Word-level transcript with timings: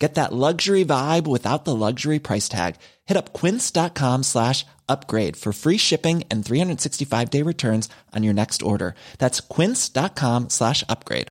Get 0.00 0.14
that 0.14 0.32
luxury 0.32 0.82
vibe 0.82 1.26
without 1.26 1.66
the 1.66 1.76
luxury 1.76 2.18
price 2.18 2.48
tag. 2.48 2.76
Hit 3.04 3.18
up 3.18 3.34
quince.com 3.34 4.22
slash 4.22 4.64
upgrade 4.88 5.36
for 5.36 5.52
free 5.52 5.76
shipping 5.76 6.24
and 6.30 6.44
365 6.44 7.30
day 7.30 7.42
returns 7.42 7.88
on 8.16 8.24
your 8.24 8.34
next 8.34 8.62
order. 8.62 8.94
That's 9.18 9.40
quince.com 9.40 10.48
slash 10.48 10.82
upgrade. 10.88 11.28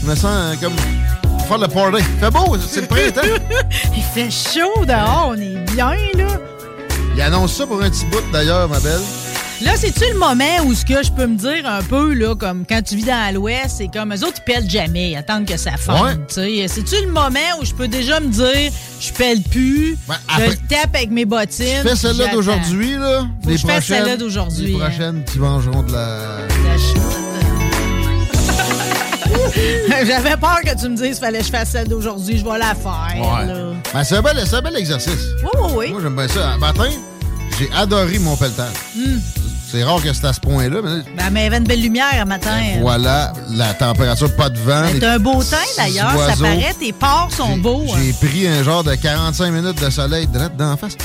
Je 0.00 0.06
me 0.06 0.14
sens 0.14 0.56
comme 0.60 0.76
faire 1.46 1.58
le 1.58 1.68
party. 1.68 2.02
Fait 2.20 2.30
beau, 2.30 2.56
c'est 2.56 2.82
le 2.82 2.86
printemps. 2.86 3.20
Il 3.94 4.02
fait 4.02 4.30
chaud 4.30 4.84
dehors, 4.86 5.30
on 5.30 5.34
est 5.34 5.58
bien, 5.72 5.96
là. 6.14 6.38
Il 7.16 7.20
annonce 7.20 7.54
ça 7.54 7.66
pour 7.66 7.82
un 7.82 7.90
petit 7.90 8.06
bout 8.06 8.22
d'ailleurs, 8.32 8.68
ma 8.68 8.78
belle. 8.80 9.02
Là, 9.62 9.72
c'est-tu 9.76 10.04
le 10.10 10.18
moment 10.18 10.64
où 10.64 10.74
ce 10.74 10.86
que 10.86 11.02
je 11.02 11.12
peux 11.12 11.26
me 11.26 11.36
dire 11.36 11.66
un 11.66 11.82
peu, 11.82 12.14
là, 12.14 12.34
comme 12.34 12.64
quand 12.66 12.80
tu 12.82 12.96
vis 12.96 13.04
dans 13.04 13.34
l'Ouest, 13.34 13.74
c'est 13.76 13.88
comme 13.88 14.14
eux 14.14 14.24
autres, 14.24 14.38
ils 14.38 14.44
pèlent 14.52 14.70
jamais, 14.70 15.10
ils 15.10 15.16
attendent 15.16 15.44
que 15.46 15.58
ça 15.58 15.72
fonde. 15.76 16.00
Ouais. 16.02 16.16
tu. 16.28 16.66
C'est-tu 16.68 17.04
le 17.04 17.10
moment 17.12 17.38
où 17.60 17.64
je 17.66 17.74
peux 17.74 17.86
déjà 17.86 18.20
me 18.20 18.28
dire, 18.28 18.72
je 19.00 19.12
pèle 19.12 19.42
plus, 19.42 19.98
je 20.38 20.42
le 20.50 20.56
tape 20.66 20.94
avec 20.94 21.10
mes 21.10 21.26
bottines. 21.26 21.82
Tu 21.82 21.88
fais 21.88 21.96
celle-là 21.96 22.28
d'aujourd'hui, 22.28 22.94
là. 22.96 23.26
Faut 23.42 23.50
que 23.50 23.56
je 23.56 23.62
prochaines- 23.62 23.82
celle-là 23.82 24.16
d'aujourd'hui, 24.16 24.66
Les 24.68 24.74
hein. 24.76 24.88
prochaines 24.88 25.24
qui 25.24 25.38
mangeront 25.38 25.82
de 25.82 25.92
la. 25.92 26.06
La. 26.64 26.76
J'avais 30.06 30.36
peur 30.38 30.60
que 30.64 30.80
tu 30.80 30.88
me 30.88 30.96
dises 30.96 31.18
fallait 31.18 31.40
que 31.40 31.44
je 31.44 31.50
fasse 31.50 31.70
celle 31.70 31.88
d'aujourd'hui, 31.88 32.38
je 32.38 32.44
vais 32.44 32.58
la 32.58 32.74
faire. 32.74 33.14
Ouais. 33.16 33.46
là. 33.46 33.72
Ben, 33.92 34.04
c'est 34.04 34.16
un, 34.16 34.22
bel, 34.22 34.38
un 34.38 34.62
bel 34.62 34.76
exercice. 34.76 35.26
Oui, 35.42 35.50
oui, 35.54 35.70
oui. 35.76 35.90
Moi, 35.92 36.00
j'aime 36.02 36.16
bien 36.16 36.28
ça. 36.28 36.48
Un 36.50 36.58
matin, 36.58 36.88
j'ai 37.58 37.68
adoré 37.76 38.18
mon 38.18 38.36
pelletage. 38.36 38.72
Hmm. 38.96 39.18
C'est 39.70 39.84
rare 39.84 40.02
que 40.02 40.12
c'est 40.12 40.24
à 40.26 40.32
ce 40.32 40.40
point-là, 40.40 40.80
mais 40.82 41.02
Ben, 41.16 41.30
mais 41.30 41.40
il 41.40 41.44
y 41.44 41.46
avait 41.46 41.58
une 41.58 41.64
belle 41.64 41.80
lumière 41.82 42.06
un 42.20 42.24
matin. 42.24 42.50
voilà 42.80 43.32
la 43.50 43.72
température, 43.74 44.34
pas 44.34 44.48
de 44.50 44.58
vent. 44.58 44.82
Ben, 44.82 44.94
les 44.94 44.98
T'as 45.00 45.12
un 45.14 45.18
beau 45.18 45.38
petits 45.38 45.54
d'ailleurs, 45.76 46.10
ça 46.28 46.36
paraît, 46.36 46.74
tes 46.78 46.92
pores 46.92 47.28
sont 47.36 47.54
J'ai- 47.54 47.60
beaux. 47.60 47.84
hein. 47.94 47.98
J'ai 48.02 48.12
pris 48.28 48.48
un 48.48 48.62
genre 48.64 48.82
de 48.82 48.94
45 48.96 49.50
minutes 49.52 49.80
de 49.80 49.90
soleil 49.90 50.26
direct 50.26 50.56
d'en 50.56 50.76
face. 50.76 50.96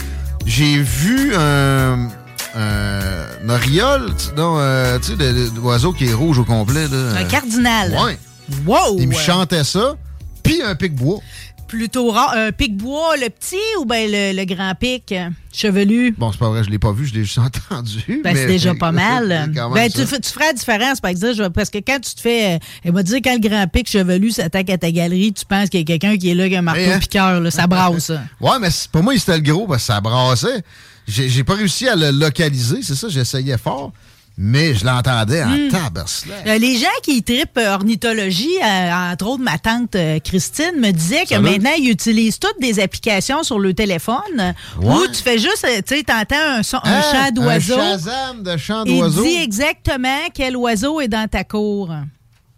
J'ai 0.48 0.78
vu 0.80 1.36
un, 1.36 2.08
un 2.56 3.50
oriole, 3.50 4.14
tu- 4.18 4.34
non, 4.36 4.56
euh, 4.58 4.98
tu 5.00 5.16
sais, 5.16 5.52
l'oiseau 5.56 5.94
qui 5.94 6.06
est 6.08 6.14
rouge 6.14 6.40
au 6.40 6.46
complet. 6.46 6.88
Là. 6.88 7.20
Un 7.20 7.24
cardinal. 7.26 7.92
Ouais. 7.92 8.18
Wow! 8.66 8.98
Il 9.00 9.08
me 9.10 9.16
chantait 9.16 9.64
ça, 9.64 9.96
puis 10.44 10.62
un 10.64 10.76
pic-bois. 10.76 11.20
Plutôt 11.68 12.12
rare. 12.12 12.34
Un 12.36 12.52
pic-bois, 12.52 13.18
le 13.18 13.30
petit 13.30 13.56
ou 13.80 13.86
ben 13.86 14.08
le, 14.10 14.38
le 14.38 14.46
grand 14.46 14.74
pic 14.76 15.12
euh, 15.12 15.30
chevelu? 15.52 16.14
Bon, 16.18 16.32
c'est 16.32 16.38
pas 16.38 16.50
vrai, 16.50 16.64
je 16.64 16.70
l'ai 16.70 16.78
pas 16.78 16.92
vu, 16.92 17.06
je 17.08 17.14
l'ai 17.16 17.24
juste 17.24 17.40
entendu. 17.70 18.22
Ben, 18.24 18.36
c'est 18.36 18.46
déjà 18.46 18.76
pas 18.76 18.92
mal. 18.94 19.52
Ben, 19.74 19.90
tu, 19.90 20.06
tu 20.06 20.30
ferais 20.32 20.48
la 20.48 20.54
différence, 20.54 21.02
par 21.02 21.10
exemple, 21.12 21.34
je- 21.36 21.48
parce 21.48 21.70
que 21.72 21.80
quand 21.80 22.00
tu 22.00 22.14
te 22.14 22.22
fais. 22.22 22.56
euh, 22.56 22.60
Elle 22.84 22.92
m'a 22.94 23.02
dit, 23.04 23.22
quand 23.22 23.34
le 23.34 23.40
grand 23.50 23.68
pic 23.68 23.90
chevelu 23.90 24.30
s'attaque 24.32 24.70
à 24.70 24.78
ta 24.78 24.92
galerie, 24.92 25.34
tu 25.34 25.46
penses 25.46 25.70
qu'il 25.70 25.80
y 25.80 25.84
a 25.84 25.86
quelqu'un 25.86 26.18
qui 26.18 26.30
est 26.30 26.36
là 26.36 26.44
avec 26.44 26.54
un 26.56 26.62
marteau 26.62 26.82
hein? 26.92 27.00
piqueur, 27.00 27.40
là, 27.42 27.50
ça 27.52 27.66
brasse. 27.68 28.06
ça. 28.06 28.22
Ouais, 28.40 28.60
mais 28.62 28.70
pour 28.92 29.02
moi, 29.04 29.18
c'était 29.18 29.38
le 29.38 29.44
gros 29.44 29.66
parce 29.66 29.82
que 29.82 29.88
ça 29.94 30.02
brassait. 30.02 30.62
J'ai 31.08 31.44
pas 31.44 31.56
réussi 31.56 31.88
à 31.88 31.96
le 31.96 32.12
localiser, 32.12 32.80
c'est 32.82 32.96
ça, 32.96 33.10
j'essayais 33.10 33.58
fort, 33.60 33.92
mais 34.38 34.74
je 34.74 34.86
l'entendais 34.86 35.44
en. 35.44 35.50
Euh, 35.52 36.58
les 36.58 36.78
gens 36.78 36.88
qui 37.04 37.24
tripent 37.24 37.58
euh, 37.58 37.74
ornithologie, 37.76 38.58
euh, 38.64 38.92
entre 39.12 39.28
autres 39.28 39.44
ma 39.44 39.58
tante 39.58 39.96
euh, 39.96 40.20
Christine, 40.20 40.74
me 40.80 40.92
disait 40.92 41.24
que 41.24 41.30
Salut. 41.30 41.50
maintenant 41.50 41.72
ils 41.78 41.90
utilisent 41.90 42.40
toutes 42.40 42.60
des 42.60 42.80
applications 42.80 43.44
sur 43.44 43.60
le 43.60 43.74
téléphone 43.74 44.54
où 44.82 44.88
Ouais. 44.90 45.08
tu 45.14 45.22
fais 45.24 45.38
juste, 45.38 45.66
tu 45.88 45.96
sais, 45.96 46.04
t'entends 46.04 46.36
un, 46.58 46.64
son- 46.64 46.78
un 46.84 46.92
Hein? 46.98 47.02
chant 47.12 47.32
d'oiseau. 47.32 47.80
Un 47.80 48.34
de 48.42 48.58
chant 48.58 48.84
Il 48.86 48.98
d'oiseau? 48.98 49.24
dit 49.24 49.36
exactement 49.42 50.20
quel 50.34 50.56
oiseau 50.58 51.00
est 51.02 51.08
dans 51.08 51.28
ta 51.30 51.44
cour. 51.44 51.92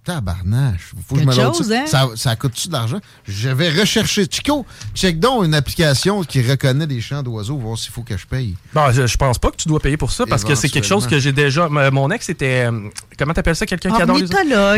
Tabarnache. 0.07 0.93
Faut 1.05 1.15
que 1.15 1.21
je 1.21 1.25
me 1.27 1.31
chose, 1.33 1.67
ça. 1.67 1.79
hein? 1.81 1.85
ça. 1.85 2.07
Ça 2.15 2.35
coûte-tu 2.37 2.69
de 2.69 2.73
l'argent? 2.73 2.99
Je 3.27 3.49
vais 3.49 3.69
rechercher. 3.69 4.25
Chico, 4.29 4.65
check 4.95 5.19
donc 5.19 5.43
une 5.45 5.53
application 5.53 6.23
qui 6.23 6.41
reconnaît 6.41 6.87
des 6.87 7.01
chants 7.01 7.21
d'oiseaux, 7.21 7.57
voir 7.57 7.77
s'il 7.77 7.91
faut 7.91 8.03
que 8.03 8.15
je 8.17 8.25
paye. 8.25 8.55
Bon, 8.73 8.89
je, 8.91 9.05
je 9.05 9.17
pense 9.17 9.37
pas 9.37 9.51
que 9.51 9.57
tu 9.57 9.67
dois 9.67 9.81
payer 9.81 9.97
pour 9.97 10.11
ça 10.13 10.25
parce 10.25 10.43
que 10.45 10.55
c'est 10.55 10.69
quelque 10.69 10.87
chose 10.87 11.07
que 11.07 11.19
j'ai 11.19 11.33
déjà. 11.33 11.67
Mon 11.67 12.09
ex 12.11 12.29
était. 12.29 12.69
euh, 12.71 12.89
Comment 13.19 13.33
t'appelles 13.33 13.55
ça? 13.57 13.65
Quelqu'un 13.65 13.89
qui 13.89 14.01
adore 14.01 14.17
les. 14.17 14.27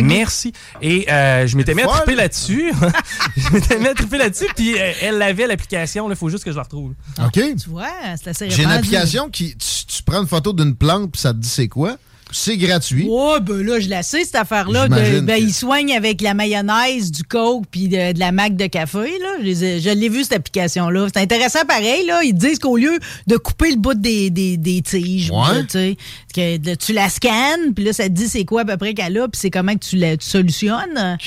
Merci. 0.03 0.51
Et 0.81 1.05
euh, 1.11 1.45
je 1.45 1.55
m'étais 1.57 1.75
mis 1.75 1.81
à 1.83 1.87
triper 1.87 2.15
là-dessus. 2.15 2.71
je 3.37 3.53
m'étais 3.53 3.77
mis 3.79 3.87
à 3.87 3.93
triper 3.93 4.17
là-dessus, 4.17 4.47
puis 4.55 4.79
euh, 4.79 4.91
elle 5.01 5.21
avait 5.21 5.45
l'application. 5.45 6.09
Il 6.09 6.15
faut 6.15 6.29
juste 6.29 6.43
que 6.43 6.51
je 6.51 6.55
la 6.57 6.63
retrouve. 6.63 6.93
OK? 7.23 7.33
Tu 7.33 7.69
vois, 7.69 7.87
c'est 8.21 8.29
assez 8.31 8.49
J'ai 8.49 8.63
une 8.63 8.71
application 8.71 9.29
qui. 9.29 9.55
Tu, 9.55 9.85
tu 9.85 10.03
prends 10.03 10.21
une 10.21 10.27
photo 10.27 10.53
d'une 10.53 10.75
plante, 10.75 11.11
puis 11.11 11.21
ça 11.21 11.33
te 11.33 11.37
dit 11.37 11.47
c'est 11.49 11.67
quoi? 11.67 11.97
C'est 12.31 12.57
gratuit. 12.57 13.07
Ouais, 13.09 13.39
ben 13.41 13.61
là, 13.65 13.79
je 13.79 13.89
la 13.89 14.03
sais, 14.03 14.23
cette 14.23 14.35
affaire-là. 14.35 14.87
de- 14.87 15.19
Ben, 15.21 15.39
que- 15.39 15.41
ils 15.41 15.53
soignent 15.53 15.93
avec 15.95 16.21
la 16.21 16.33
mayonnaise, 16.33 17.11
du 17.11 17.23
coke 17.23 17.63
puis 17.71 17.87
de, 17.87 18.13
de 18.13 18.19
la 18.19 18.31
mac 18.31 18.55
de 18.55 18.67
café. 18.67 18.97
Là. 19.19 19.37
Je, 19.43 19.79
je 19.83 19.89
l'ai 19.93 20.09
vu, 20.09 20.23
cette 20.23 20.33
application-là. 20.33 21.07
C'est 21.13 21.21
intéressant 21.21 21.65
pareil. 21.67 22.05
Là. 22.05 22.21
Ils 22.23 22.33
disent 22.33 22.59
qu'au 22.59 22.77
lieu 22.77 22.97
de 23.27 23.37
couper 23.37 23.71
le 23.71 23.77
bout 23.77 23.93
des, 23.93 24.29
des, 24.29 24.57
des 24.57 24.81
tiges, 24.81 25.31
Ouais. 25.31 25.61
tu 25.63 25.69
sais, 25.69 25.97
que 26.33 26.57
de- 26.57 26.75
tu 26.75 26.93
la 26.93 27.09
scannes, 27.09 27.73
puis 27.75 27.83
là, 27.85 27.93
ça 27.93 28.03
te 28.03 28.09
dit 28.09 28.27
c'est 28.27 28.45
quoi 28.45 28.61
à 28.61 28.65
peu 28.65 28.77
près 28.77 28.93
qu'elle 28.93 29.17
a, 29.17 29.27
puis 29.27 29.39
c'est 29.39 29.49
comment 29.49 29.73
que 29.73 29.85
tu 29.85 29.95
la 29.97 30.15
tu 30.17 30.27
solutionnes. 30.27 31.17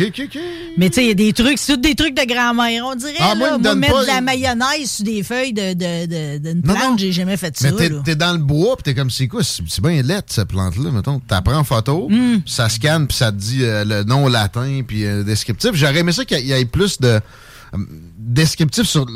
Mais 0.77 0.89
tu 0.91 0.95
sais, 0.97 1.03
il 1.05 1.09
y 1.09 1.11
a 1.11 1.15
des 1.15 1.33
trucs, 1.33 1.59
c'est 1.59 1.75
tous 1.75 1.81
des 1.81 1.95
trucs 1.95 2.15
de 2.17 2.25
grand-mère, 2.27 2.85
on 2.87 2.95
dirait. 2.95 3.12
Ah, 3.19 3.35
là, 3.35 3.59
moi, 3.59 3.75
mettre 3.75 3.95
pas- 3.95 4.03
de 4.03 4.07
la 4.07 4.21
mayonnaise 4.21 4.91
sur 4.91 5.05
des 5.05 5.23
feuilles 5.23 5.53
d'une 5.53 5.75
de, 5.75 6.39
de, 6.39 6.53
Non, 6.67 6.75
plante, 6.75 6.99
j'ai 6.99 7.12
jamais 7.12 7.37
fait 7.37 7.57
ça. 7.59 7.71
Mais 7.73 7.89
t'es, 8.05 8.15
dans 8.15 8.33
le 8.33 8.39
bois, 8.39 8.77
puis 8.77 8.85
t'es 8.85 8.95
comme, 8.95 9.11
c'est 9.11 9.29
quoi? 9.29 9.43
C'est, 9.43 9.62
c'est 9.69 9.83
bien 9.83 10.01
laid, 10.03 10.23
cette 10.29 10.49
plante-là, 10.49 10.91
mettons. 10.93 11.21
T'apprends 11.21 11.57
en 11.59 11.65
photo, 11.65 12.09
puis 12.09 12.43
ça 12.47 12.69
scanne, 12.69 13.07
puis 13.07 13.17
ça 13.17 13.33
te 13.33 13.37
dit 13.37 13.65
euh, 13.65 13.85
le 13.85 14.05
nom 14.05 14.29
latin, 14.29 14.83
puis 14.87 15.05
euh, 15.05 15.23
descriptif. 15.23 15.71
J'aurais 15.75 15.99
aimé 15.99 16.13
ça 16.13 16.25
qu'il 16.25 16.47
y 16.47 16.53
ait 16.53 16.65
plus 16.65 17.01
de 17.01 17.09
euh, 17.09 17.79
descriptif 18.19 18.87
sur 18.87 19.07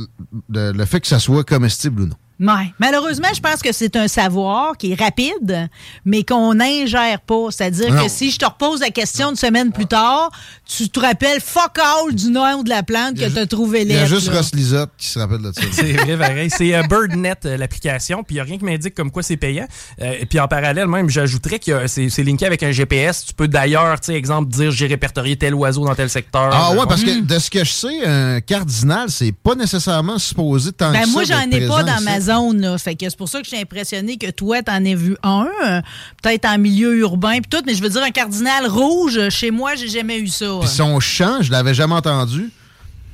le, 0.49 0.73
le 0.73 0.85
fait 0.85 1.01
que 1.01 1.07
ça 1.07 1.19
soit 1.19 1.45
comestible 1.45 2.03
ou 2.03 2.07
non. 2.07 2.17
Ouais. 2.39 2.73
Malheureusement, 2.79 3.29
je 3.35 3.41
pense 3.41 3.63
que 3.63 3.73
c'est 3.73 3.97
un 3.97 4.09
savoir 4.09 4.77
qui 4.77 4.93
est 4.93 5.01
rapide, 5.01 5.71
mais 6.05 6.23
qu'on 6.23 6.55
n'ingère 6.55 7.21
pas. 7.21 7.47
C'est-à-dire 7.51 8.03
que 8.03 8.09
si 8.09 8.31
je 8.31 8.39
te 8.39 8.45
repose 8.45 8.81
la 8.81 8.91
question 8.91 9.31
une 9.31 9.37
semaine 9.37 9.73
plus 9.73 9.87
tard, 9.87 10.31
tu 10.67 10.89
te 10.91 11.01
rappelles 11.01 11.41
fuck 11.41 11.79
all 11.79 12.15
du 12.15 12.31
nom 12.31 12.63
de 12.63 12.69
la 12.69 12.83
plante 12.83 13.15
que 13.15 13.27
tu 13.27 13.39
as 13.39 13.47
trouvé 13.47 13.83
Il 13.83 13.93
y 13.93 13.97
a 13.97 14.05
juste 14.05 14.29
là. 14.29 14.37
Ross 14.37 14.55
Lisotte 14.55 14.91
qui 14.99 15.07
se 15.07 15.19
rappelle 15.19 15.41
de 15.41 15.53
ça. 15.53 15.63
C'est 15.73 15.93
vrai, 15.93 16.17
pareil. 16.19 16.51
C'est 16.51 16.75
euh, 16.75 16.83
BirdNet, 16.83 17.47
euh, 17.47 17.57
l'application, 17.57 18.23
puis 18.23 18.35
il 18.35 18.39
n'y 18.39 18.41
a 18.41 18.45
rien 18.45 18.59
qui 18.59 18.65
m'indique 18.65 18.95
comme 18.95 19.11
quoi 19.11 19.23
c'est 19.23 19.39
payant. 19.39 19.67
Euh, 20.03 20.17
et 20.21 20.27
puis 20.27 20.39
en 20.39 20.49
parallèle, 20.49 20.89
même, 20.89 21.09
j'ajouterais 21.09 21.59
que 21.59 21.87
c'est 21.87 22.22
linké 22.22 22.45
avec 22.45 22.63
un 22.63 22.72
GPS. 22.72 23.25
Tu 23.27 23.34
peux 23.34 23.49
d'ailleurs, 23.49 23.99
tu 24.01 24.07
sais, 24.07 24.15
exemple, 24.15 24.51
dire 24.51 24.71
j'ai 24.71 24.87
répertorié 24.87 25.37
tel 25.37 25.55
oiseau 25.55 25.87
dans 25.87 25.95
tel 25.95 26.10
secteur. 26.10 26.51
Ah 26.53 26.72
ouais, 26.72 26.84
parce 26.87 27.03
que 27.03 27.22
de 27.22 27.39
ce 27.39 27.51
que 27.51 27.65
je 27.65 27.72
sais, 27.72 28.07
un 28.07 28.41
cardinal, 28.41 29.09
c'est 29.09 29.33
pas 29.33 29.55
nécessairement 29.55 30.19
supposé 30.19 30.72
tant 30.72 30.93
Ben 30.93 31.05
que 31.05 31.10
moi, 31.10 31.25
ça 31.25 31.34
j'en 31.34 31.51
ai 31.51 31.66
pas 31.66 31.83
dans 31.83 32.01
ma. 32.03 32.26
Zone, 32.27 32.61
là. 32.61 32.78
Fait 32.78 32.95
que 32.95 33.09
c'est 33.09 33.17
pour 33.17 33.28
ça 33.28 33.39
que 33.41 33.45
je 33.45 33.51
suis 33.51 33.61
impressionné 33.61 34.17
que 34.19 34.31
toi, 34.31 34.63
t'en 34.63 34.84
aies 34.84 34.95
vu 34.95 35.17
un. 35.23 35.49
euh, 35.65 35.81
Peut-être 36.23 36.45
en 36.47 36.59
milieu 36.59 36.97
urbain 36.99 37.33
puis 37.41 37.49
tout, 37.51 37.63
mais 37.67 37.75
je 37.75 37.83
veux 37.83 37.89
dire, 37.89 38.03
un 38.03 38.11
cardinal 38.11 38.67
rouge, 38.67 39.28
chez 39.31 39.51
moi, 39.51 39.75
j'ai 39.75 39.89
jamais 39.89 40.19
eu 40.19 40.28
ça. 40.28 40.47
Puis 40.61 40.69
son 40.69 41.01
chant, 41.01 41.43
je 41.43 41.51
l'avais 41.51 41.75
jamais 41.75 41.95
entendu. 41.95 42.51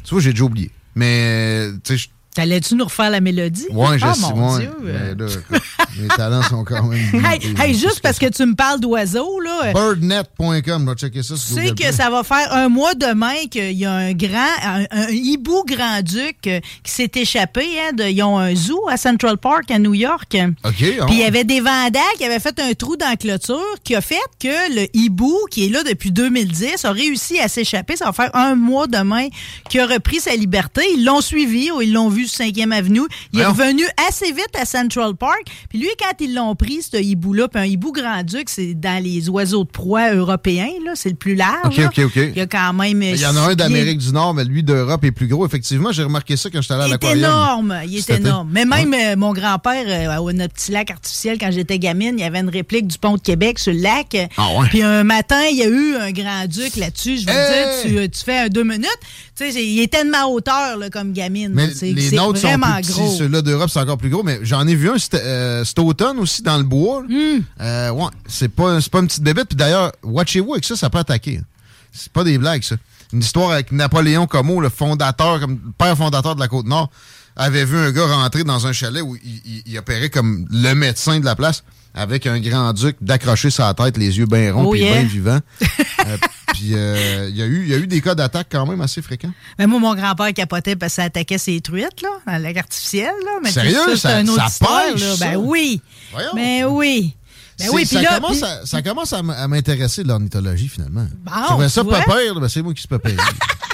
Tu 0.05 0.11
vois, 0.15 0.21
j'ai 0.21 0.33
déjà 0.33 0.45
oublié. 0.45 0.71
Mais, 0.95 1.69
tu 1.85 1.97
sais, 1.97 1.97
je- 1.97 2.09
T'allais-tu 2.35 2.77
nous 2.77 2.85
refaire 2.85 3.11
la 3.11 3.21
mélodie? 3.21 3.67
Ouais, 3.71 3.99
je 3.99 4.07
Ah, 4.07 4.15
sais, 4.15 4.33
mon. 4.35 4.57
Dieu. 4.59 4.71
Mais 4.83 4.93
là, 4.93 5.27
écoute, 5.31 5.63
mes 6.01 6.09
talents 6.09 6.43
sont 6.43 6.65
quand 6.65 6.85
même. 6.85 6.99
Hey, 7.27 7.41
hey, 7.61 7.75
juste 7.75 8.01
parce 8.03 8.19
que 8.19 8.27
tu 8.27 8.47
me 8.47 8.55
parles 8.55 8.81
d'oiseaux, 8.81 9.39
là. 9.41 9.73
Birdnet.com, 9.75 10.87
va 10.87 10.95
checker 10.95 11.23
ça 11.23 11.35
Tu 11.35 11.41
sais 11.41 11.71
que 11.73 11.93
ça 11.93 12.09
va 12.11 12.23
faire 12.25 12.53
un 12.55 12.69
mois 12.69 12.95
demain 12.95 13.35
qu'il 13.51 13.73
y 13.73 13.85
a 13.85 13.93
un 13.93 14.13
grand, 14.13 14.39
un, 14.65 14.85
un 14.91 15.09
hibou 15.11 15.63
grand-duc 15.67 16.37
euh, 16.47 16.61
qui 16.83 16.91
s'est 16.93 17.11
échappé. 17.17 17.67
Hein, 17.79 17.93
de- 17.95 18.05
ils 18.05 18.23
ont 18.23 18.39
un 18.39 18.55
zoo 18.55 18.89
à 18.89 18.97
Central 18.97 19.37
Park 19.39 19.71
à 19.71 19.79
New 19.79 19.95
York. 19.95 20.37
OK, 20.65 20.73
Puis 20.75 20.93
on- 21.03 21.09
il 21.09 21.19
y 21.19 21.25
avait 21.25 21.45
des 21.45 21.61
vandales 21.61 22.03
qui 22.17 22.25
avaient 22.25 22.41
fait 22.41 22.59
un 22.61 22.73
trou 22.73 22.97
dans 22.97 23.09
la 23.09 23.17
clôture 23.17 23.61
qui 23.85 23.95
a 23.95 24.01
fait 24.01 24.17
que 24.41 24.75
le 24.75 24.87
hibou, 24.95 25.37
qui 25.51 25.67
est 25.67 25.69
là 25.69 25.83
depuis 25.83 26.13
2010, 26.13 26.85
a 26.85 26.93
réussi 26.93 27.39
à 27.41 27.49
s'échapper. 27.49 27.97
Ça 27.97 28.07
va 28.07 28.13
faire 28.13 28.31
un 28.35 28.55
mois 28.55 28.87
demain 28.87 29.29
qu'il 29.69 29.81
a 29.81 29.87
repris 29.87 30.21
sa 30.21 30.35
liberté. 30.35 30.83
Ils 30.97 31.05
l'ont 31.05 31.21
suivi 31.21 31.71
ou 31.71 31.83
ils 31.83 31.93
l'ont 31.93 32.09
vu 32.09 32.22
sur 32.29 32.45
5e 32.45 32.73
Avenue. 32.73 33.01
Il 33.33 33.41
est 33.41 33.47
revenu 33.47 33.85
assez 34.09 34.27
vite 34.33 34.51
à 34.61 34.65
Central 34.65 35.15
Park. 35.15 35.43
Puis 35.69 35.79
lui, 35.79 35.89
quand 35.99 36.13
ils 36.21 36.35
l'ont 36.35 36.55
pris, 36.55 36.81
ce 36.83 36.97
hibou-là, 36.97 37.49
puis 37.49 37.61
un 37.61 37.65
hibou 37.65 37.93
grand-duc, 37.93 38.49
c'est 38.49 38.75
dans 38.75 39.03
les 39.03 39.29
oiseaux 39.29 39.65
de 39.65 39.71
proie 39.71 40.13
européens, 40.15 40.71
là, 40.85 40.93
c'est 40.95 41.09
le 41.11 41.15
plus 41.17 41.35
large. 41.35 41.79
OK. 41.79 41.85
OK, 41.87 42.05
OK. 42.07 42.17
Il 42.17 42.37
y 42.37 42.41
a 42.41 42.47
quand 42.47 42.73
même... 42.73 43.03
Il 43.03 43.21
y 43.21 43.27
en 43.27 43.37
a 43.37 43.41
un 43.41 43.55
d'Amérique 43.55 43.99
du 43.99 44.13
Nord, 44.13 44.35
mais 44.35 44.45
lui 44.45 44.63
d'Europe 44.63 45.05
est 45.05 45.13
plus 45.13 45.27
gros. 45.27 45.47
Effectivement, 45.47 45.93
j'ai 45.93 46.03
remarqué 46.03 46.37
ça 46.37 46.51
quand 46.51 46.61
j'étais 46.63 46.75
allé 46.75 46.85
à 46.85 46.87
Il 46.87 46.91
est 46.91 46.93
l'aquarium. 46.93 47.25
énorme, 47.25 47.77
il 47.87 47.99
est 47.99 48.11
énorme. 48.11 48.49
Mais 48.53 48.65
même 48.65 48.95
euh, 48.95 49.17
mon 49.17 49.33
grand-père, 49.33 49.85
euh, 49.87 50.21
au 50.23 50.33
notre 50.33 50.55
petit 50.55 50.73
lac 50.73 50.91
artificiel, 50.91 51.39
quand 51.39 51.51
j'étais 51.51 51.79
gamine, 51.79 52.15
il 52.19 52.23
y 52.23 52.25
avait 52.25 52.41
une 52.41 52.49
réplique 52.49 52.87
du 52.87 52.99
pont 52.99 53.17
de 53.17 53.21
Québec 53.21 53.59
sur 53.59 53.73
le 53.73 53.81
lac. 53.81 54.17
Ah 54.37 54.49
ouais? 54.59 54.69
Puis 54.69 54.83
un 54.83 55.05
matin, 55.05 55.41
il 55.51 55.57
y 55.59 55.63
a 55.63 55.69
eu 55.69 55.95
un 55.97 56.11
grand-duc 56.13 56.77
là-dessus. 56.77 57.19
Je 57.19 57.27
veux 57.27 57.33
Hey! 57.33 57.91
dire, 57.93 58.03
tu, 58.05 58.11
tu 58.11 58.25
fais 58.25 58.39
un 58.39 58.49
deux 58.49 58.65
minutes. 58.65 58.89
Tu 59.37 59.51
sais, 59.51 59.65
il 59.65 59.81
était 59.81 60.05
de 60.05 60.11
ma 60.11 60.27
hauteur 60.27 60.77
là, 60.77 60.91
comme 60.91 61.13
gamine. 61.13 61.51
Mais 61.55 61.67
là, 61.69 61.73
c'est- 61.75 61.93
les 62.13 62.17
nôtres 62.19 62.39
sont 62.41 62.49
plus 62.59 62.83
petits. 62.83 63.17
Ceux-là 63.19 63.43
d'Europe, 63.43 63.69
c'est 63.71 63.81
encore 63.81 63.99
plus 63.99 64.09
gros. 64.11 64.23
Mais 64.23 64.39
j'en 64.43 64.67
ai 64.67 64.75
vu 64.75 64.89
un 64.91 64.97
euh, 65.15 65.65
cet 65.65 65.79
automne 65.81 66.19
aussi 66.19 66.43
dans 66.43 66.57
le 66.59 66.65
bois. 66.65 67.03
Hmm. 67.03 67.41
Euh, 67.61 67.91
ouais, 67.91 68.07
c'est 68.29 68.49
pas, 68.49 68.79
pas 68.91 68.99
une 69.01 69.07
petite 69.09 69.23
bébête. 69.23 69.49
Puis 69.49 69.57
d'ailleurs, 69.57 69.93
watchez-vous 70.03 70.53
avec 70.53 70.65
ça, 70.65 70.77
ça 70.77 70.89
peut 70.91 70.99
attaquer. 70.99 71.39
hein. 71.41 71.45
C'est 71.93 72.13
pas 72.13 72.25
des 72.25 72.39
blagues, 72.39 72.63
ça. 72.63 72.77
Une 73.13 73.21
histoire 73.21 73.51
avec 73.51 73.73
Napoléon 73.73 74.27
Como, 74.27 74.61
le 74.61 74.71
fondateur, 74.71 75.41
comme 75.41 75.61
le 75.65 75.73
père 75.77 75.97
fondateur 75.97 76.35
de 76.35 76.41
la 76.41 76.49
Côte-Nord, 76.49 76.91
avait 77.37 77.65
vu 77.67 77.77
un 77.77 77.91
gars 77.93 78.07
rentrer 78.07 78.45
dans 78.45 78.67
un 78.67 78.73
chalet 78.73 79.03
où 79.03 79.17
il, 79.17 79.41
il- 79.45 79.63
il 79.67 79.79
opérait 79.79 80.09
comme 80.11 80.47
le 80.51 80.73
médecin 80.75 81.21
de 81.21 81.25
la 81.25 81.35
place 81.37 81.63
avec 81.95 82.27
un 82.27 82.41
grand-duc 82.41 82.97
d'accrocher 83.03 83.51
sa 83.51 83.75
tête, 83.75 83.99
les 83.99 84.17
yeux 84.19 84.25
bien 84.25 84.53
ronds 84.55 84.65
Oh 84.67 84.71
puis 84.71 84.81
yeah. 84.81 84.93
bien 85.01 85.03
vivants. 85.05 85.41
Euh, 86.07 86.17
puis 86.63 86.75
euh, 86.75 87.27
il 87.29 87.37
y, 87.37 87.43
a 87.43 87.47
eu- 87.47 87.63
il 87.65 87.69
y 87.71 87.75
a 87.75 87.79
eu 87.79 87.89
des 87.89 88.01
cas 88.01 88.15
d'attaque 88.15 88.47
quand 88.53 88.65
même 88.67 88.81
assez 88.81 89.03
fréquents. 89.03 89.33
Mais 89.59 89.67
moi, 89.67 89.81
mon 89.81 89.95
grand-père 89.97 90.33
capotait 90.33 90.77
parce 90.77 90.93
que 90.93 90.97
ça 90.97 91.05
attaquait 91.05 91.39
ses 91.39 91.61
truites, 91.61 92.03
là, 92.03 92.11
dans 92.25 92.41
lac 92.41 92.57
artificiel. 92.57 93.11
Là. 93.25 93.33
Mais 93.43 93.51
Sérieux? 93.51 93.97
Ça- 93.97 94.21
une 94.21 94.31
autre 94.31 94.43
ça 94.43 94.47
histoire, 94.47 94.83
pêche, 94.93 95.01
là. 95.01 95.17
ça? 95.17 95.25
Ben 95.27 95.37
oui. 95.39 95.81
Voyons. 96.13 96.31
Ben 96.35 96.65
oui. 96.67 97.17
Ben 97.59 97.69
oui, 97.73 97.85
ça, 97.85 98.01
là... 98.01 98.15
commence 98.21 98.43
à, 98.45 98.65
ça 98.65 98.81
commence 98.83 99.13
à 99.13 99.49
m'intéresser, 99.49 100.05
l'ornithologie, 100.05 100.69
finalement. 100.69 101.07
Bon, 101.25 101.33
je 101.37 101.47
trouvais 101.49 101.69
ça 101.69 101.85
pas 101.85 102.05
ben, 102.41 102.49
c'est 102.49 102.63
moi 102.63 102.75
qui 102.75 102.83
se 102.83 102.89
pas 102.89 102.99
pire. 103.01 103.17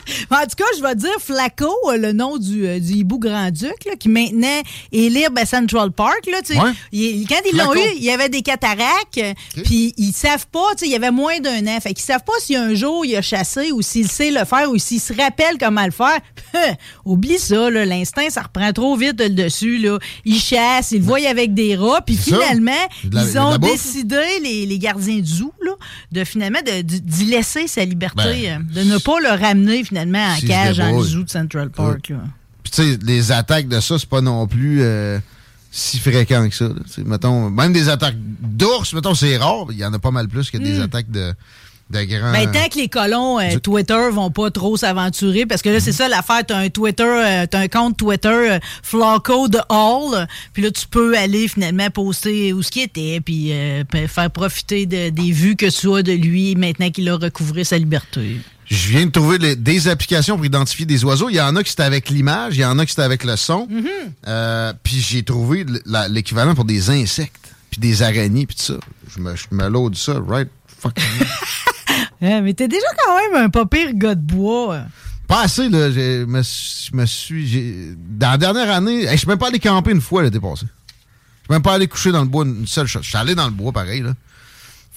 En 0.31 0.43
tout 0.43 0.57
cas, 0.57 0.65
je 0.77 0.83
vais 0.83 0.95
dire 0.95 1.15
Flaco, 1.21 1.73
euh, 1.89 1.97
le 1.97 2.13
nom 2.13 2.37
du, 2.39 2.67
euh, 2.67 2.79
du 2.81 2.93
hibou 2.95 3.19
grand-duc, 3.19 3.75
qui 3.99 4.09
maintenant 4.09 4.61
est 4.93 5.09
libre 5.09 5.41
à 5.41 5.47
Central 5.47 5.91
Park. 5.93 6.27
Là, 6.31 6.39
tu 6.45 6.55
sais. 6.55 6.61
Ouais. 6.61 6.71
Il- 6.93 7.27
quand 7.29 7.41
ils 7.51 7.57
l'ont 7.57 7.73
Flaco. 7.73 7.87
eu, 7.87 7.93
il 7.97 8.05
y 8.05 8.11
avait 8.11 8.29
des 8.29 8.43
cataractes, 8.43 9.19
euh, 9.19 9.33
puis 9.65 9.95
ils 9.97 10.13
savent 10.13 10.47
pas, 10.49 10.71
tu 10.73 10.81
sais, 10.81 10.87
il 10.87 10.93
y 10.93 10.97
avait 10.97 11.11
moins 11.11 11.39
d'un 11.41 11.67
an. 11.67 11.79
Fait 11.81 11.95
qu'ils 11.95 12.05
savent 12.05 12.25
pas 12.25 12.33
si 12.41 12.57
un 12.57 12.75
jour 12.75 13.05
il 13.05 13.17
a 13.17 13.23
chassé 13.23 13.73
ou 13.73 13.83
s'il 13.83 14.09
sait 14.09 14.31
le 14.31 14.45
faire 14.45 14.71
ou 14.71 14.79
s'il 14.79 15.01
se 15.01 15.13
rappelle 15.13 15.57
comment 15.59 15.85
le 15.85 15.91
faire. 15.91 16.19
Oublie 17.05 17.39
ça, 17.39 17.71
là, 17.71 17.85
l'instinct, 17.85 18.29
ça 18.31 18.43
reprend 18.43 18.73
trop 18.73 18.97
vite 18.97 19.21
le 19.21 19.31
dessus. 19.31 19.79
Là. 19.79 19.99
Ils 20.25 20.41
chassent, 20.41 20.91
ils 20.93 20.99
le 20.99 21.05
voient 21.05 21.19
avec 21.29 21.55
des 21.55 21.77
rats, 21.77 22.01
puis 22.03 22.17
C'est 22.17 22.31
ça. 22.31 22.41
finalement, 22.41 22.73
De 23.05 23.15
la- 23.15 23.25
ils 23.25 23.33
de 23.35 23.39
ont 23.39 23.57
bouffe. 23.59 23.73
décidé, 23.73 24.17
les, 24.43 24.67
les 24.67 24.79
gardiens 24.79 25.19
du 25.19 25.25
zoo, 25.31 25.53
là, 25.63 25.73
de 26.13 26.25
finalement 26.25 26.61
de- 26.65 26.83
d'y 26.83 27.01
d'y 27.01 27.25
laisser 27.27 27.67
sa 27.67 27.85
liberté, 27.85 28.23
Ben, 28.25 28.67
euh, 28.77 28.83
de 28.85 28.89
ne 28.89 28.99
pas 28.99 29.19
le 29.21 29.29
ramener 29.31 29.83
finalement 29.85 29.98
en 30.07 30.37
se 30.37 30.47
cage 30.47 30.77
débrouille. 30.79 31.09
zoo 31.09 31.23
de 31.23 31.31
Central 31.31 31.71
Park. 31.71 32.13
Puis, 32.63 32.73
tu 32.73 32.83
sais, 32.83 32.99
les 33.03 33.33
attaques 33.33 33.69
de 33.69 33.81
ça, 33.81 33.99
c'est 33.99 34.09
pas 34.09 34.21
non 34.21 34.47
plus 34.47 34.83
euh, 34.83 35.19
si 35.71 35.99
fréquent 35.99 36.49
que 36.49 36.55
ça. 36.55 36.69
mettons, 37.05 37.51
même 37.51 37.73
des 37.73 37.89
attaques 37.89 38.17
d'ours, 38.19 38.93
mettons, 38.93 39.15
c'est 39.15 39.37
rare. 39.37 39.67
Il 39.71 39.79
y 39.79 39.85
en 39.85 39.93
a 39.93 39.99
pas 39.99 40.11
mal 40.11 40.29
plus 40.29 40.51
que 40.51 40.59
des 40.59 40.81
attaques 40.81 41.11
de, 41.11 41.35
grands. 41.91 42.33
Ben, 42.33 42.51
tant 42.51 42.69
que 42.69 42.77
les 42.77 42.89
colons 42.89 43.41
euh, 43.41 43.59
Twitter 43.59 44.11
vont 44.13 44.31
pas 44.31 44.51
trop 44.51 44.77
s'aventurer, 44.77 45.47
parce 45.47 45.63
que 45.63 45.71
là, 45.71 45.81
c'est 45.81 45.93
ça 45.93 46.09
l'affaire, 46.09 46.45
t'as 46.47 46.59
un 46.59 46.69
Twitter, 46.69 47.03
euh, 47.03 47.47
t'as 47.51 47.61
un 47.61 47.69
compte 47.69 47.97
Twitter 47.97 48.29
euh, 48.29 48.59
Flacco 48.83 49.49
de 49.49 49.59
Hall, 49.71 50.27
puis 50.53 50.63
là, 50.63 50.71
tu 50.71 50.87
peux 50.87 51.17
aller 51.17 51.49
finalement 51.49 51.89
poster 51.91 52.53
où 52.53 52.63
ce 52.63 52.71
qui 52.71 52.81
était, 52.81 53.21
puis 53.21 53.53
euh, 53.53 53.85
faire 54.07 54.31
profiter 54.31 54.85
de- 54.85 55.09
des 55.09 55.33
vues 55.33 55.57
que 55.57 55.67
tu 55.71 55.95
as 55.95 56.03
de 56.03 56.13
lui 56.13 56.55
maintenant 56.57 56.91
qu'il 56.91 57.09
a 57.09 57.17
recouvré 57.17 57.65
sa 57.65 57.79
liberté. 57.79 58.39
Je 58.71 58.89
viens 58.89 59.07
de 59.07 59.11
trouver 59.11 59.39
les- 59.39 59.57
des 59.57 59.89
applications 59.89 60.37
pour 60.37 60.45
identifier 60.45 60.85
des 60.87 61.03
oiseaux. 61.05 61.31
Il 61.31 61.37
y 61.37 61.41
en 61.41 61.57
a 61.57 61.63
qui 61.63 61.71
c'était 61.71 61.85
avec 61.85 62.11
l'image, 62.11 62.57
il 62.57 62.61
y 62.61 62.65
en 62.65 62.79
a 62.79 62.85
qui 62.85 62.91
c'était 62.93 63.03
avec 63.03 63.25
le 63.25 63.37
son. 63.37 63.67
Mm-hmm. 63.67 63.87
Euh, 64.27 64.73
puis 64.83 65.01
j'ai 65.01 65.23
trouvé 65.23 65.65
l'équivalent 66.11 66.55
pour 66.55 66.65
des 66.67 66.91
insectes, 66.91 67.55
puis 67.71 67.81
des 67.81 68.03
araignées, 68.03 68.47
puis 68.47 68.57
tout 68.57 68.63
ça. 68.75 68.75
Je 69.15 69.21
me, 69.21 69.35
je 69.35 69.45
me 69.53 69.69
load 69.69 69.95
ça, 69.97 70.15
right? 70.27 70.49
Fuck. 70.81 70.99
Hein, 72.21 72.41
mais 72.41 72.53
t'es 72.53 72.67
déjà 72.67 72.87
quand 73.05 73.17
même 73.17 73.45
un 73.45 73.49
pas 73.49 73.65
pire 73.65 73.91
gars 73.95 74.17
de 74.17 74.21
bois. 74.21 74.81
Pas 75.29 75.43
assez, 75.43 75.69
là. 75.69 75.89
Je 75.91 76.25
me, 76.25 76.43
suis- 76.43 76.91
me 76.93 77.95
Dans 78.19 78.33
la 78.33 78.39
dernière 78.39 78.71
année, 78.75 79.05
hey, 79.05 79.13
je 79.13 79.17
suis 79.19 79.29
même 79.29 79.39
pas 79.39 79.49
allé 79.49 79.61
camper 79.61 79.93
une 79.93 80.01
fois 80.01 80.25
l'été 80.25 80.41
passé. 80.41 80.67
Je 80.67 81.45
suis 81.45 81.51
même 81.53 81.63
pas 81.63 81.75
allé 81.75 81.87
coucher 81.87 82.11
dans 82.11 82.23
le 82.23 82.27
bois 82.29 82.45
une 82.45 82.67
seule 82.67 82.89
chose. 82.89 83.03
Je 83.05 83.09
suis 83.11 83.17
allé 83.19 83.37
dans 83.37 83.45
le 83.47 83.53
bois 83.53 83.71
pareil, 83.71 84.03
là. 84.03 84.15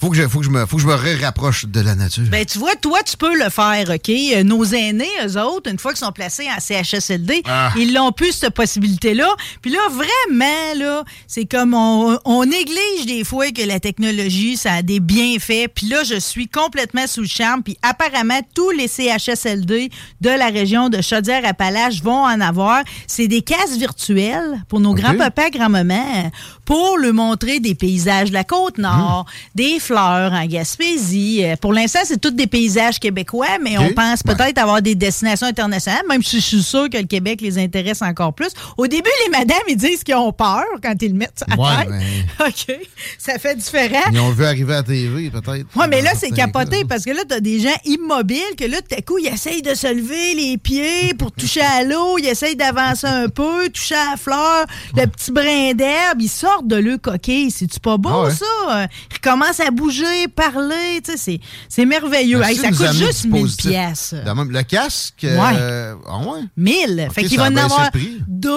Faut 0.02 0.10
que 0.10 0.16
je, 0.16 0.26
faut 0.26 0.40
que 0.40 0.44
je 0.46 0.50
me, 0.50 0.66
faut 0.66 0.78
que 0.78 0.82
je 0.82 0.88
me 0.88 1.22
rapproche 1.22 1.64
de 1.66 1.80
la 1.80 1.94
nature. 1.94 2.24
Ben, 2.28 2.44
tu 2.44 2.58
vois, 2.58 2.74
toi, 2.74 2.98
tu 3.04 3.16
peux 3.16 3.38
le 3.38 3.48
faire, 3.50 3.88
OK? 3.88 4.08
Euh, 4.10 4.42
Nos 4.42 4.64
aînés, 4.64 5.06
eux 5.24 5.40
autres, 5.40 5.70
une 5.70 5.78
fois 5.78 5.92
qu'ils 5.92 6.04
sont 6.04 6.10
placés 6.10 6.48
en 6.50 6.58
CHSLD, 6.58 7.44
Ah. 7.46 7.70
ils 7.76 7.94
l'ont 7.94 8.10
plus, 8.10 8.32
cette 8.32 8.52
possibilité-là. 8.54 9.28
Puis 9.60 9.70
là, 9.70 9.78
vraiment, 9.92 10.74
là, 10.76 11.04
c'est 11.28 11.44
comme 11.44 11.72
on, 11.74 12.18
on 12.24 12.44
néglige 12.44 13.06
des 13.06 13.22
fois 13.22 13.52
que 13.52 13.62
la 13.62 13.78
technologie, 13.78 14.56
ça 14.56 14.72
a 14.72 14.82
des 14.82 14.98
bienfaits. 14.98 15.68
Puis 15.72 15.86
là, 15.86 16.02
je 16.02 16.18
suis 16.18 16.48
complètement 16.48 17.06
sous 17.06 17.20
le 17.20 17.28
charme. 17.28 17.62
Puis 17.62 17.78
apparemment, 17.82 18.40
tous 18.56 18.70
les 18.72 18.88
CHSLD 18.88 19.88
de 20.20 20.30
la 20.30 20.46
région 20.48 20.88
de 20.88 21.00
Chaudière-Appalaches 21.00 22.02
vont 22.02 22.24
en 22.24 22.40
avoir. 22.40 22.82
C'est 23.06 23.28
des 23.28 23.42
cases 23.42 23.76
virtuelles 23.78 24.64
pour 24.68 24.80
nos 24.80 24.94
grands-papas, 24.94 25.50
grand-mamans, 25.50 26.32
pour 26.64 26.96
leur 26.98 27.12
montrer 27.12 27.58
des 27.60 27.74
paysages 27.74 28.28
de 28.28 28.34
la 28.34 28.44
Côte-Nord, 28.44 29.26
des 29.54 29.80
fleurs 29.80 30.32
en 30.32 30.46
Gaspésie. 30.46 31.44
Euh, 31.44 31.56
Pour 31.56 31.72
l'instant, 31.72 32.00
c'est 32.04 32.20
tous 32.20 32.30
des 32.30 32.46
paysages 32.46 32.98
québécois, 32.98 33.58
mais 33.62 33.78
on 33.78 33.92
pense 33.92 34.22
peut-être 34.22 34.58
avoir 34.58 34.80
des 34.82 34.94
destinations 34.94 35.46
internationales, 35.46 36.02
même 36.08 36.22
si 36.22 36.36
je 36.40 36.44
suis 36.46 36.62
sûr 36.62 36.88
que 36.88 36.96
le 36.98 37.04
Québec 37.06 37.40
les 37.40 37.58
intéresse 37.58 38.00
encore 38.02 38.32
plus. 38.32 38.50
Au 38.76 38.86
début, 38.86 39.10
les 39.24 39.30
madames, 39.30 39.58
ils 39.68 39.76
disent 39.76 40.04
qu'ils 40.04 40.14
ont 40.14 40.32
peur 40.32 40.64
quand 40.82 40.94
ils 41.02 41.08
le 41.12 41.18
mettent 41.18 41.38
sur 41.38 41.46
la 41.48 41.62
Ouais, 41.62 41.84
tête. 41.84 41.94
mais- 42.38 42.46
OK, 42.48 42.86
ça 43.18 43.38
fait 43.38 43.56
différent. 43.56 44.10
Ils 44.12 44.20
ont 44.20 44.30
vu 44.30 44.44
arriver 44.44 44.72
à 44.74 44.76
la 44.78 44.82
TV, 44.82 45.30
peut-être. 45.30 45.66
Ouais, 45.76 45.88
mais 45.88 46.00
là, 46.00 46.12
c'est 46.16 46.30
capoté 46.30 46.80
cas. 46.82 46.86
parce 46.88 47.04
que 47.04 47.10
là, 47.10 47.22
t'as 47.28 47.40
des 47.40 47.58
gens 47.60 47.76
immobiles 47.84 48.38
que 48.56 48.64
là, 48.64 48.78
tout 48.80 48.94
à 48.96 49.02
coup, 49.02 49.18
ils 49.18 49.26
essayent 49.28 49.62
de 49.62 49.74
se 49.74 49.92
lever 49.92 50.34
les 50.34 50.58
pieds 50.58 51.14
pour 51.18 51.32
toucher 51.32 51.60
à 51.62 51.82
l'eau, 51.84 52.18
ils 52.18 52.26
essayent 52.28 52.56
d'avancer 52.56 53.06
un 53.06 53.28
peu, 53.28 53.68
toucher 53.68 53.94
à 53.96 54.12
la 54.12 54.16
fleur, 54.16 54.66
le 54.96 55.06
petit 55.06 55.32
brin 55.32 55.72
d'herbe, 55.74 56.20
ils 56.20 56.28
sortent 56.28 56.51
de 56.62 56.76
leur 56.76 57.00
coquille. 57.00 57.50
C'est-tu 57.50 57.80
pas 57.80 57.96
beau, 57.96 58.10
Ah 58.12 58.22
ouais. 58.24 58.30
ça? 58.34 58.86
Ils 59.12 59.20
commencent 59.20 59.60
à 59.60 59.70
bouger, 59.70 60.28
parler, 60.28 61.00
c'est- 61.16 61.40
c'est 61.68 61.86
merveilleux. 61.86 62.42
Hey, 62.42 62.56
ça 62.56 62.68
coûte 62.70 62.92
juste 62.92 63.22
du 63.26 63.32
1000 63.32 63.42
positif. 63.42 63.70
piastres. 63.70 64.24
De 64.24 64.30
même, 64.30 64.50
le 64.50 64.62
casque. 64.62 65.24
euh, 65.24 65.94
ah 66.08 66.18
ouais. 66.18 66.40
1000. 66.56 67.06
Ok, 67.08 67.14
fait 67.14 67.24
qu'il 67.24 67.38
va 67.38 67.44
en 67.48 67.56
avoir 67.56 67.90
le 67.94 68.00
deux 68.28 68.52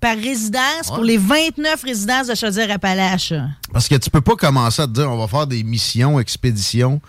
par 0.00 0.16
résidence 0.16 0.86
pour 0.88 1.04
les 1.04 1.16
29 1.18 1.82
résidences 1.82 2.26
de 2.28 2.34
Chaudière-Appalaches. 2.34 3.34
Parce 3.72 3.86
que 3.88 3.94
tu 3.96 4.10
peux 4.10 4.20
pas 4.22 4.34
commencer 4.36 4.82
à 4.82 4.86
te 4.86 4.92
dire 4.92 5.10
on 5.10 5.16
va 5.18 5.28
faire 5.28 5.46
des 5.46 5.62
missions, 5.62 6.18
expéditions 6.20 7.00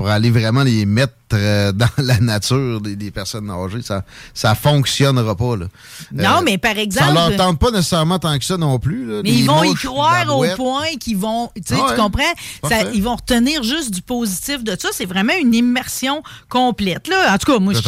pour 0.00 0.08
aller 0.08 0.30
vraiment 0.30 0.62
les 0.62 0.86
mettre 0.86 1.12
euh, 1.34 1.72
dans 1.74 1.86
la 1.98 2.18
nature 2.20 2.80
des, 2.80 2.96
des 2.96 3.10
personnes 3.10 3.50
âgées. 3.50 3.82
Ça 3.82 4.02
ça 4.32 4.54
fonctionnera 4.54 5.34
pas. 5.36 5.56
Là. 5.56 5.66
Non, 6.10 6.38
Euh, 6.38 6.42
mais 6.42 6.56
par 6.56 6.72
Ça 6.74 6.80
exemple... 6.80 7.12
leur 7.12 7.36
tente 7.36 7.58
pas 7.58 7.70
nécessairement 7.70 8.18
tant 8.18 8.38
que 8.38 8.44
ça 8.46 8.56
non 8.56 8.78
plus. 8.78 9.04
là. 9.04 9.20
Mais 9.22 9.30
ils 9.30 9.44
vont 9.46 9.62
y 9.62 9.74
croire 9.74 10.24
au 10.34 10.42
point 10.56 10.86
qu'ils 10.98 11.18
vont. 11.18 11.50
Tu 11.54 11.62
sais, 11.66 11.74
Ah 11.78 11.84
ouais. 11.84 11.94
tu 11.94 12.00
comprends? 12.00 12.22
Ça- 12.66 12.90
ils 12.94 13.02
vont 13.02 13.16
retenir 13.16 13.62
juste 13.62 13.90
du 13.92 14.00
positif 14.00 14.64
de 14.64 14.74
ça. 14.80 14.88
C'est 14.92 15.04
vraiment 15.04 15.34
une 15.38 15.52
immersion 15.54 16.22
complète. 16.48 17.06
Là. 17.06 17.34
En 17.34 17.36
tout 17.36 17.52
cas, 17.52 17.58
moi, 17.58 17.74
Je 17.74 17.80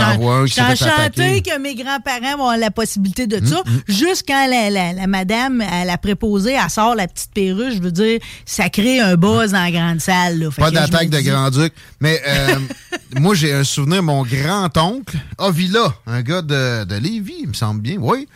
suis 0.52 0.60
enchantée 0.60 1.40
que 1.40 1.58
mes 1.58 1.74
grands-parents 1.74 2.36
vont 2.36 2.42
avoir 2.44 2.58
la 2.58 2.70
possibilité 2.70 3.26
de 3.26 3.44
ça. 3.46 3.62
Mm, 3.64 3.70
Juste 3.88 4.24
quand 4.28 4.46
la, 4.50 4.68
la- 4.68 4.92
la 4.92 5.06
madame, 5.06 5.62
à 5.62 5.86
la 5.86 5.96
préposée, 5.96 6.58
elle 6.62 6.70
sort 6.70 6.94
la 6.94 7.08
petite 7.08 7.30
perruche, 7.32 7.76
je 7.76 7.80
veux 7.82 7.90
dire, 7.90 8.20
ça 8.44 8.68
crée 8.68 9.00
un 9.00 9.14
buzz 9.16 9.52
dans 9.52 9.62
la 9.62 9.70
grande 9.70 10.00
salle. 10.02 10.38
là. 10.40 10.50
Fait 10.50 10.60
Pas 10.60 10.70
d'attaque 10.70 11.08
de 11.08 11.20
Grand-Duc. 11.20 11.72
Mais 12.02 12.20
euh, 12.26 12.58
moi, 13.20 13.32
j'ai 13.36 13.52
un 13.52 13.62
souvenir, 13.62 14.02
mon 14.02 14.24
grand-oncle, 14.24 15.16
Avila, 15.38 15.94
un 16.08 16.20
gars 16.22 16.42
de, 16.42 16.82
de 16.82 16.96
Lévis, 16.96 17.42
il 17.42 17.48
me 17.48 17.54
semble 17.54 17.80
bien, 17.80 17.96
oui. 18.00 18.26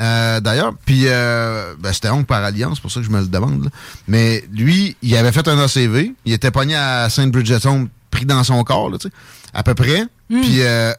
Euh, 0.00 0.40
D'ailleurs, 0.40 0.74
puis 0.84 1.04
euh, 1.06 1.74
ben, 1.78 1.92
c'était 1.92 2.08
oncle 2.08 2.24
par 2.26 2.42
alliance, 2.42 2.78
c'est 2.78 2.82
pour 2.82 2.90
ça 2.90 2.98
que 2.98 3.06
je 3.06 3.12
me 3.12 3.20
le 3.20 3.28
demande. 3.28 3.64
là. 3.64 3.70
Mais 4.08 4.44
lui, 4.52 4.96
il 5.02 5.16
avait 5.16 5.30
fait 5.30 5.46
un 5.46 5.56
ACV, 5.56 6.14
il 6.24 6.32
était 6.32 6.50
pogné 6.50 6.74
à 6.74 7.08
Saint-Bridgeton, 7.10 7.88
pris 8.10 8.26
dans 8.26 8.42
son 8.42 8.64
corps, 8.64 8.90
là, 8.90 8.98
tu 8.98 9.08
sais, 9.08 9.14
à 9.54 9.62
peu 9.62 9.74
près. 9.74 10.04
Puis 10.28 10.62
euh, 10.62 10.92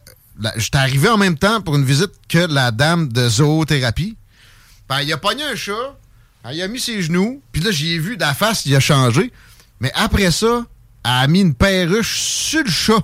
j'étais 0.55 0.77
arrivé 0.77 1.09
en 1.09 1.17
même 1.17 1.37
temps 1.37 1.59
pour 1.59 1.75
une 1.75 1.83
visite 1.83 2.11
que 2.29 2.37
la 2.37 2.71
dame 2.71 3.09
de 3.09 3.27
zoothérapie. 3.27 4.15
Ben, 4.87 5.01
il 5.01 5.11
a 5.11 5.17
pogné 5.17 5.43
un 5.43 5.55
chat, 5.55 5.97
il 6.53 6.61
a 6.61 6.67
mis 6.69 6.79
ses 6.79 7.01
genoux, 7.01 7.41
puis 7.51 7.61
là, 7.61 7.71
j'y 7.71 7.95
ai 7.95 7.99
vu, 7.99 8.15
de 8.15 8.21
la 8.21 8.33
face, 8.33 8.65
il 8.65 8.73
a 8.75 8.79
changé. 8.79 9.33
Mais 9.81 9.91
après 9.95 10.31
ça, 10.31 10.65
a 11.03 11.27
mis 11.27 11.41
une 11.41 11.55
perruche 11.55 12.19
sur 12.21 12.63
le 12.63 12.69
chat. 12.69 13.03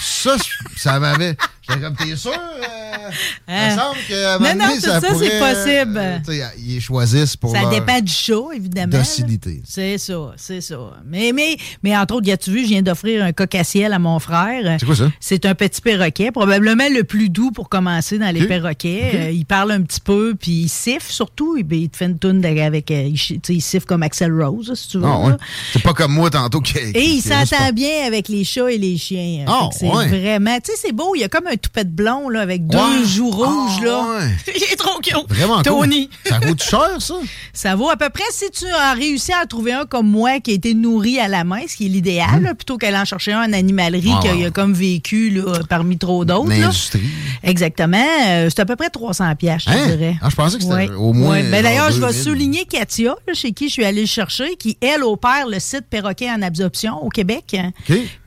Ça, 0.00 0.36
ça 0.76 0.98
m'avait. 0.98 1.36
J'étais 1.68 1.80
comme, 1.80 1.94
t'es 1.96 2.16
sûr? 2.16 2.32
Euh, 2.32 3.10
Il 3.48 3.54
me 3.54 3.58
Hein? 3.58 3.76
semble 3.76 3.98
un 4.24 4.38
Non, 4.38 4.44
non, 4.46 4.66
donné, 4.68 4.74
tout 4.76 4.80
ça, 4.80 5.00
c'est 5.00 5.38
possible. 5.38 5.98
euh, 5.98 6.48
ils 6.58 6.80
choisissent 6.80 7.36
pour. 7.36 7.52
Ça 7.52 7.60
leur 7.62 7.70
dépend 7.70 8.00
du 8.00 8.12
chat, 8.12 8.34
évidemment. 8.54 8.98
Docilité. 8.98 9.62
C'est 9.64 9.98
ça, 9.98 10.32
c'est 10.36 10.60
ça. 10.60 10.78
Mais, 11.06 11.32
mais, 11.32 11.56
mais 11.82 11.96
entre 11.96 12.14
autres, 12.16 12.30
as-tu 12.32 12.50
vu, 12.50 12.62
je 12.64 12.68
viens 12.68 12.82
d'offrir 12.82 13.24
un 13.24 13.32
coq-à-ciel 13.32 13.92
à 13.92 13.98
mon 13.98 14.18
frère. 14.18 14.76
C'est 14.80 14.86
quoi 14.86 14.96
ça? 14.96 15.10
C'est 15.20 15.46
un 15.46 15.54
petit 15.54 15.80
perroquet, 15.80 16.32
probablement 16.32 16.88
le 16.92 17.04
plus 17.04 17.28
doux 17.28 17.50
pour 17.52 17.68
commencer 17.68 18.18
dans 18.18 18.32
les 18.34 18.46
perroquets. 18.46 19.10
Euh, 19.14 19.30
il 19.30 19.46
parle 19.46 19.72
un 19.72 19.82
petit 19.82 20.00
peu, 20.00 20.34
puis 20.38 20.62
il 20.62 20.68
siffle 20.68 21.10
surtout. 21.12 21.56
Il, 21.56 21.72
il 21.72 21.88
te 21.90 21.96
fait 21.96 22.06
une 22.06 22.18
toune 22.18 22.44
avec... 22.44 22.90
euh, 22.90 23.02
il, 23.02 23.16
chi- 23.16 23.40
tu 23.40 23.52
sais, 23.52 23.54
il 23.54 23.60
siffle 23.60 23.86
comme 23.86 24.02
Axel 24.02 24.32
Rose, 24.32 24.72
si 24.74 24.88
tu 24.88 24.98
veux. 24.98 25.04
Ah, 25.06 25.18
ouais. 25.20 25.32
C'est 25.72 25.82
pas 25.82 25.92
comme 25.94 26.12
moi 26.12 26.28
tantôt 26.30 26.60
qui. 26.60 26.76
Et 26.78 26.92
qui- 26.92 27.16
il 27.18 27.22
s'entend 27.22 27.72
bien 27.72 28.06
avec 28.06 28.28
les 28.28 28.42
chats 28.44 28.70
et 28.70 28.78
les 28.78 28.96
chiens. 28.98 29.44
Ah, 29.46 29.68
que 29.70 29.76
c'est 29.78 29.88
ouais. 29.88 30.08
vraiment... 30.08 30.56
Tu 30.60 30.72
sais, 30.72 30.78
c'est 30.86 30.92
beau. 30.92 31.14
Il 31.14 31.20
y 31.20 31.24
a 31.24 31.28
comme 31.28 31.46
un 31.46 31.56
toupette 31.62 31.90
blond 31.94 32.28
là, 32.28 32.40
avec 32.40 32.66
deux 32.66 32.76
Ouais. 32.78 33.04
joues 33.06 33.30
rouges. 33.30 33.78
Ah, 33.80 33.84
là. 33.84 34.00
ouais. 34.18 34.30
il 34.56 34.62
est 34.72 34.76
trop 34.76 34.98
cute. 35.00 35.14
Vraiment 35.28 35.56
cool. 35.56 35.64
Tony. 35.64 36.10
Ça 36.26 36.40
coûte 36.40 36.62
cher, 36.62 36.90
ça? 37.00 37.14
Ça 37.54 37.74
vaut 37.76 37.88
à 37.90 37.96
peu 37.96 38.08
près 38.10 38.24
si 38.32 38.50
tu 38.50 38.66
as 38.66 38.92
réussi 38.94 39.32
à 39.32 39.42
en 39.42 39.46
trouver 39.46 39.72
un 39.72 39.84
comme 39.86 40.08
moi 40.08 40.40
qui 40.40 40.50
a 40.50 40.54
été 40.54 40.74
nourri 40.74 41.18
à 41.20 41.28
la 41.28 41.44
main, 41.44 41.60
ce 41.68 41.76
qui 41.76 41.86
est 41.86 41.88
l'idéal, 41.88 42.42
là, 42.42 42.54
plutôt 42.54 42.76
qu'aller 42.78 42.96
en 42.98 43.04
chercher 43.04 43.32
un 43.32 43.48
en 43.48 43.52
animalerie 43.52 44.10
Ah, 44.14 44.18
qui 44.22 44.28
a, 44.28 44.32
ouais. 44.32 44.38
il 44.40 44.46
a 44.46 44.50
comme 44.50 44.72
vécu 44.74 45.30
là, 45.30 45.60
parmi 45.68 45.96
trop 45.98 46.24
d'autres. 46.24 46.48
là. 46.50 46.56
L'industrie. 46.58 47.00
Exactement. 47.42 48.04
Euh, 48.28 48.48
c'est 48.50 48.60
à 48.60 48.64
peu 48.64 48.76
près 48.76 48.90
300 48.90 49.34
pièces, 49.36 49.62
je 49.66 49.70
te 49.72 49.76
Hein? 49.76 49.86
dirais. 49.86 50.16
Ah, 50.22 50.28
je 50.30 50.34
pensais 50.36 50.56
que 50.56 50.62
c'était 50.62 50.74
Ouais. 50.74 50.90
au 50.90 51.12
moins. 51.12 51.40
Ben, 51.42 51.62
D'ailleurs, 51.62 51.90
je 51.90 52.00
vais 52.00 52.06
2000. 52.08 52.22
souligner 52.22 52.64
Katia, 52.64 53.14
là, 53.26 53.34
chez 53.34 53.52
qui 53.52 53.68
je 53.68 53.72
suis 53.74 53.84
allée 53.84 54.02
le 54.02 54.06
chercher, 54.06 54.56
qui, 54.58 54.76
elle, 54.80 55.02
opère 55.02 55.46
le 55.48 55.58
site 55.60 55.84
Perroquet 55.90 56.30
en 56.30 56.42
absorption 56.42 57.02
au 57.04 57.08
Québec. 57.08 57.56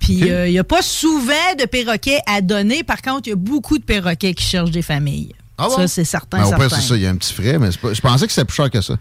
Puis, 0.05 0.31
euh, 0.31 0.47
il 0.47 0.51
n'y 0.51 0.59
a 0.59 0.63
pas 0.63 0.81
souvent 0.81 1.33
de 1.59 1.65
perroquets 1.65 2.19
à 2.27 2.41
donner. 2.41 2.83
Par 2.83 3.01
contre, 3.01 3.23
il 3.27 3.29
y 3.31 3.33
a 3.33 3.37
beaucoup 3.37 3.77
de 3.77 3.83
perroquets 3.83 4.33
qui 4.33 4.43
cherchent 4.45 4.71
des 4.71 4.81
familles. 4.81 5.33
Ah 5.57 5.67
bon? 5.67 5.75
Ça, 5.77 5.87
c'est 5.87 6.03
certain. 6.03 6.37
Ben, 6.39 6.45
au 6.45 6.49
pire, 6.51 6.59
certain. 6.61 6.75
c'est 6.75 6.87
ça, 6.89 6.95
il 6.95 7.01
y 7.01 7.05
a 7.07 7.09
un 7.09 7.15
petit 7.15 7.33
frais, 7.33 7.57
mais 7.57 7.71
c'est 7.71 7.79
pas- 7.79 7.93
je 7.93 8.01
pensais 8.01 8.27
que 8.27 8.33
c'était 8.33 8.45
plus 8.45 8.55
cher 8.55 8.69
que 8.69 8.81
ça. 8.81 8.95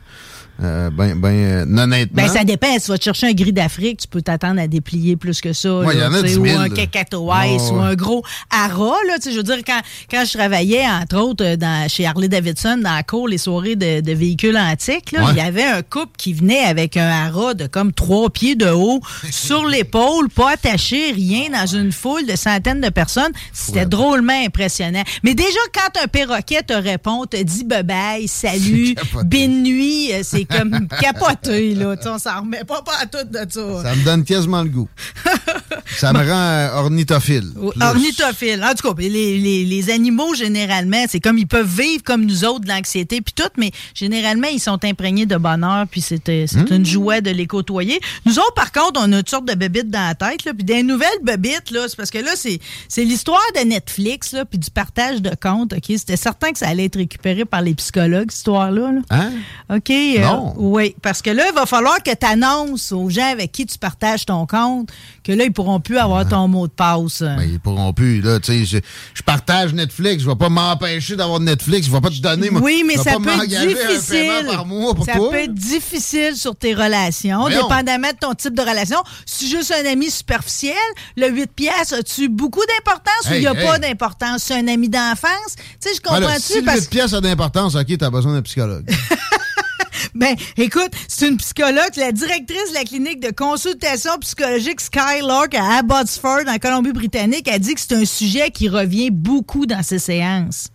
Euh, 0.62 0.88
ben, 0.90 1.16
ben, 1.18 1.28
euh, 1.34 1.62
honnêtement. 1.82 2.22
Ben, 2.22 2.28
ça 2.28 2.44
dépend. 2.44 2.68
Si 2.78 2.84
tu 2.84 2.90
vas 2.92 2.98
te 2.98 3.04
chercher 3.04 3.26
un 3.26 3.32
gris 3.32 3.52
d'Afrique, 3.52 4.00
tu 4.02 4.08
peux 4.08 4.22
t'attendre 4.22 4.60
à 4.60 4.68
déplier 4.68 5.16
plus 5.16 5.40
que 5.40 5.52
ça. 5.52 5.78
Ouais, 5.80 5.96
y 5.96 6.02
en 6.04 6.12
a 6.14 6.22
tu 6.22 6.28
sais, 6.28 6.38
10 6.38 6.42
000, 6.50 6.58
Ou 6.58 6.60
un 6.60 6.68
cacatoès, 6.68 7.60
Ouais, 7.62 7.70
ou 7.72 7.80
un 7.80 7.94
gros 7.94 8.22
ara. 8.50 8.94
Là, 9.08 9.16
je 9.24 9.30
veux 9.36 9.42
dire, 9.42 9.58
quand, 9.66 9.80
quand 10.10 10.24
je 10.24 10.36
travaillais, 10.38 10.84
entre 10.86 11.16
autres, 11.18 11.44
euh, 11.44 11.56
dans, 11.56 11.88
chez 11.88 12.06
Harley 12.06 12.28
Davidson, 12.28 12.78
dans 12.82 12.94
la 12.94 13.02
cour, 13.02 13.26
les 13.26 13.38
soirées 13.38 13.74
de, 13.76 14.00
de 14.00 14.12
véhicules 14.12 14.56
antiques, 14.56 15.12
Ouais. 15.14 15.24
il 15.32 15.36
y 15.36 15.40
avait 15.40 15.64
un 15.64 15.82
couple 15.82 16.12
qui 16.16 16.32
venait 16.32 16.60
avec 16.64 16.96
un 16.96 17.08
ara 17.08 17.54
de 17.54 17.66
comme 17.66 17.92
trois 17.92 18.30
pieds 18.30 18.54
de 18.54 18.68
haut 18.70 19.00
sur 19.30 19.66
l'épaule, 19.66 20.28
pas 20.28 20.52
attaché, 20.52 21.10
rien, 21.12 21.50
dans 21.52 21.66
une 21.66 21.90
foule 21.92 22.26
de 22.26 22.36
centaines 22.36 22.80
de 22.80 22.90
personnes. 22.90 23.32
C'était 23.52 23.86
drôlement 23.86 24.40
impressionnant. 24.44 25.02
Mais 25.24 25.34
déjà, 25.34 25.58
quand 25.72 26.00
un 26.02 26.06
perroquet 26.06 26.62
te 26.62 26.72
répond, 26.74 27.24
te 27.26 27.42
dit 27.42 27.64
bye-bye, 27.64 28.28
salut, 28.28 28.94
C'est 29.12 29.24
bonne 29.28 29.62
nuit, 29.62 30.12
euh, 30.12 30.20
c'est 30.50 30.58
comme 30.58 30.88
capoté, 31.00 31.74
là. 31.74 31.94
On 32.06 32.18
s'en 32.18 32.40
remet 32.40 32.64
pas 32.64 32.82
pas 32.82 32.96
à 33.00 33.06
tout 33.06 33.24
de 33.28 33.38
ça. 33.50 33.82
Ça 33.82 33.94
me 33.94 34.04
donne 34.04 34.24
quasiment 34.24 34.62
le 34.62 34.68
goût. 34.68 34.88
ça 35.96 36.12
me 36.12 36.18
rend 36.18 36.24
euh, 36.30 36.74
ornithophile. 36.80 37.50
Plus. 37.54 37.82
Ornithophile. 37.82 38.64
En 38.64 38.74
tout 38.74 38.92
cas, 38.94 39.00
les, 39.00 39.08
les- 39.38 39.64
les 39.64 39.90
animaux, 39.90 40.34
généralement, 40.34 41.04
c'est 41.08 41.20
comme 41.20 41.38
ils 41.38 41.46
peuvent 41.46 41.66
vivre 41.68 42.02
comme 42.02 42.24
nous 42.24 42.44
autres 42.44 42.60
de 42.60 42.68
l'anxiété 42.68 43.20
puis 43.20 43.34
tout, 43.34 43.48
mais 43.56 43.70
généralement, 43.94 44.48
ils 44.52 44.60
sont 44.60 44.82
imprégnés 44.84 45.26
de 45.26 45.36
bonheur 45.36 45.86
puis 45.90 46.00
c'est 46.00 46.28
euh, 46.28 46.46
Hmm. 46.54 46.66
une 46.72 46.86
joie 46.86 47.20
de 47.20 47.30
les 47.30 47.46
côtoyer. 47.46 47.98
Nous 48.26 48.38
autres, 48.38 48.54
par 48.54 48.70
contre, 48.72 49.00
on 49.02 49.12
a 49.12 49.18
une 49.18 49.26
sorte 49.26 49.46
de 49.46 49.54
bébite 49.54 49.90
dans 49.90 50.06
la 50.06 50.14
tête, 50.14 50.44
là, 50.44 50.52
puis 50.54 50.64
des 50.64 50.82
nouvelles 50.82 51.08
bébites, 51.22 51.70
là, 51.70 51.86
c'est 51.88 51.96
parce 51.96 52.10
que 52.10 52.18
là, 52.18 52.32
c'est 52.36 53.04
l'histoire 53.04 53.40
de 53.56 53.66
Netflix, 53.66 54.32
là, 54.32 54.44
puis 54.44 54.58
du 54.58 54.70
partage 54.70 55.20
de 55.22 55.30
comptes, 55.40 55.72
OK? 55.72 55.84
C'était 55.96 56.16
certain 56.16 56.52
que 56.52 56.58
ça 56.58 56.68
allait 56.68 56.84
être 56.84 56.96
récupéré 56.96 57.44
par 57.44 57.62
les 57.62 57.74
psychologues, 57.74 58.30
cette 58.30 58.38
histoire-là. 58.38 58.92
là. 58.92 59.00
Hein? 59.10 59.32
OK. 59.74 59.90
euh, 59.90 60.22
Oui, 60.56 60.94
parce 61.02 61.22
que 61.22 61.30
là, 61.30 61.44
il 61.48 61.54
va 61.54 61.66
falloir 61.66 62.02
que 62.02 62.10
tu 62.14 62.26
annonces 62.26 62.92
aux 62.92 63.08
gens 63.10 63.30
avec 63.30 63.52
qui 63.52 63.66
tu 63.66 63.78
partages 63.78 64.26
ton 64.26 64.46
compte 64.46 64.90
que 65.22 65.32
là, 65.32 65.44
ils 65.44 65.52
pourront 65.52 65.80
plus 65.80 65.98
avoir 65.98 66.28
ton 66.28 66.48
mot 66.48 66.66
de 66.66 66.72
passe. 66.72 67.20
Ben, 67.22 67.40
ils 67.42 67.60
pourront 67.60 67.92
plus. 67.92 68.20
Là, 68.20 68.38
tu 68.40 68.52
sais, 68.52 68.64
je, 68.64 68.78
je 69.14 69.22
partage 69.22 69.72
Netflix. 69.74 70.22
Je 70.22 70.28
vais 70.28 70.36
pas 70.36 70.48
m'empêcher 70.48 71.16
d'avoir 71.16 71.40
Netflix. 71.40 71.86
Je 71.86 71.92
vais 71.92 72.00
pas 72.00 72.10
te 72.10 72.20
donner. 72.20 72.50
moi, 72.50 72.60
Oui, 72.62 72.84
mais 72.86 72.96
ça 72.96 73.12
peut 73.22 73.30
être 73.30 73.46
difficile. 73.46 74.08
paiement 74.10 74.52
par 74.52 74.66
mois 74.66 74.94
pour 74.94 75.04
ça 75.04 75.14
toi. 75.14 75.30
peut 75.30 75.36
être 75.38 75.54
difficile 75.54 76.36
sur 76.36 76.54
tes 76.56 76.74
relations, 76.74 77.40
Voyons. 77.40 77.62
dépendamment 77.62 78.08
de 78.10 78.16
ton 78.20 78.34
type 78.34 78.54
de 78.54 78.60
relation. 78.62 78.98
Si 79.26 79.48
juste 79.48 79.72
un 79.72 79.88
ami 79.90 80.10
superficiel, 80.10 80.74
le 81.16 81.28
8 81.30 81.46
piastres, 81.52 81.94
as-tu 81.94 82.28
beaucoup 82.28 82.62
d'importance 82.68 83.30
ou 83.30 83.34
il 83.34 83.40
n'y 83.40 83.46
a 83.46 83.54
hey. 83.54 83.66
pas 83.66 83.78
d'importance? 83.78 84.42
C'est 84.44 84.54
un 84.54 84.68
ami 84.68 84.88
d'enfance? 84.88 85.54
Tu 85.56 85.62
sais, 85.88 85.94
je 85.96 86.00
Ben 86.02 86.20
comprends-tu? 86.20 86.40
si 86.40 86.58
le 86.60 86.64
parce 86.64 86.80
8 86.80 86.90
pièces 86.90 87.12
a 87.14 87.20
d'importance, 87.20 87.74
OK, 87.74 87.96
t'as 87.98 88.10
besoin 88.10 88.32
d'un 88.34 88.42
psychologue. 88.42 88.84
Ben, 90.14 90.36
écoute, 90.56 90.90
c'est 91.08 91.28
une 91.28 91.36
psychologue, 91.38 91.90
la 91.96 92.12
directrice 92.12 92.68
de 92.70 92.74
la 92.74 92.84
clinique 92.84 93.20
de 93.20 93.30
consultation 93.30 94.12
psychologique 94.20 94.80
Skylark 94.80 95.54
à 95.54 95.78
Abbotsford, 95.78 96.42
en 96.46 96.58
Colombie-Britannique, 96.58 97.48
a 97.48 97.58
dit 97.58 97.74
que 97.74 97.80
c'est 97.80 97.94
un 97.94 98.04
sujet 98.04 98.50
qui 98.50 98.68
revient 98.68 99.10
beaucoup 99.10 99.66
dans 99.66 99.82
ses 99.82 99.98
séances. 99.98 100.68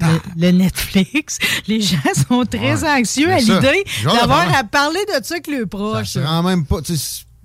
Le, 0.00 0.18
le 0.36 0.50
Netflix, 0.50 1.38
les 1.68 1.80
gens 1.80 1.96
sont 2.28 2.44
très 2.44 2.82
Ouais. 2.82 2.90
anxieux 3.00 3.30
à 3.30 3.38
l'idée 3.38 3.84
d'avoir 4.04 4.52
à 4.56 4.64
parler 4.64 4.98
de 5.06 5.24
ça 5.24 5.34
avec 5.34 5.46
le 5.46 5.60
ça 5.60 5.66
proche. 5.66 6.08
se 6.08 6.18
rend 6.18 6.42
même 6.42 6.64
pas. 6.66 6.78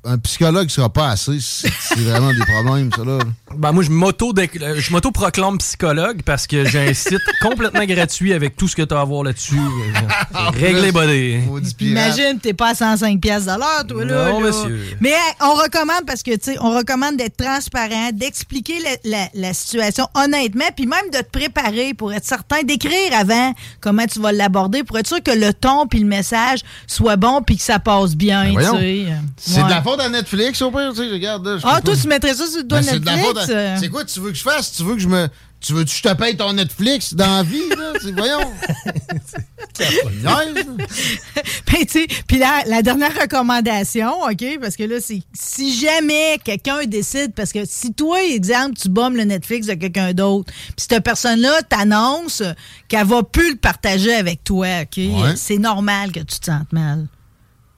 Un 0.07 0.17
psychologue 0.19 0.69
sera 0.69 0.89
pas 0.89 1.09
assez. 1.09 1.37
C'est 1.41 1.69
c'est 1.79 1.99
vraiment 1.99 2.31
des 2.31 2.45
problèmes, 2.45 2.89
ça, 2.95 3.03
là. 3.03 3.19
Ben 3.55 3.71
moi, 3.71 3.83
je 3.83 3.89
m'auto 3.89 4.33
euh, 4.37 4.75
je 4.79 4.91
m'auto-proclame 4.91 5.57
psychologue 5.57 6.21
parce 6.23 6.47
que 6.47 6.65
j'ai 6.65 6.89
un 6.89 6.93
site 6.93 7.19
complètement 7.41 7.85
gratuit 7.85 8.33
avec 8.33 8.55
tout 8.55 8.67
ce 8.67 8.75
que 8.75 8.81
tu 8.83 8.93
as 8.93 8.99
à 9.01 9.03
voir 9.03 9.23
là-dessus. 9.23 9.59
Réglé 10.53 10.91
body. 10.91 11.39
imagine, 11.81 12.39
t'es 12.41 12.53
pas 12.53 12.69
à 12.69 12.75
105 12.75 13.19
pièces 13.19 13.45
l'heure, 13.45 13.85
toi, 13.87 14.05
là. 14.05 14.29
Non, 14.31 14.39
là. 14.41 14.47
monsieur. 14.47 14.85
Mais 15.01 15.09
hey, 15.09 15.33
on 15.41 15.53
recommande 15.53 16.05
parce 16.05 16.23
que, 16.23 16.31
tu 16.35 16.51
sais, 16.53 16.57
on 16.59 16.71
recommande 16.75 17.17
d'être 17.17 17.37
transparent, 17.37 18.09
d'expliquer 18.13 18.79
la, 18.79 19.09
la- 19.17 19.29
la 19.33 19.53
situation 19.53 20.07
honnêtement, 20.15 20.65
puis 20.75 20.85
même 20.85 21.09
de 21.13 21.19
te 21.19 21.29
préparer 21.31 21.93
pour 21.93 22.13
être 22.13 22.25
certain, 22.25 22.63
d'écrire 22.63 23.13
avant 23.13 23.53
comment 23.81 24.05
tu 24.05 24.19
vas 24.19 24.31
l'aborder 24.31 24.83
pour 24.83 24.97
être 24.99 25.07
sûr 25.07 25.21
que 25.23 25.31
le 25.31 25.53
ton 25.53 25.87
puis 25.87 25.99
le 25.99 26.05
message 26.07 26.59
soit 26.85 27.15
bon 27.15 27.41
puis 27.41 27.57
que 27.57 27.63
ça 27.63 27.79
passe 27.79 28.15
bien, 28.15 28.43
Ben 28.43 28.49
tu 28.49 28.53
voyons. 28.53 28.77
sais. 28.79 29.05
C'est 29.37 29.57
Ouais. 29.61 29.65
de 29.65 29.69
la 29.69 29.81
faute 29.81 29.96
à 29.99 30.09
Netflix, 30.09 30.61
au 30.61 30.71
pire, 30.71 30.91
tu 30.95 31.03
sais, 31.03 31.11
regarde. 31.11 31.45
là, 31.45 31.57
je 31.57 31.63
Ah, 31.65 31.81
toi, 31.81 31.93
pas- 31.93 31.99
tu 32.01 32.07
mettrais 32.07 32.33
ça 32.33 32.47
sur 32.47 32.57
le 32.57 32.63
doigt 32.63 32.81
Ben, 32.81 32.99
Netflix? 32.99 33.49
à- 33.49 33.53
euh? 33.53 33.77
C'est 33.79 33.89
quoi 33.89 34.05
tu 34.05 34.19
veux 34.19 34.31
que 34.31 34.37
je 34.37 34.43
fasse? 34.43 34.71
Tu 34.71 34.83
veux 34.83 34.95
que 34.95 35.01
je 35.01 35.07
me. 35.07 35.27
Tu 35.59 35.73
veux 35.73 35.83
que 35.83 35.89
je 35.89 36.01
te 36.03 36.13
paye 36.13 36.37
ton 36.37 36.53
Netflix 36.53 37.15
dans 37.15 37.37
la 37.37 37.43
vie, 37.43 37.67
là? 37.69 37.93
Voyons. 38.15 38.51
Ben, 39.79 41.85
tu 41.85 41.89
sais, 41.89 42.07
puis 42.27 42.37
la, 42.37 42.63
la 42.65 42.81
dernière 42.81 43.13
recommandation, 43.19 44.21
OK, 44.23 44.59
parce 44.61 44.75
que 44.75 44.83
là, 44.83 44.95
c'est 44.99 45.21
si 45.33 45.75
jamais 45.77 46.39
quelqu'un 46.43 46.85
décide, 46.85 47.33
parce 47.33 47.51
que 47.51 47.59
si 47.65 47.93
toi, 47.93 48.23
exemple, 48.23 48.75
tu 48.79 48.89
bommes 48.89 49.15
le 49.15 49.23
Netflix 49.23 49.67
de 49.67 49.73
quelqu'un 49.73 50.13
d'autre, 50.13 50.51
puis 50.51 50.85
cette 50.89 51.03
personne-là 51.03 51.61
t'annonce 51.69 52.43
qu'elle 52.87 53.05
va 53.05 53.23
plus 53.23 53.51
le 53.51 53.57
partager 53.57 54.13
avec 54.15 54.43
toi, 54.43 54.67
OK, 54.83 54.97
Ouais. 54.97 55.35
c'est 55.35 55.57
normal 55.57 56.11
que 56.11 56.19
tu 56.21 56.39
te 56.39 56.45
sentes 56.45 56.71
mal. 56.71 57.07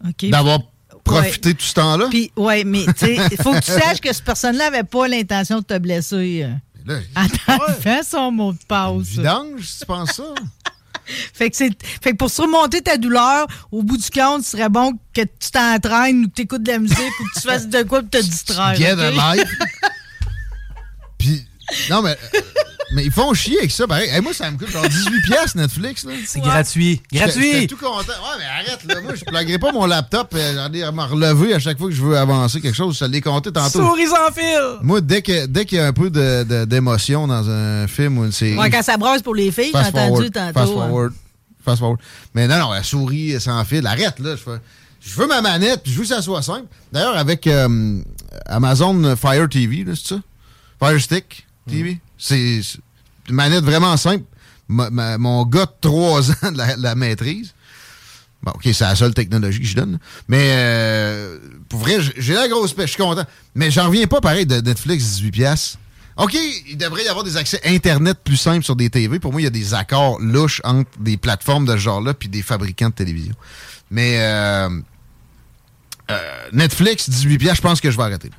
OK? 0.08 0.30
D'avoir 0.30 0.60
profité 1.12 1.54
tout 1.56 1.66
ce 1.66 1.74
temps-là. 1.74 2.08
Puis, 2.10 2.32
ouais, 2.36 2.64
mais 2.64 2.86
tu 2.86 3.06
sais, 3.06 3.18
il 3.32 3.38
faut 3.42 3.52
que 3.54 3.60
tu 3.60 3.72
saches 3.72 4.00
que 4.02 4.12
cette 4.14 4.24
personne-là 4.26 4.68
avait 4.68 4.84
pas 4.84 5.08
l'intention 5.08 5.60
de 5.60 5.64
te 5.66 5.78
blesser. 5.78 6.44
euh, 6.46 6.54
Là, 6.86 7.00
En 7.16 7.28
t'enlevant 7.28 8.02
son 8.10 8.32
mot 8.32 8.54
de 8.54 8.58
passe. 8.68 9.04
vidange, 9.08 9.62
si 9.64 9.80
tu 9.80 9.86
penses 9.86 10.14
ça. 10.14 10.24
Fait 11.34 11.50
que, 11.50 11.56
c'est, 11.58 11.72
fait 12.04 12.12
que 12.12 12.18
pour 12.18 12.30
surmonter 12.30 12.82
ta 12.82 12.96
douleur, 12.96 13.48
au 13.72 13.82
bout 13.82 13.98
du 13.98 14.10
compte, 14.12 14.44
ce 14.44 14.52
serait 14.52 14.70
bon 14.70 14.94
que 15.12 15.22
tu 15.22 15.50
t'entraînes 15.52 16.26
ou 16.26 16.28
que 16.30 16.34
tu 16.36 16.42
écoutes 16.44 16.62
de 16.62 16.72
la 16.72 16.78
musique 16.78 17.00
ou 17.20 17.24
que 17.34 17.40
tu 17.42 17.48
fasses 17.48 17.68
de 17.68 17.82
quoi 17.82 18.02
pour 18.02 18.12
te 18.12 18.18
distraire. 18.22 18.76
Get 18.76 18.94
ok? 18.94 19.00
a 19.00 19.36
life. 19.36 19.50
Puis, 21.18 21.46
non, 21.90 22.04
mais. 22.04 22.16
Mais 22.94 23.06
ils 23.06 23.12
font 23.12 23.34
chier 23.34 23.58
avec 23.60 23.72
ça. 23.72 23.86
Hey, 23.92 24.20
moi, 24.22 24.34
ça 24.34 24.50
me 24.52 24.58
coûte 24.58 24.70
genre 24.72 24.88
18 24.88 25.22
pièces 25.26 25.56
Netflix. 25.56 26.04
là. 26.06 26.14
C'est 26.26 26.40
gratuit. 26.40 27.02
Gratuit! 27.12 27.52
J'étais 27.54 27.68
tout 27.68 27.78
content. 27.78 28.00
Ouais, 28.08 28.38
mais 28.40 28.46
arrête, 28.46 28.84
là. 28.86 29.02
Moi, 29.02 29.16
je 29.16 29.24
plaguerai 29.26 29.60
pas 29.60 29.72
mon 29.72 29.86
laptop. 29.86 30.34
euh, 30.36 30.54
J'en 30.56 30.74
ai 30.74 30.84
à 30.84 30.92
m'en 30.92 31.08
relever 31.08 31.54
à 31.54 31.60
chaque 31.60 31.78
fois 31.78 31.88
que 31.90 31.94
je 31.96 32.02
veux 32.02 32.18
avancer 32.18 32.62
quelque 32.62 32.76
chose. 32.76 32.96
Je 33.00 33.06
te 33.06 33.10
l'ai 33.12 33.22
compté 33.22 33.52
tantôt. 33.52 33.80
Souris 33.80 34.08
sans 34.08 34.34
fil! 34.34 34.80
Moi, 34.82 35.02
dès 35.02 35.22
que 35.22 35.46
dès 35.46 35.66
qu'il 35.66 35.78
y 35.78 35.82
a 35.82 35.88
un 35.88 35.94
peu 35.94 36.10
de- 36.10 36.44
de- 36.44 36.66
d'émotion 36.66 37.28
dans 37.28 37.50
un 37.50 37.88
film 37.88 38.18
ou 38.18 38.26
une 38.26 38.32
série. 38.32 38.58
Ouais, 38.58 38.70
quand 38.70 38.82
ça 38.84 38.98
brasse 38.98 39.22
pour 39.22 39.36
les 39.36 39.52
filles, 39.52 39.72
j'ai 39.74 39.80
entendu 39.80 40.32
tantôt. 40.32 40.54
Fast 40.54 40.72
hein. 40.72 40.76
forward. 40.76 41.14
Fast 41.64 41.80
forward. 41.80 42.00
Mais 42.34 42.48
non, 42.48 42.58
non, 42.60 42.72
la 42.72 42.84
souris 42.84 43.40
sans 43.40 43.64
fil. 43.66 43.86
Arrête, 43.86 44.20
là. 44.20 44.32
Je, 44.32 44.42
fais- 44.42 44.60
je 45.02 45.16
veux 45.16 45.28
ma 45.28 45.42
manette, 45.42 45.82
puis 45.84 45.92
je 45.92 45.98
veux 45.98 46.04
que 46.04 46.10
ça 46.10 46.22
soit 46.22 46.42
simple. 46.42 46.66
D'ailleurs, 46.92 47.18
avec 47.18 47.46
euh, 47.48 48.00
Amazon 48.46 49.16
Fire 49.16 49.48
TV, 49.50 49.84
là, 49.84 49.94
c'est 49.96 50.16
ça? 50.16 50.20
Fire 50.84 51.00
Stick 51.02 51.46
TV. 51.70 52.00
C'est 52.20 52.62
une 53.30 53.36
manette 53.36 53.64
vraiment 53.64 53.98
simple. 53.98 54.26
Mon 54.68 55.46
gars 55.46 55.66
de 55.66 55.72
3 55.82 56.30
ans 56.46 56.52
de 56.52 56.82
la, 56.82 56.96
maîtrise. 56.96 57.54
Bon, 58.44 58.52
OK, 58.52 58.62
c'est 58.66 58.82
la 58.82 58.96
seule 58.96 59.14
technologie 59.14 59.60
que 59.60 59.66
je 59.66 59.76
donne. 59.76 60.00
Mais 60.28 60.52
euh, 60.52 61.40
pour 61.68 61.80
vrai, 61.80 61.98
j'ai- 62.18 62.34
la 62.34 62.48
grosse 62.48 62.74
pêche, 62.74 62.92
je 62.92 62.94
suis 62.94 63.04
content. 63.04 63.26
Mais 63.56 63.72
j'en 63.72 63.88
reviens 63.88 64.06
pas 64.06 64.22
pareil 64.22 64.46
de 64.46 64.62
Netflix 64.62 65.04
18 65.04 65.32
pièces. 65.32 65.78
OK, 66.18 66.38
il 66.68 66.78
devrait 66.78 67.06
y 67.06 67.08
avoir 67.08 67.24
des 67.24 67.38
accès 67.38 67.62
Internet 67.66 68.20
plus 68.24 68.36
simples 68.38 68.64
sur 68.64 68.76
des 68.76 68.90
TV. 68.90 69.20
Pour 69.20 69.32
moi, 69.32 69.40
il 69.42 69.46
y 69.46 69.48
a 69.48 69.52
des 69.52 69.74
accords 69.74 70.20
louches 70.20 70.62
entre 70.66 70.90
des 71.00 71.16
plateformes 71.18 71.66
de 71.66 71.72
ce 71.72 71.78
genre-là 71.78 72.14
puis 72.14 72.28
des 72.28 72.42
fabricants 72.42 72.90
de 72.90 72.94
télévision. 72.94 73.34
Mais 73.90 74.18
euh, 74.20 74.70
euh, 76.12 76.48
Netflix, 76.52 77.10
18 77.10 77.38
pièces, 77.38 77.58
je 77.58 77.62
pense 77.62 77.80
que 77.80 77.90
je 77.90 77.98
vais 77.98 78.04
arrêter. 78.04 78.30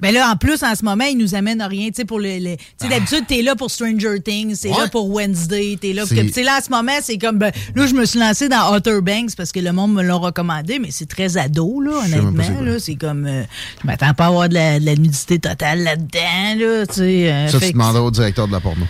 Ben 0.00 0.12
là, 0.12 0.30
en 0.30 0.36
plus, 0.36 0.62
en 0.62 0.74
ce 0.74 0.84
moment, 0.84 1.04
ils 1.04 1.16
nous 1.16 1.34
amènent 1.34 1.60
à 1.60 1.66
rien. 1.68 1.88
Tu 1.88 1.94
sais, 1.96 2.04
pour 2.04 2.18
le. 2.18 2.38
le- 2.38 2.56
tu 2.56 2.64
sais, 2.82 2.88
d'habitude, 2.88 3.24
t'es 3.26 3.42
là 3.42 3.54
pour 3.56 3.70
Stranger 3.70 4.20
Things, 4.24 4.58
t'es 4.60 4.68
Ouais. 4.70 4.78
là 4.78 4.88
pour 4.88 5.10
Wednesday, 5.10 5.76
t'es 5.80 5.92
là. 5.92 6.04
Tu 6.06 6.28
sais, 6.30 6.42
là, 6.42 6.58
en 6.58 6.64
ce 6.64 6.70
moment, 6.70 6.92
c'est 7.02 7.18
comme. 7.18 7.38
ben, 7.38 7.52
là, 7.74 7.86
je 7.86 7.94
me 7.94 8.04
suis 8.04 8.18
lancé 8.18 8.48
dans 8.48 8.74
Outer 8.74 9.00
Banks 9.00 9.34
parce 9.36 9.52
que 9.52 9.60
le 9.60 9.72
monde 9.72 9.92
me 9.94 10.02
l'a 10.02 10.14
recommandé, 10.14 10.78
mais 10.78 10.88
c'est 10.90 11.08
très 11.08 11.36
ado, 11.36 11.80
là, 11.80 11.92
honnêtement. 12.04 12.60
là. 12.60 12.78
C'est 12.78 12.96
comme. 12.96 13.26
euh, 13.26 13.42
je 13.82 13.86
m'attends 13.86 14.14
pas 14.14 14.24
à 14.24 14.28
avoir 14.28 14.48
de 14.48 14.54
la, 14.54 14.80
de 14.80 14.84
la 14.86 14.94
nudité 14.96 15.38
totale 15.38 15.82
là-dedans, 15.82 16.54
là. 16.58 16.86
Tu 16.86 16.94
sais. 16.94 17.32
euh, 17.32 17.48
Ça, 17.48 17.60
tu 17.60 17.72
demanderas 17.72 18.02
au 18.04 18.10
directeur 18.10 18.46
de 18.46 18.52
la 18.52 18.60
porno. 18.60 18.84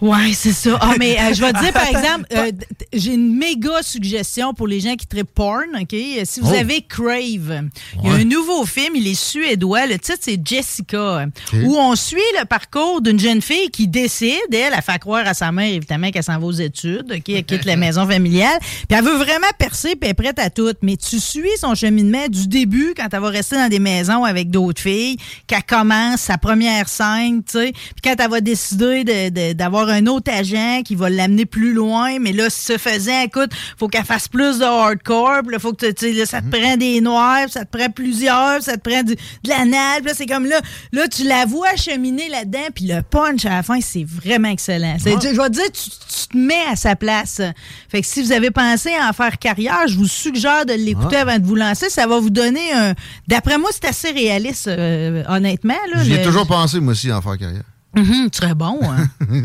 Ouais, 0.00 0.32
c'est 0.34 0.52
ça. 0.52 0.78
Ah, 0.80 0.94
mais 0.98 1.16
euh, 1.18 1.32
je 1.34 1.40
vais 1.40 1.52
te 1.52 1.60
dire, 1.60 1.72
par 1.72 1.88
exemple, 1.90 2.24
euh, 2.34 2.52
j'ai 2.92 3.14
une 3.14 3.36
méga 3.36 3.82
suggestion 3.82 4.54
pour 4.54 4.66
les 4.68 4.80
gens 4.80 4.94
qui 4.96 5.06
trippent 5.06 5.34
porn, 5.34 5.64
OK? 5.80 5.94
Si 6.24 6.40
vous 6.40 6.50
Oh. 6.50 6.58
avez 6.58 6.82
Crave, 6.82 7.64
il 8.02 8.08
y 8.08 8.10
a 8.10 8.14
un 8.14 8.24
nouveau 8.24 8.64
film, 8.66 8.94
il 8.96 9.06
est 9.06 9.14
suédois. 9.14 9.86
Le 9.86 9.98
titre, 9.98 10.18
c'est 10.20 10.42
Jessica, 10.50 11.26
où 11.64 11.76
on 11.78 11.94
suit 11.96 12.18
le 12.38 12.44
parcours 12.44 13.00
d'une 13.00 13.18
jeune 13.18 13.40
fille 13.40 13.70
qui 13.70 13.86
décide, 13.88 14.36
elle, 14.52 14.72
elle 14.76 14.82
fait 14.82 14.98
croire 14.98 15.26
à 15.26 15.34
sa 15.34 15.52
mère, 15.52 15.72
évidemment, 15.72 16.10
qu'elle 16.10 16.22
s'en 16.24 16.38
va 16.38 16.46
aux 16.46 16.52
études, 16.52 17.10
OK? 17.10 17.28
Elle 17.28 17.44
quitte 17.44 17.64
la 17.64 17.76
maison 17.76 18.06
familiale. 18.06 18.58
Puis 18.60 18.98
elle 18.98 19.04
veut 19.04 19.16
vraiment 19.16 19.46
percer, 19.58 19.90
puis 19.90 20.00
elle 20.02 20.10
est 20.10 20.14
prête 20.14 20.38
à 20.38 20.50
tout. 20.50 20.72
Mais 20.82 20.96
tu 20.96 21.20
suis 21.20 21.48
son 21.60 21.74
cheminement 21.74 22.26
du 22.28 22.48
début, 22.48 22.94
quand 22.96 23.06
elle 23.12 23.20
va 23.20 23.28
rester 23.28 23.56
dans 23.56 23.68
des 23.68 23.78
maisons 23.78 24.24
avec 24.24 24.50
d'autres 24.50 24.80
filles, 24.82 25.16
qu'elle 25.46 25.62
commence 25.62 26.20
sa 26.20 26.38
première 26.38 26.88
scène, 26.88 27.42
tu 27.44 27.52
sais. 27.58 27.72
Puis 27.72 28.02
quand 28.02 28.14
elle 28.18 28.30
va 28.30 28.40
décider 28.40 29.04
de- 29.04 29.28
de- 29.28 29.52
d'avoir 29.52 29.88
un 29.88 30.06
autre 30.06 30.30
agent 30.32 30.82
qui 30.84 30.94
va 30.94 31.08
l'amener 31.10 31.46
plus 31.46 31.72
loin, 31.72 32.18
mais 32.18 32.32
là, 32.32 32.50
ce 32.50 32.76
faisant, 32.78 33.20
écoute, 33.22 33.50
faut 33.78 33.88
qu'elle 33.88 34.04
fasse 34.04 34.28
plus 34.28 34.58
de 34.58 34.64
hardcore, 34.64 35.40
puis 35.44 35.52
là, 35.52 35.58
faut 35.58 35.72
que 35.72 35.86
tu 35.90 36.14
sais, 36.14 36.26
ça 36.26 36.40
te 36.42 36.48
prend 36.50 36.76
des 36.76 37.00
noirs, 37.00 37.46
ça 37.48 37.64
te 37.64 37.76
prend 37.76 37.88
plusieurs, 37.90 38.62
ça 38.62 38.76
te 38.76 38.88
prend 38.88 39.02
du- 39.02 39.14
de 39.14 39.48
l'anal, 39.48 39.98
puis 40.00 40.06
là, 40.06 40.14
c'est 40.14 40.26
comme 40.26 40.39
là, 40.46 40.60
là, 40.92 41.08
tu 41.08 41.24
la 41.26 41.46
vois 41.46 41.74
cheminer 41.76 42.28
là-dedans, 42.28 42.68
puis 42.74 42.86
le 42.86 43.02
punch 43.02 43.44
à 43.46 43.50
la 43.50 43.62
fin, 43.62 43.80
c'est 43.80 44.04
vraiment 44.04 44.48
excellent. 44.48 44.96
C'est- 44.98 45.10
Je 45.20 45.36
vais 45.40 45.48
te 45.48 45.52
dire, 45.54 45.64
tu, 45.72 45.90
tu 45.90 46.28
te 46.28 46.36
mets 46.36 46.64
à 46.70 46.76
sa 46.76 46.96
place. 46.96 47.40
Fait 47.88 48.00
que 48.02 48.06
si 48.06 48.22
vous 48.22 48.32
avez 48.32 48.50
pensé 48.50 48.90
à 48.94 49.08
en 49.08 49.12
faire 49.12 49.38
carrière, 49.38 49.86
je 49.88 49.96
vous 49.96 50.06
suggère 50.08 50.66
de 50.66 50.72
l'écouter 50.74 51.16
avant 51.16 51.38
de 51.38 51.44
vous 51.46 51.56
lancer. 51.56 51.88
Ça 51.90 52.06
va 52.06 52.18
vous 52.20 52.30
donner 52.30 52.72
un. 52.72 52.94
D'après 53.28 53.58
moi, 53.58 53.70
c'est 53.72 53.86
assez 53.88 54.10
réaliste, 54.10 54.68
euh, 54.68 55.22
honnêtement. 55.28 55.74
là, 55.94 56.02
J'y 56.04 56.12
ai 56.12 56.18
le- 56.18 56.24
toujours 56.24 56.46
pensé, 56.46 56.80
moi 56.80 56.92
aussi, 56.92 57.10
à 57.10 57.18
en 57.18 57.22
faire 57.22 57.36
carrière. 57.38 57.62
Mhm, 57.96 58.30
tu 58.30 58.38
serais 58.38 58.54
bon. 58.54 58.78
Hein? 58.84 59.08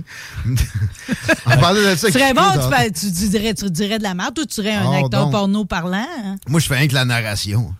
De 0.56 1.96
ça. 1.96 2.08
tu 2.08 2.14
serais 2.14 2.34
bon, 2.34 2.42
tu, 2.94 3.10
dirais, 3.30 3.54
tu 3.54 3.70
dirais 3.72 3.98
de 3.98 4.04
la 4.04 4.14
merde. 4.14 4.34
Toi, 4.36 4.46
tu 4.46 4.54
serais 4.56 4.74
un 4.76 4.86
Oh, 4.88 5.06
acteur 5.06 5.24
donc. 5.24 5.32
porno 5.32 5.66
parlant. 5.66 5.98
hein? 6.24 6.36
Moi, 6.48 6.60
je 6.60 6.68
fais 6.68 6.76
rien 6.76 6.88
que 6.88 6.94
la 6.94 7.06
narration. 7.06 7.74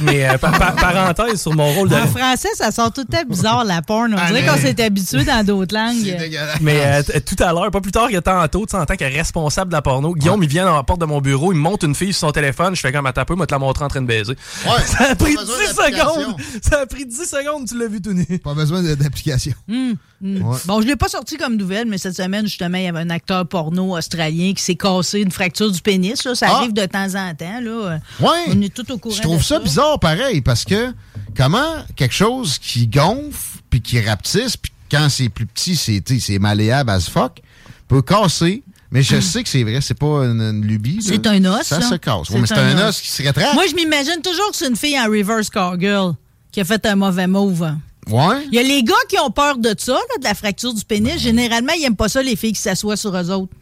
Mais 0.00 0.28
euh, 0.28 0.38
par- 0.38 0.58
par- 0.58 0.74
parenthèse 0.74 1.40
sur 1.40 1.54
mon 1.54 1.72
rôle 1.72 1.88
de. 1.88 1.94
En 1.94 2.06
français, 2.06 2.48
ça 2.54 2.70
sort 2.70 2.92
tout 2.92 3.04
temps 3.04 3.22
bizarre, 3.28 3.64
la 3.64 3.82
porn. 3.82 4.12
On 4.14 4.16
Ah, 4.18 4.26
dirait 4.28 4.42
mais- 4.42 4.46
qu'on 4.48 4.56
s'est 4.56 4.82
habitué 4.82 5.24
dans 5.24 5.44
d'autres 5.44 5.74
langues. 5.74 6.16
Mais 6.60 6.80
euh, 6.84 7.02
tout 7.24 7.42
à 7.42 7.52
l'heure, 7.52 7.70
pas 7.70 7.80
plus 7.80 7.92
tard 7.92 8.08
que 8.08 8.18
tantôt, 8.18 8.66
en 8.72 8.84
tant 8.86 8.96
que 8.96 9.04
responsable 9.04 9.70
de 9.70 9.76
la 9.76 9.82
porno, 9.82 10.14
Guillaume, 10.14 10.42
il 10.42 10.48
vient 10.48 10.64
dans 10.64 10.76
la 10.76 10.82
porte 10.82 11.00
de 11.00 11.06
mon 11.06 11.20
bureau, 11.20 11.52
il 11.52 11.56
me 11.56 11.62
monte 11.62 11.82
une 11.84 11.94
fille 11.94 12.12
sur 12.12 12.26
son 12.28 12.32
téléphone, 12.32 12.74
je 12.74 12.80
fais 12.80 12.92
comme 12.92 13.06
à 13.06 13.12
taper, 13.12 13.34
moi 13.34 13.46
te 13.46 13.52
la 13.54 13.58
montrer 13.58 13.84
en 13.84 13.88
train 13.88 14.02
de 14.02 14.06
baiser. 14.06 14.32
Ouais, 14.66 14.70
Ça 14.86 15.10
a 15.10 15.14
pris 15.14 15.34
pas 15.34 15.44
10 15.44 15.50
besoin 15.50 15.66
d'application. 15.90 16.20
secondes! 16.20 16.40
Ça 16.62 16.80
a 16.80 16.86
pris 16.86 17.06
10 17.06 17.16
secondes, 17.24 17.68
tu 17.68 17.78
l'as 17.78 17.88
vu 17.88 18.00
tout 18.02 18.12
nu. 18.12 18.24
Pas 18.38 18.54
besoin 18.54 18.82
d'application. 18.82 19.52
Hmm, 19.68 19.92
Ouais. 20.22 20.56
Bon, 20.64 20.80
je 20.80 20.86
l'ai 20.86 20.96
pas 20.96 21.08
sorti 21.08 21.36
comme 21.36 21.56
nouvelle, 21.56 21.86
mais 21.86 21.98
cette 21.98 22.16
semaine, 22.16 22.46
justement, 22.46 22.78
il 22.78 22.84
y 22.84 22.86
avait 22.88 23.00
un 23.00 23.10
acteur 23.10 23.46
porno 23.46 23.94
australien 23.94 24.54
qui 24.56 24.62
s'est 24.62 24.74
cassé 24.74 25.20
une 25.20 25.30
fracture 25.30 25.70
du 25.70 25.82
pénis. 25.82 26.24
là. 26.24 26.34
Ça 26.34 26.46
Ah. 26.48 26.56
arrive 26.56 26.72
de 26.72 26.86
temps 26.86 27.14
en 27.14 27.34
temps. 27.34 27.60
Là. 27.60 27.98
Ouais. 28.20 28.28
On 28.48 28.60
est 28.62 28.72
tout 28.72 28.90
au 28.90 28.96
courant 28.96 29.14
Je 29.14 29.20
trouve 29.20 29.38
de 29.38 29.42
ça 29.44 29.53
bizarre 29.60 29.98
pareil 30.00 30.40
parce 30.40 30.64
que 30.64 30.92
comment 31.36 31.74
quelque 31.96 32.14
chose 32.14 32.58
qui 32.58 32.86
gonfle 32.86 33.60
puis 33.70 33.80
qui 33.80 34.00
rapetisse 34.00 34.56
puis 34.56 34.72
quand 34.90 35.08
c'est 35.08 35.28
plus 35.28 35.46
petit 35.46 35.76
c'est 35.76 36.38
malléable 36.38 36.90
as 36.90 37.08
fuck 37.08 37.40
peut 37.88 38.02
casser 38.02 38.62
mais 38.90 39.02
je 39.02 39.18
sais 39.20 39.42
que 39.42 39.48
c'est 39.48 39.64
vrai 39.64 39.80
c'est 39.80 39.98
pas 39.98 40.24
une, 40.24 40.40
une 40.40 40.64
lubie. 40.64 40.98
C'est 41.02 41.26
un 41.26 41.44
os, 41.46 41.62
ça 41.66 41.80
là. 41.80 41.88
se 41.88 41.94
casse 41.96 42.30
Ouais, 42.30 42.40
mais 42.40 42.46
c'est 42.46 42.54
un 42.54 42.76
un, 42.78 42.88
os. 42.88 42.96
os 42.96 43.00
qui 43.00 43.08
se 43.10 43.22
rétracte 43.24 43.54
Moi, 43.54 43.64
je 43.68 43.74
m'imagine 43.74 44.22
toujours 44.22 44.50
que 44.52 44.56
c'est 44.56 44.68
une 44.68 44.76
fille 44.76 44.96
en 45.00 45.06
reverse 45.06 45.50
cowgirl 45.50 46.14
qui 46.52 46.60
a 46.60 46.64
fait 46.64 46.86
un 46.86 46.94
mauvais 46.94 47.26
move. 47.26 47.74
ouais 48.08 48.46
Il 48.52 48.54
y 48.54 48.58
a 48.60 48.62
les 48.62 48.84
gars 48.84 48.94
qui 49.08 49.18
ont 49.18 49.32
peur 49.32 49.58
de 49.58 49.74
ça, 49.76 49.94
là, 49.94 50.18
de 50.20 50.22
la 50.24 50.34
fracture 50.34 50.72
du 50.72 50.84
pénis. 50.84 51.18
Généralement, 51.20 51.72
ils 51.72 51.82
n'aiment 51.82 51.96
pas 51.96 52.08
ça, 52.08 52.22
les 52.22 52.36
filles 52.36 52.52
qui 52.52 52.60
s'assoient 52.60 52.96
sur 52.96 53.16
eux 53.16 53.30
autres. 53.32 53.52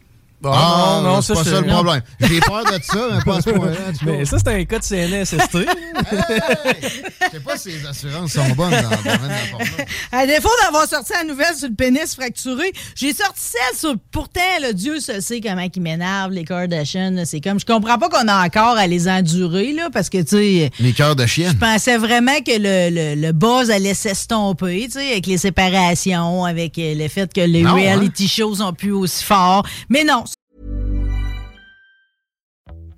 Ah, 0.53 0.99
non, 1.03 1.13
non, 1.15 1.21
c'est 1.21 1.33
pas 1.33 1.43
ça 1.43 1.61
le 1.61 1.67
problème 1.67 2.01
j'ai 2.19 2.39
peur 2.39 2.63
de 2.65 2.83
ça 2.83 3.07
mais 3.11 3.21
pas 3.23 3.37
à 3.37 3.41
ce 3.41 3.49
point-là. 3.49 3.75
Mais 4.05 4.25
ça, 4.25 4.37
c'est 4.37 4.47
un 4.47 4.65
cas 4.65 4.79
de 4.79 4.83
CNSST. 4.83 5.55
Hey! 5.55 5.67
je 6.81 7.29
sais 7.31 7.39
pas 7.43 7.57
si 7.57 7.69
les 7.71 7.85
assurances 7.85 8.31
sont 8.33 8.49
bonnes 8.55 8.71
dans 8.71 8.89
le 8.89 8.97
domaine 8.97 9.19
de 9.21 9.83
la. 10.11 10.19
À 10.19 10.25
défaut 10.27 10.49
d'avoir 10.63 10.87
sorti 10.87 11.13
la 11.13 11.23
nouvelle 11.23 11.55
sur 11.55 11.67
le 11.69 11.75
pénis 11.75 12.15
fracturé, 12.15 12.71
j'ai 12.95 13.13
sorti 13.13 13.41
celle 13.41 13.77
sur. 13.77 13.95
Pourtant, 14.11 14.39
le 14.61 14.73
Dieu 14.73 14.99
se 14.99 15.19
sait 15.21 15.41
comment 15.41 15.67
ils 15.73 15.81
m'énervent, 15.81 16.31
les 16.31 16.43
Kardashians. 16.45 17.11
là. 17.11 17.25
C'est 17.25 17.41
comme. 17.41 17.59
Je 17.59 17.65
comprends 17.65 17.97
pas 17.97 18.09
qu'on 18.09 18.27
a 18.27 18.45
encore 18.45 18.77
à 18.77 18.87
les 18.87 19.07
endurer, 19.07 19.73
là, 19.73 19.89
parce 19.91 20.09
que, 20.09 20.19
tu 20.19 20.37
sais. 20.37 20.71
les 20.79 20.93
cœurs 20.93 21.15
de 21.15 21.25
chienne 21.25 21.51
Je 21.53 21.57
pensais 21.57 21.97
vraiment 21.97 22.39
que 22.45 22.51
le, 22.57 23.15
le, 23.15 23.21
le 23.21 23.31
buzz 23.31 23.69
allait 23.71 23.93
s'estomper, 23.93 24.85
tu 24.85 24.93
sais, 24.99 25.11
avec 25.11 25.27
les 25.27 25.37
séparations, 25.37 26.45
avec 26.45 26.77
euh, 26.77 26.95
le 26.95 27.07
fait 27.07 27.31
que 27.33 27.41
les 27.41 27.61
Non, 27.61 27.75
reality 27.75 28.27
shows 28.27 28.55
sont 28.55 28.73
plus 28.73 28.91
aussi 28.91 29.23
forts. 29.23 29.65
Mais 29.89 30.03
non, 30.03 30.23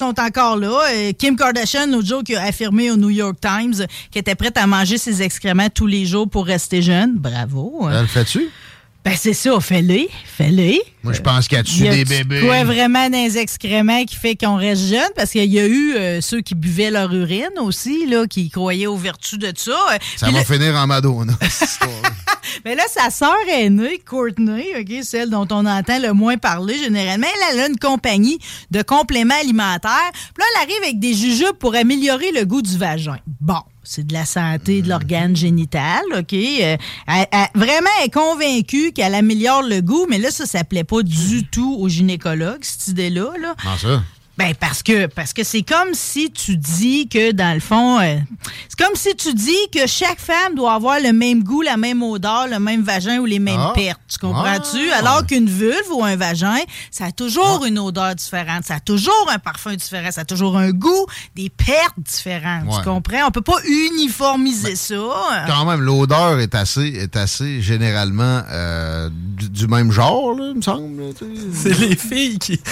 Sont 0.00 0.20
encore 0.20 0.56
là. 0.56 0.80
Euh, 0.92 1.12
Kim 1.12 1.36
Kardashian, 1.36 1.88
l'autre 1.88 2.06
jour, 2.06 2.22
qui 2.22 2.36
a 2.36 2.42
affirmé 2.42 2.88
au 2.90 2.96
New 2.96 3.10
York 3.10 3.36
Times 3.40 3.84
qu'elle 4.12 4.20
était 4.20 4.36
prête 4.36 4.56
à 4.56 4.64
manger 4.64 4.96
ses 4.96 5.22
excréments 5.22 5.68
tous 5.74 5.88
les 5.88 6.06
jours 6.06 6.28
pour 6.28 6.46
rester 6.46 6.82
jeune. 6.82 7.16
Bravo. 7.16 7.88
Elle 7.90 8.02
le 8.02 8.06
fait-tu? 8.06 8.48
Ben, 9.08 9.16
c'est 9.16 9.32
ça, 9.32 9.58
fais-le. 9.58 10.06
Fais-le. 10.26 10.82
Moi, 11.02 11.14
je 11.14 11.22
pense 11.22 11.48
qu'il 11.48 11.56
y 11.56 11.60
a 11.60 11.62
dessus 11.62 11.84
Y 11.84 11.88
a 11.88 11.94
des 11.94 12.04
bébés? 12.04 12.42
quoi 12.42 12.62
vraiment 12.64 13.08
les 13.08 13.38
excréments 13.38 14.04
qui 14.04 14.16
fait 14.16 14.36
qu'on 14.36 14.56
reste 14.56 14.82
jeune? 14.82 15.08
Parce 15.16 15.30
qu'il 15.30 15.50
y 15.50 15.58
a 15.58 15.66
eu 15.66 15.94
euh, 15.94 16.20
ceux 16.20 16.42
qui 16.42 16.54
buvaient 16.54 16.90
leur 16.90 17.10
urine 17.14 17.58
aussi, 17.58 18.04
là, 18.06 18.26
qui 18.26 18.50
croyaient 18.50 18.86
aux 18.86 18.98
vertus 18.98 19.38
de 19.38 19.50
ça. 19.56 19.70
Euh, 19.92 19.98
Ça 20.16 20.26
puis 20.26 20.34
va 20.34 20.44
finir 20.44 20.74
en 20.74 20.86
Madonna. 20.86 21.32
cette 21.48 21.78
mais 22.66 22.74
là, 22.74 22.82
sa 22.86 23.08
sœur 23.08 23.34
aînée, 23.50 24.02
Courtney, 24.06 24.66
celle 25.02 25.30
dont 25.30 25.48
on 25.52 25.64
entend 25.64 25.98
le 25.98 26.12
moins 26.12 26.36
parler 26.36 26.76
généralement, 26.76 27.28
elle, 27.34 27.54
elle 27.54 27.60
a 27.60 27.66
une 27.68 27.78
compagnie 27.78 28.38
de 28.70 28.82
compléments 28.82 29.40
alimentaires. 29.40 30.10
Puis 30.12 30.42
là, 30.42 30.44
elle 30.54 30.68
arrive 30.68 30.82
avec 30.82 30.98
des 30.98 31.14
jujubes 31.14 31.56
pour 31.58 31.74
améliorer 31.74 32.30
le 32.32 32.44
goût 32.44 32.60
du 32.60 32.76
vagin. 32.76 33.16
Bon. 33.40 33.62
C'est 33.90 34.06
de 34.06 34.12
la 34.12 34.26
santé 34.26 34.82
de 34.82 34.88
l'organe 34.90 35.34
génital, 35.34 36.02
OK? 36.14 36.34
Euh, 36.34 36.76
elle- 37.06 37.26
elle- 37.32 37.46
vraiment, 37.54 37.88
elle 38.00 38.08
est 38.08 38.12
convaincue 38.12 38.92
qu'elle 38.92 39.14
améliore 39.14 39.62
le 39.62 39.80
goût, 39.80 40.06
mais 40.10 40.18
là, 40.18 40.30
ça, 40.30 40.44
ça 40.44 40.62
plaît 40.62 40.84
pas 40.84 41.02
du 41.02 41.46
tout 41.46 41.74
aux 41.80 41.88
gynécologues, 41.88 42.62
cette 42.62 42.88
idée-là. 42.88 43.30
Là. 43.40 43.54
Ça? 43.78 44.02
Ben 44.38 44.54
parce 44.54 44.84
que 44.84 45.06
parce 45.06 45.32
que 45.32 45.42
c'est 45.42 45.62
comme 45.62 45.94
si 45.94 46.30
tu 46.30 46.56
dis 46.56 47.08
que 47.08 47.32
dans 47.32 47.54
le 47.54 47.60
fond 47.60 47.98
euh, 48.00 48.18
c'est 48.68 48.78
comme 48.78 48.94
si 48.94 49.14
tu 49.16 49.34
dis 49.34 49.56
que 49.74 49.88
chaque 49.88 50.20
femme 50.20 50.54
doit 50.54 50.74
avoir 50.74 51.00
le 51.00 51.12
même 51.12 51.42
goût, 51.42 51.60
la 51.62 51.76
même 51.76 52.04
odeur, 52.04 52.46
le 52.46 52.60
même 52.60 52.82
vagin 52.82 53.18
ou 53.18 53.24
les 53.26 53.40
mêmes 53.40 53.58
Ah. 53.58 53.72
pertes. 53.74 54.00
Tu 54.08 54.16
comprends-tu? 54.18 54.78
Ah. 54.92 54.98
Alors 54.98 55.26
qu'une 55.26 55.48
vulve 55.50 55.90
ou 55.92 56.04
un 56.04 56.14
vagin, 56.14 56.58
ça 56.92 57.06
a 57.06 57.10
toujours 57.12 57.64
une 57.64 57.80
odeur 57.80 58.14
différente, 58.14 58.64
ça 58.64 58.76
a 58.76 58.80
toujours 58.80 59.28
un 59.28 59.40
parfum 59.40 59.74
différent, 59.74 60.12
ça 60.12 60.20
a 60.20 60.24
toujours 60.24 60.56
un 60.56 60.70
goût, 60.70 61.06
des 61.34 61.50
pertes 61.50 61.98
différentes. 61.98 62.66
Ouais. 62.68 62.78
Tu 62.78 62.84
comprends? 62.88 63.26
On 63.26 63.30
peut 63.32 63.40
pas 63.42 63.58
uniformiser 63.66 64.76
ça. 64.76 65.02
Quand 65.48 65.64
même, 65.64 65.80
l'odeur 65.80 66.38
est 66.38 66.54
assez, 66.54 66.86
est 66.86 67.16
assez 67.16 67.60
généralement 67.60 68.42
euh, 68.50 69.10
du, 69.12 69.50
du 69.50 69.66
même 69.66 69.90
genre, 69.90 70.34
là, 70.34 70.50
il 70.50 70.58
me 70.58 70.62
semble. 70.62 71.02
C'est 71.52 71.76
les 71.76 71.96
filles 71.96 72.38
qui. 72.38 72.60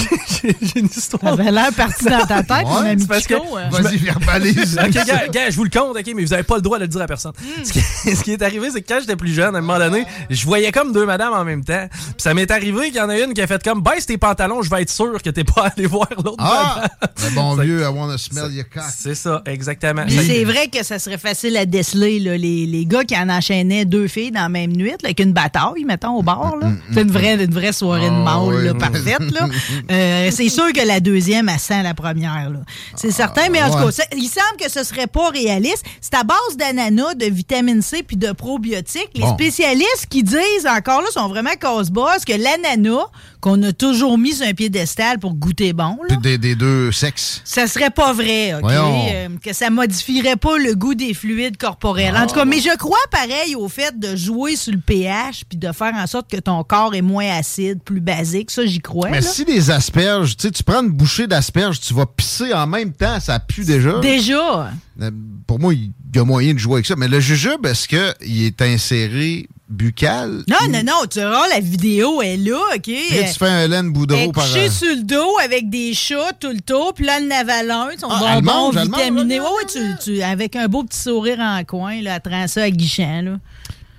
j'ai 0.43 0.79
une 0.79 0.89
Ça 0.89 0.99
histoire. 0.99 1.33
avait 1.33 1.51
l'air 1.51 1.71
parti 1.73 2.05
dans 2.05 2.25
ta 2.25 2.43
tête, 2.43 2.65
mon 2.65 2.77
ami 2.77 3.01
c'est 3.01 3.07
parce 3.07 3.27
que- 3.27 3.35
Chico, 3.35 3.57
euh. 3.57 3.69
Vas-y, 3.71 3.97
verbalise. 3.97 4.79
Ok, 4.83 4.91
gars, 4.91 5.27
gars, 5.31 5.49
je 5.49 5.55
vous 5.55 5.63
le 5.63 5.69
compte, 5.69 5.95
ok, 5.97 6.11
mais 6.15 6.23
vous 6.23 6.33
avez 6.33 6.43
pas 6.43 6.55
le 6.55 6.61
droit 6.61 6.77
de 6.77 6.83
le 6.83 6.87
dire 6.87 7.01
à 7.01 7.07
personne. 7.07 7.33
Hmm. 7.41 7.63
Ce, 7.63 7.71
qui, 7.73 7.81
ce 8.15 8.23
qui 8.23 8.31
est 8.31 8.41
arrivé, 8.41 8.69
c'est 8.71 8.81
que 8.81 8.87
quand 8.93 8.99
j'étais 8.99 9.15
plus 9.15 9.33
jeune, 9.33 9.55
à 9.55 9.59
un 9.59 9.61
moment 9.61 9.79
donné, 9.79 10.05
je 10.29 10.45
voyais 10.45 10.71
comme 10.71 10.91
deux 10.93 11.05
madames 11.05 11.33
en 11.33 11.43
même 11.43 11.63
temps. 11.63 11.87
Puis 11.91 12.13
ça 12.17 12.33
m'est 12.33 12.49
arrivé 12.51 12.87
qu'il 12.87 12.97
y 12.97 13.01
en 13.01 13.09
a 13.09 13.17
une 13.19 13.33
qui 13.33 13.41
a 13.41 13.47
fait 13.47 13.61
comme 13.63 13.81
baisse 13.81 14.05
tes 14.05 14.17
pantalons, 14.17 14.61
je 14.61 14.69
vais 14.69 14.81
être 14.81 14.89
sûr 14.91 15.21
que 15.21 15.29
t'es 15.29 15.43
pas 15.43 15.71
allé 15.77 15.85
voir 15.87 16.07
l'autre 16.17 16.35
Ah! 16.39 16.83
Le 17.23 17.29
bon 17.35 17.55
Ça- 17.57 17.63
vieux, 17.63 17.81
I 17.81 17.85
wanna 17.85 18.17
smell 18.17 18.51
your 18.51 18.65
cock. 18.73 18.83
C'est 18.95 19.15
ça, 19.15 19.41
exactement. 19.45 20.03
C'est 20.07 20.43
vrai 20.43 20.67
que 20.67 20.83
ça 20.83 20.99
serait 20.99 21.17
facile 21.17 21.57
à 21.57 21.65
déceler, 21.65 22.19
là, 22.19 22.37
les, 22.37 22.65
les 22.65 22.85
gars 22.85 23.03
qui 23.03 23.15
en 23.17 23.29
enchaînaient 23.29 23.85
deux 23.85 24.07
filles 24.07 24.31
dans 24.31 24.41
la 24.41 24.49
même 24.49 24.71
nuit, 24.71 24.89
là, 24.91 24.95
avec 25.03 25.19
une 25.19 25.33
bataille, 25.33 25.83
mettons, 25.85 26.15
au 26.17 26.23
bar. 26.23 26.55
là. 26.59 26.71
C'est 26.93 27.01
une 27.01 27.11
vraie, 27.11 27.43
une 27.43 27.53
vraie 27.53 27.73
soirée 27.73 28.09
de 28.09 28.15
Ah, 28.15 28.23
mâle, 28.23 28.39
oui, 28.55 28.65
là, 28.65 28.71
oui. 28.73 28.79
parfaite. 28.79 29.31
Là. 29.31 29.47
Euh, 29.91 30.29
c'est 30.31 30.49
sûr 30.49 30.71
que 30.73 30.85
la 30.85 30.99
deuxième, 30.99 31.49
elle 31.49 31.59
sent 31.59 31.83
la 31.83 31.93
première. 31.93 32.49
là. 32.49 32.59
C'est 32.95 33.11
certain, 33.11 33.49
mais 33.49 33.61
en 33.61 33.69
tout 33.71 33.77
cas, 33.85 33.91
ça- 33.91 34.03
il 34.15 34.27
semble 34.27 34.57
que 34.59 34.69
ce 34.69 34.83
serait 34.83 35.07
pas 35.07 35.29
réaliste. 35.29 35.83
C'est 35.99 36.15
à 36.15 36.23
base 36.23 36.55
d'ananas, 36.57 37.13
de 37.15 37.25
vitamine 37.25 37.81
C 37.81 38.01
puis 38.03 38.15
de 38.17 38.31
probiotiques. 38.31 39.09
Les 39.15 39.21
Bon. 39.21 39.33
spécialistes 39.33 40.07
qui 40.09 40.23
disent 40.23 40.67
encore 40.67 41.01
là 41.01 41.07
sont 41.11 41.27
vraiment 41.27 41.51
casse-boss 41.59 42.23
que 42.25 42.33
l'ananas, 42.33 43.05
qu'on 43.41 43.61
a 43.63 43.73
toujours 43.73 44.17
mis 44.17 44.33
sur 44.33 44.45
un 44.47 44.53
piédestal 44.53 45.19
pour 45.19 45.33
goûter 45.33 45.73
bon, 45.73 45.97
là, 46.07 46.15
Des, 46.15 46.37
des 46.37 46.55
deux 46.55 46.91
sexes. 46.91 47.41
ça 47.43 47.67
serait 47.67 47.89
pas 47.89 48.13
vrai, 48.13 48.53
OK? 48.53 48.71
Euh, 48.71 49.27
que 49.43 49.51
ça 49.53 49.69
modifierait 49.69 50.35
pas 50.35 50.57
le 50.57 50.75
goût 50.75 50.93
des 50.95 51.13
fluides 51.13 51.57
corporels. 51.57 52.15
En 52.15 52.27
tout 52.27 52.35
cas, 52.35 52.45
mais 52.45 52.59
je 52.59 52.75
crois 52.77 52.99
pareil 53.09 53.55
au 53.55 53.67
fait 53.67 53.97
de 53.99 54.15
jouer 54.15 54.55
sur 54.55 54.71
le 54.73 54.79
pH 54.79 55.43
puis 55.49 55.57
de 55.57 55.71
faire 55.71 55.93
en 55.95 56.07
sorte 56.07 56.29
que 56.29 56.37
ton 56.37 56.63
corps 56.63 56.93
est 56.95 57.01
moins 57.01 57.27
acide, 57.35 57.81
plus 57.83 57.99
basique. 58.01 58.51
Ça, 58.51 58.65
j'y 58.65 58.79
crois. 58.79 59.09
Mais 59.09 59.21
là. 59.21 59.27
si 59.27 59.43
les 59.45 59.71
asperges, 59.71 60.37
tu 60.37 60.43
sais, 60.47 60.51
tu 60.51 60.63
prends 60.63 60.83
une 60.83 60.91
bouchée 60.91 61.27
d'asperges, 61.27 61.79
tu 61.79 61.93
vas 61.93 62.05
pisser 62.05 62.53
en 62.53 62.67
même 62.67 62.93
temps, 62.93 63.19
ça 63.19 63.39
pue 63.39 63.65
déjà. 63.65 63.99
Déjà? 63.99 64.69
Euh, 65.01 65.11
Pour 65.47 65.59
moi, 65.59 65.73
il 65.73 65.91
y 66.15 66.19
a 66.19 66.23
moyen 66.25 66.53
de 66.53 66.59
jouer 66.59 66.75
avec 66.75 66.85
ça. 66.85 66.95
Mais 66.97 67.07
le 67.07 67.19
jujube, 67.19 67.65
est-ce 67.65 67.87
qu'il 67.87 68.43
est 68.43 68.61
inséré 68.61 69.47
buccal? 69.69 70.43
Non, 70.49 70.57
non, 70.69 70.83
non. 70.83 71.05
Tu 71.09 71.19
verras, 71.19 71.47
la 71.49 71.59
vidéo 71.59 72.21
est 72.21 72.37
là, 72.37 72.59
OK? 72.75 72.81
Puis 72.83 73.15
là, 73.17 73.31
tu 73.31 73.37
fais 73.39 73.47
un 73.47 73.61
Hélène 73.63 73.91
Boudreau 73.91 74.31
par... 74.31 74.43
couchée 74.45 74.67
euh, 74.67 74.71
sur 74.71 74.87
le 74.95 75.03
dos 75.03 75.37
avec 75.43 75.69
des 75.69 75.93
chats 75.93 76.33
tout 76.39 76.49
le 76.51 76.59
tour, 76.61 76.93
puis 76.93 77.05
là, 77.05 77.19
avale 77.39 77.71
un, 77.71 77.89
son 77.99 78.07
Ah, 78.09 78.41
bonbon 78.41 78.71
vitaminé. 78.71 79.37
là, 79.37 79.43
Ouais, 79.43 79.49
ouais, 79.49 79.65
tu, 79.71 80.03
tu- 80.15 80.21
avec 80.21 80.55
un 80.55 80.67
beau 80.67 80.83
petit 80.83 80.99
sourire 80.99 81.39
en 81.39 81.63
coin, 81.63 82.01
là, 82.01 82.19
rend 82.25 82.47
ça 82.47 82.63
aguichant, 82.63 83.21
là. 83.23 83.39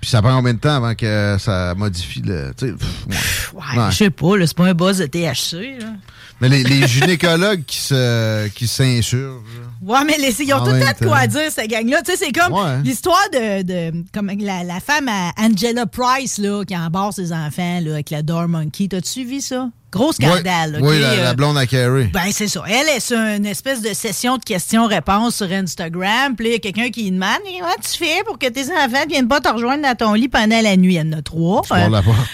Puis 0.01 0.09
ça 0.09 0.21
prend 0.21 0.35
combien 0.35 0.53
de 0.53 0.59
temps 0.59 0.75
avant 0.75 0.95
que 0.95 1.37
ça 1.39 1.73
modifie 1.75 2.21
le... 2.21 2.51
tu 2.57 2.67
sais, 2.67 2.73
pff, 2.73 3.53
ouais. 3.53 3.61
Je 3.89 3.95
sais 3.95 4.09
pas, 4.09 4.33
c'est 4.45 4.53
pas 4.55 4.65
un 4.67 4.73
buzz 4.73 4.97
de 4.97 5.05
THC, 5.05 5.79
là. 5.79 5.87
Mais 6.41 6.49
les, 6.49 6.63
les 6.63 6.85
gynécologues 6.87 7.63
qui 7.65 7.77
se 7.77 8.49
qui 8.49 8.67
s'insurgent... 8.67 9.41
Ouais, 9.85 10.03
mais 10.05 10.17
les, 10.17 10.41
ils 10.41 10.53
ont 10.53 10.57
En 10.57 10.65
tout 10.65 10.71
le 10.71 10.79
temps 10.79 10.91
de 10.99 11.05
quoi 11.07 11.27
dire, 11.27 11.51
cette 11.51 11.69
gang-là. 11.69 12.01
Tu 12.03 12.11
sais, 12.11 12.17
c'est 12.25 12.31
comme 12.31 12.53
Ouais. 12.53 12.81
l'histoire 12.83 13.17
de, 13.31 13.61
de 13.63 14.03
comme 14.13 14.31
la, 14.39 14.63
la 14.63 14.79
femme 14.79 15.07
à 15.09 15.31
Angela 15.37 15.85
Price, 15.85 16.37
là, 16.37 16.63
qui 16.65 16.75
embarque 16.75 17.13
ses 17.13 17.31
enfants, 17.33 17.79
là, 17.81 17.93
avec 17.93 18.09
la 18.09 18.21
Door 18.21 18.47
Monkey. 18.47 18.87
T'as-tu 18.87 19.09
suivi 19.09 19.41
ça? 19.41 19.69
Gros 19.93 20.11
scandale, 20.11 20.79
Oui, 20.81 20.95
oui, 20.95 20.99
la, 20.99 21.15
la 21.15 21.29
Euh, 21.29 21.33
blonde 21.33 21.55
à 21.57 21.67
Carrie. 21.67 22.05
ben, 22.11 22.31
c'est 22.31 22.47
ça. 22.47 22.63
Elle 22.67 22.89
est 22.89 22.99
sur 22.99 23.15
une 23.17 23.45
espèce 23.45 23.79
de 23.81 23.93
session 23.93 24.37
de 24.37 24.43
questions-réponses 24.43 25.35
sur 25.35 25.51
Instagram. 25.51 26.35
Puis 26.35 26.45
là, 26.45 26.49
il 26.49 26.53
y 26.53 26.55
a 26.55 26.59
quelqu'un 26.59 26.89
qui 26.89 27.03
lui 27.03 27.11
demande 27.11 27.29
Comment 27.59 27.71
tu 27.81 27.97
fais 27.97 28.23
pour 28.25 28.39
que 28.39 28.47
tes 28.47 28.65
enfants 28.71 29.05
viennent 29.07 29.27
pas 29.27 29.39
te 29.39 29.49
rejoindre 29.49 29.83
dans 29.83 29.95
ton 29.95 30.13
lit 30.13 30.27
pendant 30.29 30.59
la 30.61 30.75
nuit? 30.77 30.95
Elle 30.95 31.13
en 31.13 31.19
a 31.19 31.21
trois. 31.21 31.61
porte. 31.61 31.79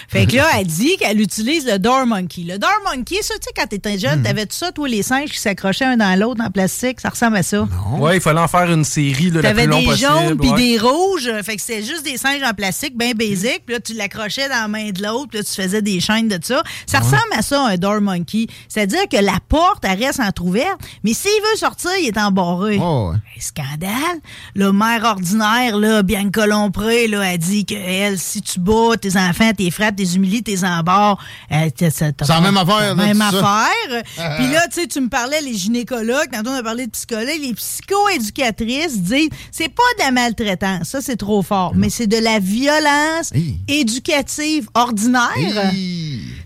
Fait 0.08 0.26
que 0.26 0.36
là, 0.36 0.46
elle 0.58 0.66
dit 0.66 0.96
qu'elle 0.96 1.20
utilise 1.20 1.66
le 1.66 1.78
Door 1.78 2.06
Monkey. 2.06 2.42
Le 2.46 2.58
Door 2.58 2.70
Monkey, 2.90 3.16
ça, 3.22 3.34
tu 3.34 3.40
sais, 3.44 3.50
quand 3.56 3.66
t'étais 3.66 3.90
Hmm. 3.96 3.98
jeune, 3.98 4.22
t'avais 4.22 4.46
tout 4.46 4.56
ça, 4.56 4.72
toi, 4.72 4.88
les 4.88 5.02
singes 5.02 5.30
qui 5.30 5.38
s'accrochaient 5.38 5.84
un 5.84 5.96
dans 5.96 6.18
l'autre 6.18 6.42
en 6.42 6.50
plastique? 6.50 7.00
Ça 7.00 7.10
ressemble 7.10 7.36
à 7.36 7.42
ça. 7.42 7.66
Ouais, 7.98 8.16
il 8.16 8.20
fallait 8.22 8.40
en 8.40 8.48
faire 8.48 8.70
une 8.70 8.84
série 8.84 9.30
là, 9.30 9.42
la 9.42 9.48
T'avais 9.50 9.66
des 9.66 9.84
jaunes 9.96 10.38
puis 10.38 10.50
ouais. 10.50 10.56
des 10.56 10.78
rouges. 10.78 11.26
euh, 11.26 11.42
Fait 11.42 11.56
que 11.56 11.62
c'était 11.62 11.82
juste 11.82 12.04
des 12.04 12.16
singes 12.16 12.42
en 12.42 12.54
plastique, 12.54 12.96
bien 12.96 13.12
basic. 13.12 13.62
Puis 13.66 13.74
là, 13.74 13.80
tu 13.80 13.94
l'accrochais 13.94 14.48
dans 14.48 14.54
la 14.62 14.68
main 14.68 14.90
de 14.90 15.02
l'autre. 15.02 15.26
Puis 15.28 15.38
là, 15.38 15.44
tu 15.44 15.60
faisais 15.60 15.82
des 15.82 15.98
chaînes 16.00 16.28
de 16.28 16.38
ça. 16.42 16.62
Ça 16.86 16.98
ressemble 17.00 17.16
à 17.36 17.42
ça, 17.42 17.49
un 17.58 17.76
door 17.76 18.00
monkey. 18.00 18.46
C'est-à-dire 18.68 19.08
que 19.10 19.16
la 19.16 19.38
porte, 19.48 19.84
elle 19.84 20.02
reste 20.02 20.20
entrouverte. 20.20 20.80
Mais 21.04 21.14
s'il 21.14 21.30
veut 21.30 21.58
sortir, 21.58 21.90
il 22.00 22.06
est 22.06 22.18
embarré. 22.18 22.78
Oh, 22.80 23.10
ouais. 23.12 23.16
Un 23.16 23.40
Scandale. 23.40 24.20
Le 24.54 24.72
maire 24.72 25.04
ordinaire, 25.04 25.76
là, 25.76 26.02
Bianca 26.02 26.46
Lompré, 26.46 27.08
là, 27.08 27.20
a 27.20 27.36
dit 27.36 27.64
que 27.64 27.74
elle, 27.74 28.18
si 28.18 28.42
tu 28.42 28.60
bats 28.60 28.96
tes 29.00 29.16
enfants, 29.16 29.52
tes 29.56 29.70
frappes, 29.70 29.96
tes 29.96 30.14
humilies, 30.14 30.42
tes 30.42 30.64
embarres, 30.64 31.18
C'est 31.50 32.28
la 32.28 32.40
même 32.40 32.56
affaire, 32.56 32.80
là, 32.80 32.94
Même 32.94 33.20
affaire. 33.20 34.02
Puis 34.36 34.50
là, 34.52 34.66
tu 34.68 34.80
sais, 34.80 34.86
tu 34.86 35.00
me 35.00 35.08
parlais, 35.08 35.40
les 35.40 35.54
gynécologues, 35.54 36.30
tantôt 36.32 36.50
on 36.50 36.54
a 36.54 36.62
parlé 36.62 36.86
de 36.86 36.90
psychologues, 36.92 37.40
les 37.40 37.54
psycho-éducatrices 37.54 38.98
disent, 39.00 39.30
c'est 39.50 39.68
pas 39.68 39.82
de 39.98 40.04
la 40.04 40.10
maltraitance, 40.10 40.88
ça 40.88 41.00
c'est 41.00 41.16
trop 41.16 41.42
fort, 41.42 41.72
mais 41.74 41.90
c'est 41.90 42.06
de 42.06 42.18
la 42.18 42.38
violence 42.38 43.32
éducative 43.68 44.68
ordinaire. 44.74 45.72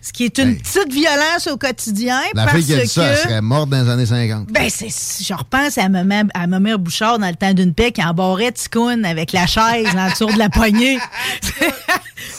Ce 0.06 0.12
qui 0.12 0.24
est 0.24 0.36
une 0.38 0.50
Hey. 0.50 0.54
petite 0.56 0.92
violence 0.92 1.46
au 1.50 1.56
quotidien 1.56 2.20
La 2.34 2.44
parce 2.44 2.56
fille 2.58 2.66
qui 2.66 2.74
a 2.74 2.82
dit 2.82 2.88
ça, 2.88 3.04
elle 3.04 3.16
serait 3.16 3.40
morte 3.40 3.70
dans 3.70 3.82
les 3.82 3.88
années 3.90 4.04
50. 4.06 4.48
Ben, 4.52 4.68
c'est, 4.68 4.88
je 4.90 5.32
repense 5.32 5.78
à 5.78 5.88
ma, 5.88 6.04
mère- 6.04 6.24
à 6.34 6.46
ma 6.46 6.60
mère 6.60 6.78
Bouchard 6.78 7.18
dans 7.18 7.28
le 7.28 7.34
temps 7.34 7.54
d'une 7.54 7.72
paix 7.72 7.90
qui 7.90 8.04
embarrait 8.04 8.52
Ticoun 8.52 9.04
avec 9.06 9.32
la 9.32 9.46
chaise 9.46 9.86
en 9.96 10.10
dessous 10.10 10.26
de 10.30 10.38
la 10.38 10.50
poignée. 10.50 10.98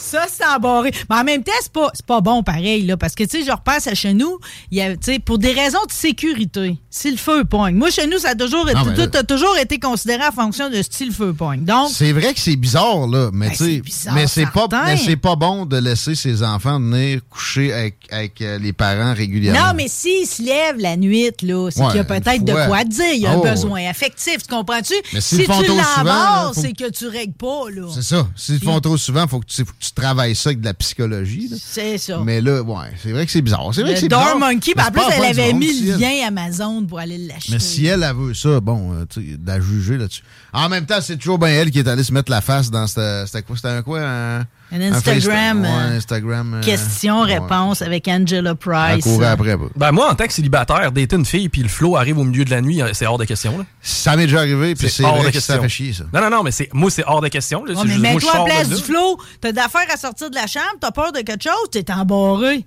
ça, 0.06 0.26
c'est 0.32 0.44
embarré. 0.46 0.92
Mais 1.10 1.16
en 1.16 1.24
même 1.24 1.42
temps, 1.42 1.52
c'est 1.60 1.72
pas, 1.72 1.90
pas 2.06 2.20
bon 2.20 2.42
pareil, 2.42 2.84
là, 2.86 2.96
parce 2.96 3.14
que, 3.14 3.24
tu 3.24 3.40
sais, 3.40 3.44
je 3.46 3.50
repense 3.50 3.86
à 3.86 3.94
chez 3.94 4.14
nous, 4.14 4.38
il 4.70 4.78
y 4.78 4.82
a, 4.82 4.94
pour 5.24 5.38
des 5.38 5.52
raisons 5.52 5.84
de 5.86 5.92
sécurité, 5.92 6.78
si 6.90 7.10
le 7.10 7.16
feu 7.16 7.44
pogne. 7.44 7.74
Moi, 7.74 7.90
chez 7.90 8.06
nous, 8.06 8.18
ça 8.18 8.30
a 8.30 8.34
toujours 8.34 8.68
été, 8.68 8.78
là- 8.78 9.06
tout 9.06 9.16
a 9.18 9.22
toujours 9.22 9.56
été 9.58 9.78
considéré 9.78 10.24
en 10.26 10.32
fonction 10.32 10.70
de 10.70 10.80
si 10.88 11.04
le 11.06 11.12
feu 11.12 11.32
pogne. 11.32 11.64
Donc, 11.64 11.90
C'est 11.92 12.12
vrai 12.12 12.32
que 12.34 12.40
c'est 12.40 12.56
bizarre, 12.56 13.06
là, 13.06 13.30
mais 13.32 13.48
Ben, 13.48 13.52
tu 13.52 13.58
sais, 13.58 13.64
c'est 13.64 13.80
bizarre, 13.80 14.14
mais 14.14 14.26
c'est 14.26 14.46
pas, 14.46 14.66
mais 15.06 15.16
pas 15.16 15.36
bon 15.36 15.66
de 15.66 15.76
laisser 15.78 16.14
ses 16.14 16.42
enfants 16.42 16.78
venir 16.78 17.20
coucher 17.28 17.72
avec, 17.72 17.96
avec 18.10 18.40
euh, 18.42 18.58
les 18.58 18.72
parents 18.72 19.14
régulièrement. 19.14 19.68
Non, 19.68 19.72
mais 19.76 19.88
s'il 19.88 20.26
se 20.26 20.42
lève 20.42 20.78
la 20.78 20.96
nuit, 20.96 21.30
là, 21.42 21.68
c'est 21.70 21.80
Ouais, 21.80 21.86
qu'il 21.88 21.96
y 21.96 22.00
a 22.00 22.04
peut-être 22.04 22.44
de 22.44 22.52
quoi 22.52 22.84
te 22.84 22.88
dire. 22.88 23.12
Il 23.14 23.20
y 23.20 23.26
a 23.26 23.36
Oh, 23.36 23.44
un 23.46 23.50
besoin 23.50 23.86
affectif, 23.88 24.38
tu 24.38 24.54
comprends-tu? 24.54 24.94
Mais 25.12 25.20
si 25.20 25.36
s'ils 25.36 25.46
le 25.46 25.52
font 25.52 25.60
tu 25.62 25.68
l'embarres, 25.68 26.52
c'est 26.54 26.72
que 26.72 26.90
tu 26.90 27.06
règles 27.08 27.34
pas, 27.34 27.70
là. 27.74 27.88
C'est 27.94 28.02
ça. 28.02 28.26
S'ils 28.36 28.54
le 28.56 28.60
font 28.60 28.80
trop 28.80 28.96
souvent, 28.96 29.26
faut 29.26 29.40
que 29.40 29.46
tu, 29.46 29.64
faut 29.64 29.72
que 29.72 29.84
tu 29.84 29.92
travailles 29.96 30.36
ça 30.36 30.50
avec 30.50 30.60
de 30.60 30.64
la 30.66 30.74
psychologie. 30.74 31.50
C'est 31.60 31.98
ça. 31.98 32.20
Mais 32.24 32.40
là, 32.40 32.62
ouais, 32.62 32.86
c'est 33.02 33.10
vrai 33.10 33.26
que 33.26 33.32
c'est 33.32 33.42
bizarre. 33.42 33.68
C'est 33.74 33.82
vrai 33.82 33.94
que 33.94 34.00
c'est 34.00 34.08
bizarre. 34.08 34.38
Monkey, 34.38 34.72
en 34.78 34.90
plus, 34.92 35.02
elle 35.12 35.24
avait 35.24 35.52
mis 35.52 35.68
si 35.74 35.84
le 35.86 35.92
elle- 35.94 36.00
lien 36.00 36.26
Amazon 36.28 36.84
pour 36.84 36.98
aller 37.00 37.18
l'acheter. 37.18 37.52
Mais 37.52 37.58
si 37.58 37.86
elle, 37.86 38.02
elle 38.02 38.14
veut 38.14 38.34
ça, 38.34 38.60
bon, 38.60 38.92
euh, 38.94 39.04
tu 39.08 39.38
la 39.44 39.60
juger 39.60 39.96
là-dessus. 39.98 40.22
En 40.52 40.68
même 40.68 40.86
temps, 40.86 41.00
c'est 41.00 41.16
toujours 41.16 41.38
bien 41.38 41.48
elle 41.48 41.70
qui 41.70 41.80
est 41.80 41.88
allée 41.88 42.04
se 42.04 42.12
mettre 42.12 42.30
la 42.30 42.40
face 42.40 42.70
dans 42.70 42.86
cette. 42.86 43.26
C'était 43.26 43.42
quoi? 43.42 43.56
C'était 43.56 43.68
un 43.68 43.82
quoi? 43.82 44.00
Un, 44.00 44.44
Un 44.82 44.92
Un 44.92 44.92
Instagram, 44.92 45.62
ouais, 45.62 45.68
euh, 45.68 45.96
Instagram. 45.96 46.54
euh, 46.54 46.60
Question-réponse 46.62 47.82
avec 47.82 48.08
Angela 48.08 48.54
Price. 48.54 49.06
après. 49.22 49.56
bah. 49.56 49.66
Ben 49.76 49.92
moi, 49.92 50.10
en 50.10 50.14
tant 50.14 50.26
que 50.26 50.32
célibataire, 50.32 50.92
dater 50.92 51.16
une 51.16 51.24
fille 51.24 51.48
puis 51.48 51.62
le 51.62 51.68
flow 51.68 51.96
arrive 51.96 52.18
au 52.18 52.24
milieu 52.24 52.44
de 52.44 52.50
la 52.50 52.60
nuit, 52.60 52.80
c'est 52.92 53.06
hors 53.06 53.18
de 53.18 53.24
question. 53.24 53.58
Là. 53.58 53.64
Ça 53.80 54.16
m'est 54.16 54.26
déjà 54.26 54.40
arrivé, 54.40 54.74
puis 54.74 54.88
c'est 54.88 55.04
hors 55.04 55.18
de 55.22 55.26
que 55.28 55.32
question. 55.32 55.54
ça 55.54 55.60
fait 55.60 55.68
chier, 55.68 55.92
ça. 55.92 56.04
Non, 56.12 56.20
non, 56.20 56.30
non, 56.30 56.42
mais 56.42 56.50
c'est 56.50 56.68
moi, 56.72 56.90
c'est 56.90 57.04
hors 57.06 57.20
de 57.20 57.28
question. 57.28 57.64
Là. 57.64 57.74
Ouais, 57.74 57.80
mais 57.84 57.90
juste- 57.92 58.00
moi, 58.00 58.08
je 58.10 58.14
mets-toi 58.26 58.38
de 58.40 58.44
place 58.44 58.68
du 58.68 58.82
flot. 58.82 59.18
T'as 59.40 59.52
d'affaires 59.52 59.86
à 59.92 59.96
sortir 59.96 60.30
de 60.30 60.34
la 60.34 60.46
chambre, 60.46 60.64
t'as 60.80 60.90
peur 60.90 61.12
de 61.12 61.20
quelque 61.20 61.42
chose, 61.44 61.70
t'es 61.70 61.90
embarré. 61.92 62.64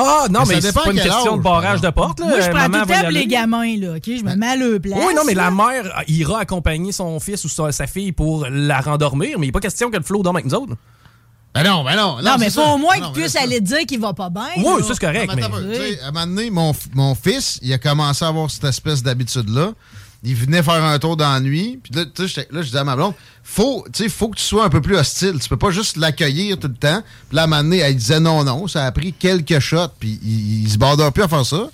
Ah, 0.00 0.26
non, 0.30 0.40
Mais 0.46 0.60
c'est 0.60 0.72
pas 0.72 0.84
une 0.86 0.92
question 1.00 1.32
âge, 1.32 1.38
de 1.38 1.42
barrage 1.42 1.80
de 1.80 1.90
porte. 1.90 2.20
Là. 2.20 2.26
Moi, 2.26 2.40
je 2.40 2.46
Euh, 2.46 2.50
prends 2.50 2.68
maman 2.68 2.84
tout 2.86 2.92
le 3.06 3.10
les 3.10 3.26
gamins, 3.26 3.76
là, 3.78 3.94
OK? 3.96 4.04
Je 4.06 4.22
me 4.22 4.36
mets 4.36 4.46
à 4.46 4.54
leur 4.56 4.80
place. 4.80 4.96
Oui, 4.96 5.12
non, 5.14 5.22
mais 5.26 5.34
la 5.34 5.50
mère 5.50 6.04
ira 6.06 6.38
accompagner 6.40 6.92
son 6.92 7.18
fils 7.18 7.44
ou 7.44 7.48
sa, 7.48 7.72
sa 7.72 7.88
fille 7.88 8.12
pour 8.12 8.46
la 8.48 8.80
rendormir, 8.80 9.38
mais 9.40 9.46
il 9.46 9.48
n'est 9.48 9.52
pas 9.52 9.58
question 9.58 9.90
que 9.90 9.96
le 9.96 10.04
flow 10.04 10.22
dorme 10.22 10.36
avec 10.36 10.46
nous 10.46 10.54
autres. 10.54 10.74
Ben 11.62 11.70
non, 11.70 11.84
ben 11.84 11.96
non. 11.96 12.22
Non, 12.22 12.36
mais 12.38 12.46
c'est 12.50 12.60
faut 12.60 12.66
ça. 12.66 12.68
au 12.74 12.78
moins 12.78 12.96
Non, 12.98 13.10
qu'il 13.12 13.22
mais 13.22 13.22
puisse 13.28 13.36
aller 13.36 13.60
dire 13.60 13.80
qu'il 13.86 14.00
va 14.00 14.12
pas 14.12 14.30
bien. 14.30 14.48
Oui, 14.58 14.82
ça 14.82 14.94
c'est 14.94 15.00
correct, 15.00 15.28
Non, 15.28 15.34
mais. 15.36 15.42
À 16.02 16.08
un 16.08 16.10
moment 16.12 16.26
donné, 16.26 16.50
mon, 16.50 16.72
mon 16.94 17.14
fils, 17.14 17.58
il 17.62 17.72
a 17.72 17.78
commencé 17.78 18.24
à 18.24 18.28
avoir 18.28 18.50
cette 18.50 18.64
espèce 18.64 19.02
d'habitude-là. 19.02 19.72
Il 20.24 20.34
venait 20.34 20.62
faire 20.64 20.82
un 20.82 20.98
tour 20.98 21.16
dans 21.16 21.32
la 21.32 21.38
nuit. 21.40 21.78
Puis 21.82 21.92
là, 21.94 22.04
tu 22.04 22.22
sais, 22.22 22.28
j'étais- 22.28 22.48
là, 22.52 22.60
je 22.62 22.66
disais 22.66 22.78
à 22.78 22.84
ma 22.84 22.96
blonde, 22.96 23.14
faut, 23.44 23.84
tu 23.92 24.02
sais, 24.02 24.08
faut 24.08 24.28
que 24.28 24.36
tu 24.36 24.42
sois 24.44 24.64
un 24.64 24.68
peu 24.68 24.80
plus 24.80 24.96
hostile. 24.96 25.38
Tu 25.40 25.48
peux 25.48 25.56
pas 25.56 25.70
juste 25.70 25.96
l'accueillir 25.96 26.58
tout 26.58 26.66
le 26.68 26.74
temps. 26.74 27.02
Puis 27.28 27.36
là, 27.36 27.42
à 27.42 27.44
un 27.44 27.46
moment 27.46 27.62
donné, 27.62 27.78
elle 27.78 27.94
disait 27.96 28.18
non, 28.18 28.42
non. 28.42 28.66
Ça 28.66 28.84
a 28.84 28.90
pris 28.92 29.12
quelques 29.12 29.60
shots. 29.60 29.88
Puis 30.00 30.18
il, 30.24 30.64
il 30.64 30.68
se 30.70 30.76
bordait 30.76 31.08
plus 31.12 31.22
à 31.22 31.28
faire 31.28 31.46
ça. 31.46 31.68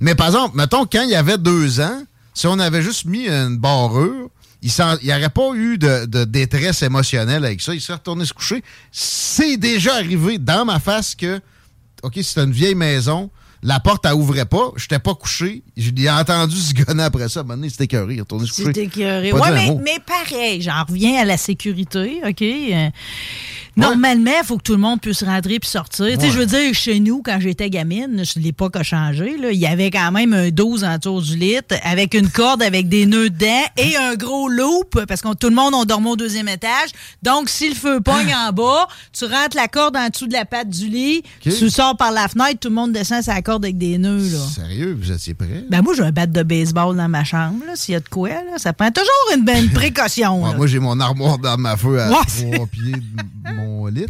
Mais 0.00 0.14
par 0.14 0.28
exemple, 0.28 0.56
mettons, 0.56 0.86
quand 0.86 1.02
il 1.02 1.14
avait 1.14 1.36
deux 1.36 1.80
ans, 1.80 2.02
si 2.32 2.46
on 2.46 2.58
avait 2.60 2.80
juste 2.82 3.04
mis 3.06 3.26
une 3.26 3.58
barrure, 3.58 4.28
il 4.62 4.70
n'y 5.02 5.12
aurait 5.12 5.30
pas 5.30 5.54
eu 5.54 5.78
de, 5.78 6.04
de 6.06 6.24
détresse 6.24 6.82
émotionnelle 6.82 7.44
avec 7.44 7.60
ça. 7.60 7.74
Il 7.74 7.80
serait 7.80 7.94
retourné 7.94 8.24
se 8.24 8.32
coucher. 8.32 8.62
C'est 8.92 9.56
déjà 9.56 9.94
arrivé 9.94 10.38
dans 10.38 10.64
ma 10.64 10.78
face 10.78 11.14
que, 11.14 11.40
OK, 12.02 12.18
c'était 12.22 12.44
une 12.44 12.52
vieille 12.52 12.74
maison, 12.74 13.30
la 13.62 13.78
porte, 13.80 14.06
elle 14.06 14.14
ouvrait 14.14 14.46
pas, 14.46 14.70
j'étais 14.76 14.98
pas 14.98 15.14
couché, 15.14 15.62
je 15.76 15.90
l'ai 15.90 16.08
entendu 16.10 16.56
gonner 16.74 17.02
après 17.04 17.28
ça. 17.28 17.40
À 17.40 17.42
un 17.42 17.46
moment 17.46 17.56
donné, 17.56 17.68
c'était 17.70 17.84
écœuré, 17.84 18.14
il 18.14 18.20
retourné 18.20 18.46
se 18.46 18.52
coucher. 18.52 18.72
C'est 18.74 18.80
écœuré. 18.84 19.30
Pas 19.30 19.38
Ouais, 19.38 19.50
mais, 19.52 19.74
mais 19.82 19.98
pareil, 20.04 20.62
j'en 20.62 20.82
reviens 20.84 21.20
à 21.20 21.24
la 21.24 21.36
sécurité, 21.36 22.20
OK? 22.26 22.42
Euh, 22.42 22.88
Normalement, 23.76 24.32
il 24.42 24.44
faut 24.44 24.58
que 24.58 24.62
tout 24.64 24.72
le 24.72 24.78
monde 24.78 25.00
puisse 25.00 25.22
rentrer 25.22 25.58
puis 25.60 25.68
sortir. 25.70 26.04
Tu 26.06 26.12
sais, 26.14 26.26
Ouais. 26.26 26.30
je 26.32 26.38
veux 26.38 26.46
dire, 26.46 26.74
chez 26.74 26.98
nous, 27.00 27.22
quand 27.24 27.38
j'étais 27.40 27.70
gamine, 27.70 28.24
je- 28.24 28.38
l'époque 28.40 28.76
a 28.76 28.82
changé, 28.82 29.36
là, 29.38 29.52
il 29.52 29.58
y 29.58 29.66
avait 29.66 29.90
quand 29.90 30.10
même 30.12 30.32
un 30.34 30.50
12 30.50 30.84
autour 30.84 31.22
du 31.22 31.36
lit 31.36 31.56
avec 31.84 32.14
une 32.14 32.28
corde 32.28 32.62
avec 32.62 32.88
des 32.88 33.06
nœuds 33.06 33.30
dedans 33.30 33.62
et 33.76 33.96
un 33.96 34.16
gros 34.16 34.48
loop 34.48 35.04
parce 35.06 35.22
que 35.22 35.32
tout 35.34 35.48
le 35.48 35.54
monde, 35.54 35.72
on 35.74 35.84
dormait 35.84 36.10
au 36.10 36.16
deuxième 36.16 36.48
étage. 36.48 36.90
Donc, 37.22 37.48
si 37.48 37.68
le 37.68 37.74
feu 37.74 38.00
pogne 38.00 38.34
en 38.34 38.52
bas, 38.52 38.86
tu 39.12 39.24
rentres 39.24 39.56
la 39.56 39.68
corde 39.68 39.96
en 39.96 40.08
dessous 40.08 40.26
de 40.26 40.32
la 40.34 40.44
patte 40.44 40.68
du 40.68 40.88
lit, 40.88 41.22
tu 41.40 41.70
sors 41.70 41.96
par 41.96 42.10
la 42.10 42.28
fenêtre, 42.28 42.58
tout 42.60 42.68
le 42.68 42.74
monde 42.74 42.92
descend 42.92 43.22
sa 43.22 43.40
corde 43.40 43.49
avec 43.56 43.78
des 43.78 43.98
nœuds, 43.98 44.28
là. 44.30 44.38
Sérieux, 44.54 44.96
vous 45.00 45.10
étiez 45.12 45.34
prêts? 45.34 45.64
Ben 45.70 45.82
moi, 45.82 45.94
j'ai 45.96 46.02
un 46.02 46.12
bat 46.12 46.26
de 46.26 46.42
baseball 46.42 46.96
dans 46.96 47.08
ma 47.08 47.24
chambre, 47.24 47.62
s'il 47.74 47.92
y 47.92 47.96
a 47.96 48.00
de 48.00 48.08
quoi, 48.08 48.28
là. 48.30 48.58
Ça 48.58 48.72
prend 48.72 48.90
toujours 48.90 49.36
une 49.36 49.44
bonne 49.44 49.68
précaution. 49.74 50.44
Ouais, 50.44 50.56
moi, 50.56 50.66
j'ai 50.66 50.78
mon 50.78 50.98
armoire 51.00 51.38
dans 51.38 51.56
ma 51.58 51.76
feu 51.76 52.00
à 52.00 52.08
Ouais, 52.10 52.16
trois 52.54 52.66
pieds 52.66 52.92
de 52.92 53.52
mon 53.54 53.86
lit, 53.86 54.06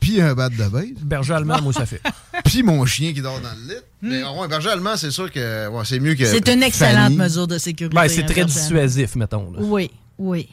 puis 0.00 0.20
un 0.20 0.34
bat 0.34 0.48
de 0.48 0.56
base, 0.56 0.84
Berger 1.02 1.34
allemand, 1.34 1.60
moi, 1.62 1.72
ça 1.72 1.86
fait. 1.86 2.00
puis 2.44 2.62
mon 2.62 2.84
chien 2.86 3.12
qui 3.12 3.20
dort 3.22 3.40
dans 3.40 3.48
le 3.66 3.74
lit. 3.74 3.80
Mais 4.00 4.22
ouais, 4.22 4.46
berger 4.48 4.68
allemand, 4.70 4.96
c'est 4.96 5.10
sûr 5.10 5.30
que 5.32 5.68
ouais, 5.68 5.82
c'est 5.84 5.98
mieux 5.98 6.14
que 6.14 6.22
Hmm. 6.22 6.30
C'est 6.30 6.48
une 6.52 6.62
excellente 6.62 7.04
Fanny. 7.04 7.16
mesure 7.16 7.48
de 7.48 7.58
sécurité. 7.58 7.94
Ben, 7.96 8.08
c'est 8.08 8.22
hein, 8.22 8.26
très 8.26 8.44
dissuasif, 8.44 9.16
mettons. 9.16 9.50
là. 9.50 9.58
Oui, 9.60 9.90
oui, 10.18 10.48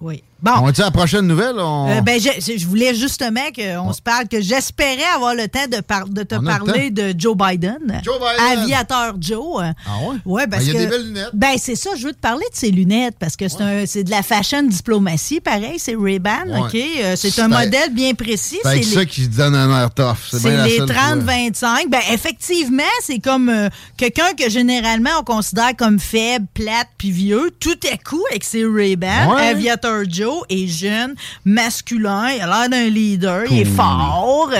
oui. 0.00 0.22
Bon. 0.42 0.52
On 0.62 0.70
dit 0.70 0.80
à 0.80 0.86
la 0.86 0.90
prochaine 0.90 1.26
nouvelle, 1.26 1.56
on... 1.58 1.88
Euh, 1.90 2.00
ben, 2.00 2.20
je, 2.20 2.56
je 2.56 2.66
voulais 2.66 2.94
justement 2.94 3.40
qu'on 3.54 3.92
se 3.92 4.00
parle, 4.00 4.26
que 4.28 4.40
j'espérais 4.40 5.04
avoir 5.14 5.34
le 5.34 5.48
temps 5.48 5.66
de, 5.70 5.80
par- 5.80 6.08
de 6.08 6.22
te 6.22 6.34
On 6.34 6.42
parler 6.44 6.90
de 6.90 7.14
Joe 7.16 7.36
Biden. 7.36 8.00
Joe 8.04 8.14
Biden. 8.18 8.58
Aviateur 8.62 9.14
Joe. 9.20 9.62
Ah 9.62 9.90
ouais? 10.08 10.16
Ouais, 10.24 10.46
parce 10.46 10.64
Ben, 10.64 10.70
il 10.70 10.74
y 10.74 10.76
a 10.76 10.80
que- 10.80 10.84
des 10.84 10.86
belles 10.90 11.06
lunettes. 11.06 11.30
Ben, 11.34 11.54
c'est 11.58 11.74
ça, 11.76 11.90
je 11.96 12.06
veux 12.06 12.12
te 12.12 12.20
parler 12.20 12.44
de 12.52 12.56
ses 12.56 12.70
lunettes 12.70 13.16
parce 13.18 13.36
que 13.36 13.46
c'est 13.86 14.04
de 14.04 14.10
la 14.10 14.22
fashion 14.22 14.62
diplomatie, 14.62 15.40
pareil, 15.40 15.78
c'est 15.78 15.94
Ray-Ban, 15.94 16.46
Ouais. 16.48 16.58
OK? 16.60 16.74
Euh, 16.74 17.14
c'est 17.16 17.38
un 17.40 17.48
modèle 17.48 17.92
bien 17.92 18.14
précis. 18.14 18.58
C'est 18.64 18.82
ça 18.82 19.04
qui 19.04 19.28
donne 19.28 19.54
un 19.54 19.80
air 19.82 19.90
tough. 19.92 20.16
C'est 20.30 20.64
les 20.64 20.76
seule 20.78 20.92
fois. 20.92 21.16
30-25. 21.16 21.88
Ben, 21.88 22.00
effectivement, 22.12 22.82
c'est 23.02 23.18
comme 23.18 23.48
euh, 23.48 23.68
quelqu'un 23.96 24.32
que 24.38 24.48
généralement 24.48 25.10
on 25.20 25.24
considère 25.24 25.76
comme 25.76 25.98
faible, 25.98 26.46
plate 26.54 26.88
puis 26.98 27.10
vieux. 27.10 27.50
Tout 27.60 27.78
à 27.92 27.96
coup, 27.96 28.22
avec 28.30 28.44
ses 28.44 28.64
Ray-Ban, 28.64 29.34
Ouais. 29.34 29.48
Aviator 29.48 30.02
Joe 30.30 30.42
est 30.48 30.66
jeune, 30.68 31.14
masculin, 31.44 32.30
il 32.30 32.40
a 32.40 32.46
l'air 32.46 32.68
d'un 32.68 32.88
leader, 32.88 33.44
il 33.50 33.60
est 33.60 33.64
fort. 33.64 34.50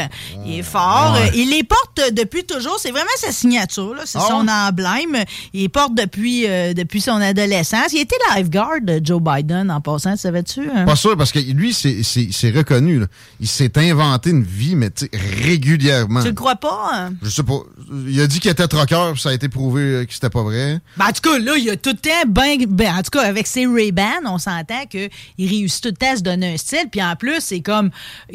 Il 0.47 0.59
est 0.59 0.63
fort. 0.63 1.17
Il 1.35 1.51
les 1.51 1.63
porte 1.63 2.01
depuis 2.13 2.45
toujours. 2.45 2.77
C'est 2.81 2.91
vraiment 2.91 3.07
sa 3.17 3.31
signature, 3.33 3.95
là. 3.95 4.03
C'est 4.05 4.19
Ah 4.19 4.27
son 4.29 4.49
emblème. 4.49 5.25
Il 5.53 5.63
les 5.63 5.69
porte 5.69 5.95
depuis, 5.95 6.47
euh, 6.47 6.73
depuis 6.75 7.01
son 7.01 7.21
adolescence. 7.21 7.93
Il 7.93 8.01
était 8.01 8.17
lifeguard 8.35 8.81
de 8.83 9.01
Joe 9.03 9.21
Biden 9.23 9.71
en 9.71 9.81
passant, 9.81 10.17
savais-tu? 10.17 10.69
hein? 10.75 10.85
Pas 10.87 10.97
sûr, 10.97 11.17
parce 11.17 11.31
que 11.33 11.39
lui, 11.39 11.73
c'est- 11.73 12.51
reconnu. 12.51 12.99
là. 12.99 13.07
Il 13.41 13.47
s'est 13.49 13.77
inventé 13.79 14.31
une 14.31 14.43
vie, 14.43 14.75
mais 14.75 14.91
régulièrement. 15.13 16.21
Tu 16.23 16.29
le 16.29 16.35
crois 16.35 16.57
pas? 16.57 16.91
hein? 16.93 17.13
Je 17.23 17.29
sais 17.31 17.43
pas. 17.43 17.61
Il 17.93 18.21
a 18.21 18.27
dit 18.27 18.39
qu'il 18.39 18.51
était 18.51 18.69
troqueur, 18.69 19.13
puis 19.13 19.21
ça 19.21 19.31
a 19.31 19.33
été 19.33 19.49
prouvé 19.49 19.83
euh, 19.83 20.05
que 20.05 20.13
c'était 20.13 20.31
pas 20.31 20.43
vrai. 20.43 20.79
Ben, 20.97 21.07
en 21.07 21.13
tout 21.13 21.29
cas, 21.29 21.39
là, 21.39 21.57
il 21.57 21.71
a 21.71 21.77
tout 21.77 21.91
le 21.91 21.97
temps 21.97 22.11
ben, 22.29 22.57
ben, 22.69 22.95
en 22.95 23.03
tout 23.03 23.11
cas, 23.11 23.23
avec 23.23 23.47
ses 23.47 23.67
Ray-Ban, 23.67 24.27
on 24.27 24.39
s'entend 24.39 24.85
qu'il 24.87 25.11
réussit 25.39 25.83
tout 25.83 25.89
le 25.89 25.97
temps 25.97 26.13
à 26.13 26.17
se 26.17 26.23
donner 26.23 26.55
un 26.55 26.57
style. 26.57 26.87
Puis 26.91 27.03
en 27.03 27.17
plus, 27.17 27.41
c'est 27.41 27.61
comme 27.61 27.91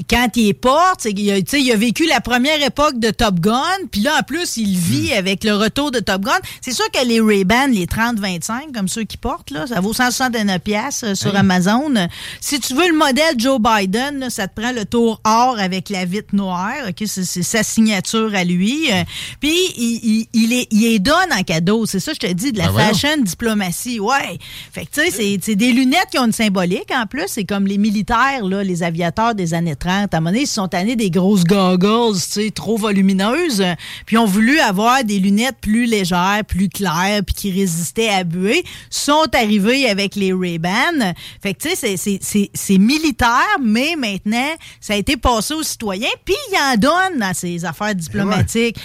quand 0.09 0.27
il 0.35 0.49
est 0.49 0.53
porte, 0.53 1.01
qu'il 1.01 1.31
a, 1.31 1.37
il 1.37 1.71
a 1.71 1.75
vécu 1.75 2.05
la 2.07 2.21
première 2.21 2.61
époque 2.61 2.99
de 2.99 3.11
Top 3.11 3.39
Gun. 3.39 3.61
Puis 3.91 4.01
là, 4.01 4.17
en 4.19 4.23
plus, 4.23 4.57
il 4.57 4.77
vit 4.77 5.13
avec 5.13 5.43
le 5.43 5.53
retour 5.53 5.91
de 5.91 5.99
Top 5.99 6.21
Gun. 6.21 6.39
C'est 6.61 6.73
sûr 6.73 6.89
que 6.91 7.05
les 7.05 7.21
Ray-Ban, 7.21 7.67
les 7.67 7.85
30-25, 7.85 8.73
comme 8.73 8.87
ceux 8.87 9.03
qui 9.03 9.17
portent, 9.17 9.51
là, 9.51 9.67
ça 9.67 9.79
vaut 9.79 9.93
169$ 9.93 10.59
piastres, 10.59 11.05
euh, 11.05 11.15
sur 11.15 11.35
Amazon. 11.35 11.93
Si 12.41 12.59
tu 12.59 12.73
veux 12.73 12.87
le 12.87 12.97
modèle 12.97 13.35
Joe 13.37 13.59
Biden, 13.59 14.19
là, 14.19 14.29
ça 14.29 14.47
te 14.47 14.59
prend 14.59 14.71
le 14.71 14.85
tour 14.85 15.21
or 15.23 15.57
avec 15.59 15.89
la 15.89 16.05
vitre 16.05 16.35
noire. 16.35 16.73
OK? 16.89 17.03
C'est 17.05 17.23
c'est 17.23 17.43
sa 17.43 17.63
signature 17.63 18.33
à 18.33 18.43
lui. 18.43 18.91
Euh, 18.91 19.03
Puis 19.45 19.53
il, 19.77 19.99
il, 20.03 20.27
il, 20.33 20.53
est, 20.53 20.67
il 20.71 20.81
les 20.81 20.97
donne 20.97 21.31
en 21.31 21.43
cadeau. 21.43 21.85
C'est 21.85 21.99
ça, 21.99 22.13
je 22.13 22.17
te 22.17 22.25
dis, 22.33 22.51
de 22.51 22.57
la 22.57 22.65
Ben 22.65 22.71
voyons. 22.71 22.87
fashion 22.93 23.21
diplomatie. 23.21 23.99
Ouais. 23.99 24.39
Fait 24.71 24.87
que, 24.87 24.91
tu 24.91 25.11
sais, 25.11 25.37
c'est- 25.39 25.55
des 25.55 25.71
lunettes 25.71 26.07
qui 26.09 26.17
ont 26.17 26.25
une 26.25 26.31
symbolique 26.31 26.89
en 26.91 27.05
plus. 27.05 27.25
C'est 27.27 27.43
comme 27.43 27.67
les 27.67 27.77
militaires, 27.77 28.43
là, 28.43 28.63
les 28.63 28.81
aviateurs 28.81 29.35
des 29.35 29.53
années 29.53 29.75
30. 29.75 30.11
À 30.13 30.17
un 30.17 30.19
moment 30.19 30.31
donné, 30.31 30.41
ils 30.45 30.47
se 30.47 30.55
sont 30.55 30.67
tannés 30.67 30.95
des 30.95 31.11
grosses 31.11 31.43
goggles, 31.43 32.15
tu 32.15 32.21
sais, 32.21 32.49
trop 32.49 32.75
volumineuses. 32.75 33.63
Puis 34.07 34.17
ont 34.17 34.25
voulu 34.25 34.59
avoir 34.61 35.03
des 35.03 35.19
lunettes 35.19 35.57
plus 35.61 35.85
légères, 35.85 36.41
plus 36.47 36.67
claires, 36.69 37.21
puis 37.23 37.35
qui 37.35 37.51
résistaient 37.51 38.09
à 38.09 38.23
buée. 38.23 38.63
Sont 38.89 39.27
arrivés 39.35 39.87
avec 39.87 40.15
les 40.15 40.33
Ray-Ban. 40.33 41.13
Fait 41.39 41.53
que, 41.53 41.69
tu 41.69 41.75
sais, 41.75 41.97
c'est- 41.97 42.77
militaire, 42.79 43.59
mais 43.61 43.95
maintenant, 43.95 44.49
ça 44.81 44.93
a 44.93 44.95
été 44.95 45.17
passé 45.17 45.53
aux 45.53 45.61
citoyens. 45.61 46.09
Puis 46.25 46.33
il 46.51 46.57
en 46.57 46.77
donne 46.77 47.19
dans 47.19 47.33
ses 47.35 47.63
affaires 47.63 47.93
diplomatiques. 47.93 48.77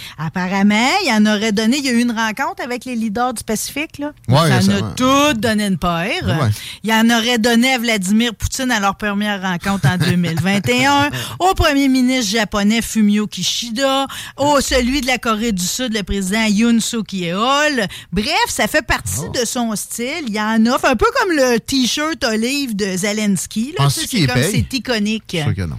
Apparemment, 0.51 0.89
il 1.05 1.11
en 1.13 1.25
aurait 1.33 1.53
donné. 1.53 1.77
Il 1.77 1.85
y 1.85 1.89
a 1.89 1.91
eu 1.93 2.01
une 2.01 2.11
rencontre 2.11 2.61
avec 2.63 2.83
les 2.83 2.95
leaders 2.95 3.33
du 3.33 3.43
Pacifique, 3.43 3.99
là. 3.99 4.11
Ouais, 4.27 4.49
ça 4.49 4.57
en 4.57 4.69
a 4.75 4.81
tout 4.95 5.33
donné 5.39 5.65
une 5.67 5.77
paire. 5.77 6.25
Ouais. 6.25 6.49
Il 6.83 6.91
en 6.91 7.09
aurait 7.09 7.37
donné 7.37 7.73
à 7.73 7.77
Vladimir 7.77 8.35
Poutine 8.35 8.69
à 8.69 8.79
leur 8.81 8.95
première 8.95 9.41
rencontre 9.41 9.87
en 9.87 9.97
2021, 10.05 11.09
au 11.39 11.53
premier 11.53 11.87
ministre 11.87 12.31
japonais 12.37 12.81
Fumio 12.81 13.27
Kishida, 13.27 14.07
au 14.37 14.59
celui 14.59 14.99
de 15.01 15.07
la 15.07 15.17
Corée 15.17 15.53
du 15.53 15.63
Sud, 15.65 15.93
le 15.93 16.03
président 16.03 16.45
Yoon 16.45 16.79
Suk 16.81 17.13
Yeol. 17.13 17.87
Bref, 18.11 18.27
ça 18.49 18.67
fait 18.67 18.81
partie 18.85 19.21
Oh. 19.23 19.29
de 19.29 19.45
son 19.45 19.75
style. 19.75 20.25
Il 20.27 20.33
y 20.33 20.41
en 20.41 20.65
offre 20.65 20.85
un 20.85 20.95
peu 20.95 21.05
comme 21.19 21.31
le 21.35 21.59
t-shirt 21.59 22.23
olive 22.23 22.75
de 22.75 22.97
Zelensky. 22.97 23.73
là. 23.77 23.87
C'est 23.89 24.25
comme 24.25 24.41
c'est 24.41 24.73
iconique. 24.73 25.23
Je 25.31 25.37
suis 25.37 25.45
sûr 25.45 25.55
que 25.55 25.61
non. 25.69 25.77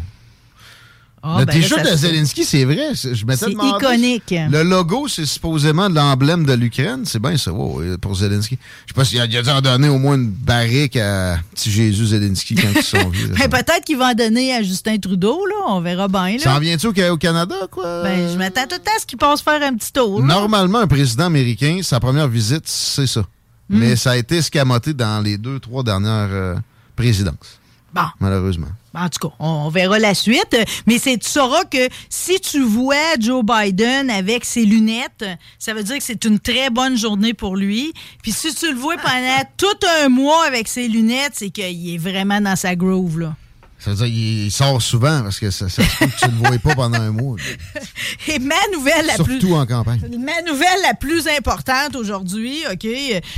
Ah, 1.25 1.37
le 1.39 1.45
ben 1.45 1.53
t-shirt 1.53 1.85
ça 1.85 1.93
de 1.93 1.97
Zelensky, 1.97 2.45
c'est 2.45 2.65
vrai. 2.65 2.97
c'est- 2.97 3.15
Je 3.15 3.25
m'étais 3.25 3.45
C'est 3.45 3.51
demandé. 3.53 3.85
iconique. 3.85 4.35
Le 4.51 4.63
logo, 4.65 5.07
c'est 5.07 5.25
supposément 5.25 5.89
de 5.89 5.95
l'emblème 5.95 6.45
de 6.45 6.53
l'Ukraine. 6.53 7.03
C'est 7.05 7.21
bien 7.23 7.37
ça, 7.37 7.53
ouais, 7.53 7.97
pour 7.99 8.17
Zelensky. 8.17 8.59
Je 8.87 8.93
sais 8.93 8.95
pas 8.95 9.05
s'il 9.05 9.21
a, 9.21 9.27
dû 9.29 9.39
en 9.49 9.61
donner 9.61 9.89
au 9.89 9.99
moins 9.99 10.17
une 10.17 10.31
barrique 10.31 10.97
à 10.97 11.39
petit 11.55 11.71
Jésus 11.71 12.07
Zelensky 12.07 12.57
quand 12.57 12.69
ils 12.75 12.83
sont 12.83 13.09
vus. 13.09 13.29
Ben, 13.39 13.49
peut-être 13.49 13.85
qu'il 13.85 13.99
va 13.99 14.09
en 14.11 14.15
donner 14.15 14.53
à 14.53 14.63
Justin 14.65 14.99
Trudeau, 14.99 15.47
là. 15.47 15.55
On 15.69 15.81
verra 15.81 16.09
bien, 16.09 16.39
Ça 16.41 16.51
là. 16.51 16.57
en 16.57 16.61
vient-tu 16.61 16.89
au, 16.89 17.13
au 17.13 17.17
Canada, 17.17 17.55
quoi? 17.71 18.03
Ben, 18.03 18.29
je 18.33 18.37
m'attends 18.37 18.63
tout 18.67 18.75
le 18.77 18.83
temps 18.83 18.91
à 18.97 19.01
ce 19.01 19.07
qu'il 19.07 19.19
passe 19.19 19.43
faire 19.43 19.63
un 19.63 19.75
petit 19.77 19.93
tour. 19.93 20.21
là. 20.21 20.27
Normalement, 20.27 20.79
un 20.81 20.87
président 20.89 21.27
américain, 21.27 21.79
sa 21.85 22.01
première 22.01 22.27
visite, 22.29 22.65
c'est 22.67 23.07
ça. 23.07 23.21
Hmm. 23.71 23.79
Mais 23.79 23.95
ça 23.95 24.11
a 24.11 24.17
été 24.17 24.39
escamoté 24.39 24.93
dans 24.93 25.23
les 25.23 25.39
deux, 25.39 25.61
trois 25.61 25.85
dernières 25.85 26.29
euh, 26.33 26.57
présidences, 26.97 27.61
Bon. 27.95 28.03
malheureusement. 28.19 28.67
En 28.95 29.09
tout 29.09 29.29
cas, 29.29 29.35
on, 29.39 29.69
verra 29.69 29.99
la 29.99 30.15
suite. 30.15 30.57
Mais 30.87 30.99
c'est, 30.99 31.19
tu 31.19 31.29
sauras 31.29 31.65
que 31.65 31.89
si 32.09 32.41
tu 32.41 32.63
vois 32.63 33.15
Joe 33.19 33.45
Biden 33.45 34.11
avec 34.11 34.45
ses 34.45 34.65
lunettes, 34.65 35.25
ça 35.59 35.75
veut 35.75 35.83
dire 35.83 35.99
que 35.99 36.05
c'est 36.05 36.25
une 36.25 36.39
très 36.39 36.71
bonne 36.71 36.97
journée 36.97 37.35
pour 37.35 37.57
lui. 37.57 37.93
Puis 38.23 38.33
si 38.33 38.55
tu 38.55 38.71
le 38.71 38.79
vois 38.79 38.97
pendant 38.97 39.43
tout 39.57 39.87
un 40.03 40.09
mois 40.09 40.47
avec 40.47 40.69
ses 40.69 40.89
lunettes, 40.89 41.33
c'est 41.35 41.51
qu'il 41.51 41.95
est 41.95 41.99
vraiment 41.99 42.41
dans 42.41 42.57
sa 42.57 42.77
groove, 42.77 43.21
là. 43.21 43.35
Ça 43.85 43.91
veut 43.91 43.97
dire 43.97 44.07
qu'il 44.07 44.51
sort 44.53 44.81
souvent 44.81 45.23
parce 45.23 45.41
que 45.41 45.51
ça, 45.51 45.69
ça 45.69 45.83
se 45.83 45.99
peut 45.99 46.07
que 46.07 46.17
tu 46.19 46.27
ne 46.27 46.31
le 46.33 46.37
voyais 46.39 46.59
pas 46.59 46.75
pendant 46.77 47.01
un 47.01 47.11
mois. 47.11 47.37
Et 48.29 48.39
ma 48.39 48.55
nouvelle 48.73 49.07
la 49.07 49.15
plus... 49.23 49.41
Surtout 49.41 49.55
en 49.57 49.67
campagne. 49.67 50.01
Ma 50.21 50.41
nouvelle 50.49 50.69
la 50.85 50.95
plus 50.95 51.27
importante 51.27 51.97
aujourd'hui, 51.97 52.59
OK? 52.71 52.87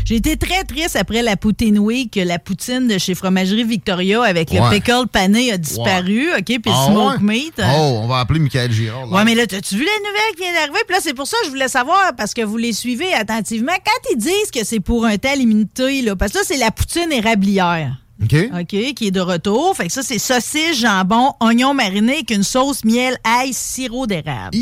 J'ai 0.05 0.17
été 0.17 0.37
très 0.37 0.65
triste 0.65 0.97
après 0.97 1.23
la 1.23 1.37
Poutine 1.37 1.79
Week 1.79 2.13
que 2.13 2.21
la 2.21 2.39
poutine 2.39 2.89
de 2.89 2.99
chez 2.99 3.15
Fromagerie 3.15 3.65
Victoria 3.65 4.23
avec 4.23 4.51
le 4.53 4.61
pickle 4.71 5.07
pané 5.11 5.51
a 5.53 5.57
disparu, 5.59 6.29
OK? 6.37 6.45
Puis 6.45 6.61
le 6.67 6.71
Ah 6.73 6.87
smoke 6.91 7.17
ouais? 7.17 7.23
meat. 7.23 7.59
euh, 7.59 7.65
Oh, 7.77 8.01
on 8.03 8.07
va 8.07 8.19
appeler 8.21 8.41
Michael 8.41 8.71
Girard. 8.71 9.07
là. 9.07 9.17
Ouais, 9.17 9.25
mais 9.25 9.35
là, 9.35 9.47
t'as-tu 9.47 9.77
vu 9.77 9.85
la 9.85 9.99
nouvelle 10.09 10.35
qui 10.37 10.43
vient 10.43 10.53
d'arriver? 10.53 10.81
Puis 10.87 10.95
là, 10.97 11.01
c'est 11.03 11.15
pour 11.15 11.27
ça 11.27 11.37
que 11.41 11.47
je 11.47 11.51
voulais 11.51 11.69
savoir, 11.69 12.13
parce 12.17 12.35
que 12.35 12.43
vous 12.43 12.59
les 12.59 12.73
suivez 12.75 13.15
attentivement, 13.15 13.73
quand 13.85 14.11
ils 14.13 14.19
disent 14.19 14.51
que 14.53 14.65
c'est 14.65 14.81
pour 14.81 15.07
un 15.07 15.17
temps 15.17 15.35
limité, 15.35 16.03
là, 16.03 16.17
parce 16.17 16.33
que 16.33 16.39
là, 16.39 16.45
c'est 16.47 16.59
la 16.59 16.71
poutine 16.71 17.11
érablière. 17.13 17.97
OK? 18.23 18.35
OK, 18.53 18.95
qui 18.95 19.07
est 19.09 19.11
de 19.11 19.21
retour. 19.21 19.77
Fait 19.77 19.87
que 19.87 19.93
ça, 19.93 20.03
c'est 20.03 20.19
saucisse, 20.19 20.79
jambon, 20.79 21.35
oignon 21.41 21.75
mariné 21.75 22.15
avec 22.15 22.31
une 22.31 22.45
sauce 22.45 22.85
miel, 22.85 23.17
ail, 23.25 23.53
sirop 23.53 24.07
d'érable. 24.07 24.57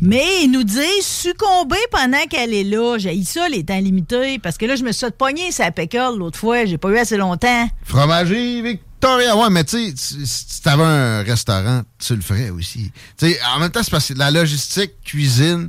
Mais 0.00 0.44
ils 0.44 0.50
nous 0.50 0.64
disent 0.64 1.04
succomber 1.04 1.76
pendant 1.90 2.24
qu'elle 2.30 2.54
est 2.54 2.64
là. 2.64 2.96
J'ai 2.98 3.22
ça, 3.24 3.48
les 3.48 3.64
temps 3.64 3.80
limités, 3.80 4.38
parce 4.38 4.58
que 4.58 4.66
là, 4.66 4.76
je 4.76 4.84
me 4.84 4.92
suis 4.92 5.06
pogner 5.18 5.50
sa 5.50 5.70
pickle 5.70 6.16
l'autre 6.16 6.38
fois. 6.38 6.64
J'ai 6.64 6.78
pas 6.78 6.88
eu 6.90 6.98
assez 6.98 7.16
longtemps. 7.16 7.68
Fromager 7.84 8.62
Victoria. 8.62 9.36
Ouais, 9.36 9.50
mais 9.50 9.64
tu 9.64 9.90
sais, 9.90 9.92
si 9.96 10.26
si 10.26 10.62
t'avais 10.62 10.82
un 10.82 11.22
restaurant, 11.22 11.82
tu 11.98 12.14
le 12.14 12.22
ferais 12.22 12.50
aussi. 12.50 12.90
Tu 13.18 13.30
sais, 13.32 13.38
en 13.54 13.60
même 13.60 13.70
temps, 13.70 13.82
c'est 13.82 13.90
parce 13.90 14.08
que 14.08 14.14
la 14.14 14.30
logistique, 14.30 14.92
cuisine, 15.04 15.68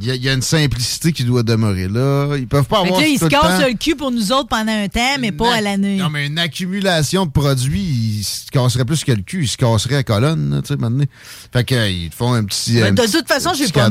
il 0.00 0.06
y, 0.06 0.10
a- 0.10 0.14
il 0.14 0.22
y 0.24 0.28
a 0.28 0.32
une 0.32 0.42
simplicité 0.42 1.12
qui 1.12 1.24
doit 1.24 1.42
demeurer 1.42 1.88
là. 1.88 2.36
Ils 2.36 2.46
peuvent 2.48 2.64
pas 2.64 2.80
Fait 2.82 2.86
avoir 2.88 3.00
là, 3.00 3.06
ils 3.06 3.18
se 3.18 3.26
cassent 3.26 3.62
le 3.66 3.74
cul 3.76 3.94
pour 3.96 4.10
nous 4.10 4.32
autres 4.32 4.48
pendant 4.48 4.72
un 4.72 4.88
temps, 4.88 5.16
mais 5.20 5.30
pas 5.32 5.54
à 5.54 5.60
l'année. 5.60 5.96
Non, 5.96 6.10
mais 6.10 6.26
une 6.26 6.38
accumulation 6.38 7.26
de 7.26 7.30
produits, 7.30 7.80
ils 7.80 8.24
se 8.24 8.50
casseraient 8.50 8.84
plus 8.84 9.04
que 9.04 9.12
le 9.12 9.22
cul. 9.22 9.44
Ils 9.44 9.48
se 9.48 9.56
casseraient 9.56 9.96
à 9.96 10.02
colonne, 10.02 10.60
tu 10.64 10.68
sais, 10.68 10.76
maintenant. 10.80 11.04
Fait 11.52 11.64
que, 11.64 11.74
euh, 11.74 11.88
ils 11.88 12.10
te 12.10 12.14
font 12.16 12.32
un 12.32 12.44
petit. 12.44 12.80
Un 12.82 12.92
de 12.92 13.02
petit- 13.02 13.12
toute 13.12 13.28
façon, 13.28 13.52
j'ai 13.54 13.68
pas, 13.68 13.90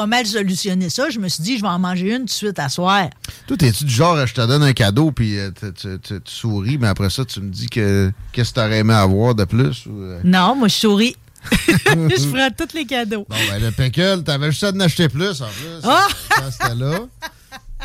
pas 0.00 0.06
mal 0.06 0.26
solutionné 0.26 0.90
ça. 0.90 1.10
Je 1.10 1.18
me 1.20 1.28
suis 1.28 1.42
dit, 1.42 1.56
je 1.58 1.62
vais 1.62 1.68
en 1.68 1.78
manger 1.78 2.10
une 2.12 2.18
tout 2.20 2.24
de 2.24 2.30
suite 2.30 2.58
à 2.58 2.68
soir. 2.68 3.08
Toi, 3.46 3.56
t'es-tu 3.56 3.84
du 3.84 3.92
genre, 3.94 4.26
je 4.26 4.34
te 4.34 4.40
donne 4.46 4.62
un 4.62 4.72
cadeau, 4.72 5.12
puis 5.12 5.38
euh, 5.38 5.50
tu- 5.52 6.14
souris, 6.24 6.78
mais 6.78 6.88
après 6.88 7.10
ça, 7.10 7.24
tu 7.24 7.40
me 7.40 7.50
dis 7.50 7.68
que 7.68 8.10
qu'est-ce 8.32 8.50
que 8.50 8.54
t'aurais 8.56 8.78
aimé 8.78 8.94
avoir 8.94 9.34
de 9.34 9.44
plus? 9.44 9.86
Ou, 9.86 10.00
euh? 10.02 10.20
Non, 10.24 10.56
moi, 10.56 10.68
je 10.68 10.74
souris. 10.74 11.16
je 11.86 12.28
ferai 12.28 12.50
tous 12.56 12.74
les 12.74 12.86
cadeaux. 12.86 13.26
Bon, 13.28 13.36
ben, 13.50 13.62
le 13.62 13.70
pickle, 13.70 14.22
t'avais 14.24 14.50
juste 14.50 14.64
à 14.64 14.70
en 14.70 14.80
acheter 14.80 15.08
plus, 15.08 15.42
en 15.42 15.48
plus. 15.48 15.80
Ah! 15.84 16.06
Quand 16.30 16.50
c'était 16.50 16.74
là. 16.74 17.00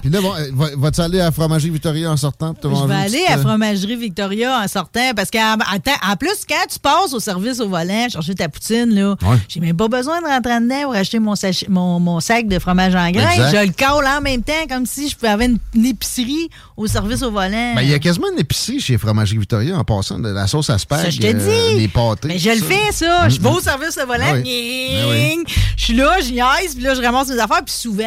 Puis 0.01 0.09
là, 0.09 0.21
bon, 0.21 0.33
euh, 0.35 0.49
va- 0.53 0.69
vas-tu 0.77 1.01
aller 1.01 1.19
à 1.19 1.31
Fromagerie 1.31 1.69
Victoria 1.69 2.11
en 2.11 2.17
sortant? 2.17 2.53
pour 2.53 2.71
te 2.71 2.75
Je 2.81 2.87
vais 2.87 2.93
aller 2.95 3.11
petite, 3.19 3.29
à 3.29 3.37
euh, 3.37 3.41
Fromagerie 3.41 3.95
Victoria 3.95 4.59
en 4.63 4.67
sortant 4.67 5.11
parce 5.15 5.29
qu'en 5.31 5.55
en 5.55 6.15
plus, 6.15 6.45
quand 6.47 6.65
tu 6.71 6.79
passes 6.79 7.13
au 7.13 7.19
service 7.19 7.59
au 7.59 7.69
volant 7.69 8.07
chercher 8.09 8.35
ta 8.35 8.49
poutine, 8.49 8.93
là, 8.95 9.15
Ouais. 9.21 9.37
j'ai 9.47 9.59
même 9.59 9.75
pas 9.77 9.87
besoin 9.87 10.21
de 10.21 10.25
rentrer 10.27 10.53
en 10.53 10.61
dedans 10.61 10.83
pour 10.83 10.93
acheter 10.95 11.19
mon, 11.19 11.33
mon, 11.69 11.99
mon 11.99 12.19
sac 12.19 12.47
de 12.47 12.59
fromage 12.59 12.95
en. 12.95 13.05
Exact. 13.05 13.51
Je 13.51 13.65
le 13.67 13.73
colle 13.73 14.05
en 14.07 14.21
même 14.21 14.43
temps 14.43 14.53
comme 14.69 14.85
si 14.85 15.09
je 15.09 15.15
pouvais 15.15 15.29
avoir 15.29 15.47
une, 15.47 15.57
une 15.75 15.85
épicerie 15.85 16.49
au 16.77 16.87
service 16.87 17.21
au 17.21 17.31
volant. 17.31 17.73
Ben, 17.75 17.81
il 17.81 17.89
y 17.89 17.93
a 17.93 17.99
quasiment 17.99 18.27
une 18.33 18.39
épicerie 18.39 18.79
chez 18.79 18.97
Fromagerie 18.97 19.37
Victoria 19.37 19.77
en 19.77 19.83
passant 19.83 20.19
de 20.19 20.29
la 20.29 20.47
sauce 20.47 20.69
à 20.69 20.77
spag. 20.77 21.03
Ça, 21.03 21.09
je 21.09 21.19
te 21.19 21.27
euh, 21.27 21.33
dis. 21.73 21.79
les 21.79 21.87
pâtés. 21.87 22.27
Mais 22.29 22.37
je 22.39 22.49
le 22.49 22.55
tout 22.59 22.63
ça. 22.63 22.69
fais, 22.69 22.91
ça. 22.91 23.29
Je 23.29 23.39
vais 23.39 23.49
au 23.49 23.59
service 23.59 23.97
au 24.01 24.05
volant. 24.07 24.23
Ah 24.29 24.33
oui. 24.35 24.43
Ning. 24.43 25.43
Je 25.77 25.83
suis 25.83 25.93
là, 25.95 26.17
je 26.21 26.31
niaise, 26.31 26.75
puis 26.75 26.83
là, 26.83 26.93
je 26.95 27.01
ramasse 27.01 27.27
mes 27.29 27.39
affaires. 27.39 27.63
Puis 27.65 27.73
souvent, 27.75 28.03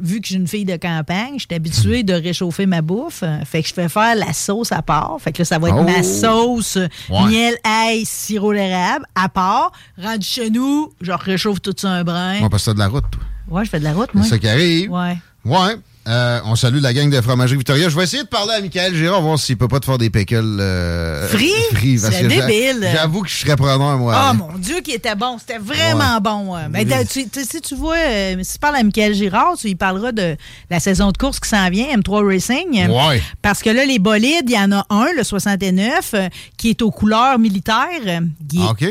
vu 0.00 0.20
que 0.20 0.26
suis 0.26 0.36
une 0.36 0.46
fille 0.48 0.64
de 0.64 0.76
campagne, 0.76 1.34
je 1.38 1.46
suis 1.46 1.54
habituée 1.54 2.02
de 2.02 2.12
réchauffer 2.14 2.66
ma 2.66 2.82
bouffe. 2.82 3.22
Fait 3.44 3.62
que 3.62 3.68
je 3.68 3.74
fais 3.74 3.88
faire 3.88 4.14
la 4.16 4.32
sauce 4.32 4.72
à 4.72 4.82
part. 4.82 5.16
Fait 5.20 5.32
que 5.32 5.38
là, 5.38 5.44
ça 5.44 5.58
va 5.58 5.68
être 5.68 5.76
Oh. 5.78 5.84
ma 5.84 6.02
sauce 6.02 6.76
Ouais. 7.10 7.26
miel, 7.28 7.54
ail, 7.64 8.04
sirop 8.04 8.52
d'érable 8.52 9.06
à 9.14 9.28
part. 9.28 9.72
Rendu 10.02 10.26
chez 10.26 10.50
nous, 10.50 10.92
je 11.00 11.12
réchauffe 11.12 11.60
tout 11.60 11.74
ça 11.76 11.90
un 11.90 12.04
brin. 12.04 12.36
On 12.42 12.48
passe 12.48 12.64
ça 12.64 12.74
de 12.74 12.78
la 12.78 12.88
route, 12.88 13.04
toi. 13.10 13.22
Ouais, 13.48 13.64
je 13.64 13.70
fais 13.70 13.78
de 13.78 13.84
la 13.84 13.92
route, 13.92 14.12
moi. 14.14 14.24
C'est 14.24 14.30
ça 14.30 14.38
qui 14.38 14.48
arrive. 14.48 14.90
Ouais. 14.90 15.16
Ouais. 15.44 15.76
Euh, 16.06 16.40
on 16.44 16.54
salue 16.54 16.80
la 16.82 16.92
gang 16.92 17.08
de 17.08 17.18
Fromagerie 17.22 17.56
Victoria. 17.56 17.88
Je 17.88 17.96
vais 17.96 18.04
essayer 18.04 18.24
de 18.24 18.28
parler 18.28 18.52
à 18.52 18.60
Michael 18.60 18.94
Girard, 18.94 19.22
voir 19.22 19.38
s'il 19.38 19.56
peut 19.56 19.68
pas 19.68 19.80
te 19.80 19.86
faire 19.86 19.96
des 19.96 20.10
pickles 20.10 20.58
euh, 20.60 21.26
Free? 21.28 21.98
parce 21.98 22.14
C'est 22.14 22.28
débile. 22.28 22.86
J'avoue 22.92 23.22
que 23.22 23.30
je 23.30 23.36
serais 23.36 23.56
preneur, 23.56 23.96
moi. 23.98 24.14
Hein. 24.14 24.34
mon 24.34 24.52
Dieu, 24.58 24.80
qui 24.82 24.90
était 24.90 25.14
bon. 25.14 25.38
C'était 25.38 25.58
vraiment 25.58 26.16
Ouais. 26.16 26.20
bon. 26.20 26.56
Ben, 26.70 26.86
t'as- 26.86 27.04
tu- 27.06 27.26
tu- 27.28 27.44
si 27.44 27.60
tu 27.62 27.74
vois, 27.74 27.96
euh, 27.96 28.36
si 28.42 28.52
tu 28.54 28.58
parles 28.58 28.76
à 28.76 28.82
Michael 28.82 29.14
Girard, 29.14 29.56
tu 29.58 29.68
lui 29.68 29.74
parleras 29.76 30.12
de 30.12 30.36
la 30.70 30.78
saison 30.78 31.10
de 31.10 31.16
course 31.16 31.40
qui 31.40 31.48
s'en 31.48 31.70
vient, 31.70 31.86
M3 31.96 32.22
Racing. 32.26 32.86
Ouais. 32.88 33.22
Parce 33.40 33.62
que 33.62 33.70
là, 33.70 33.86
les 33.86 33.98
bolides, 33.98 34.44
il 34.48 34.52
y 34.54 34.58
en 34.58 34.72
a 34.72 34.84
un, 34.90 35.06
le 35.16 35.24
69, 35.24 36.10
euh, 36.12 36.28
qui 36.58 36.68
est 36.70 36.82
aux 36.82 36.90
couleurs 36.90 37.38
militaires, 37.38 37.86
euh, 38.06 38.20
qui 38.46 38.60
Ah, 38.62 38.72
OK. 38.72 38.84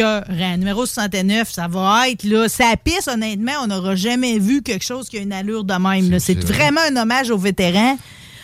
Écœurant. 0.00 0.56
Numéro 0.58 0.86
69, 0.86 1.50
ça 1.50 1.68
va 1.68 2.08
être, 2.08 2.24
là, 2.24 2.48
sa 2.48 2.76
piste, 2.76 3.08
honnêtement, 3.08 3.52
on 3.62 3.66
n'aura 3.68 3.94
jamais 3.96 4.38
vu 4.38 4.62
quelque 4.62 4.84
chose 4.84 5.08
qui 5.08 5.18
a 5.18 5.20
une 5.20 5.32
allure 5.32 5.64
de 5.64 5.74
même. 5.74 6.18
C'est 6.18 6.34
c'est 6.34 6.44
vrai. 6.44 6.54
vraiment 6.54 6.80
un 6.90 6.96
hommage 7.02 7.30
aux 7.30 7.38
vétérans. 7.38 7.98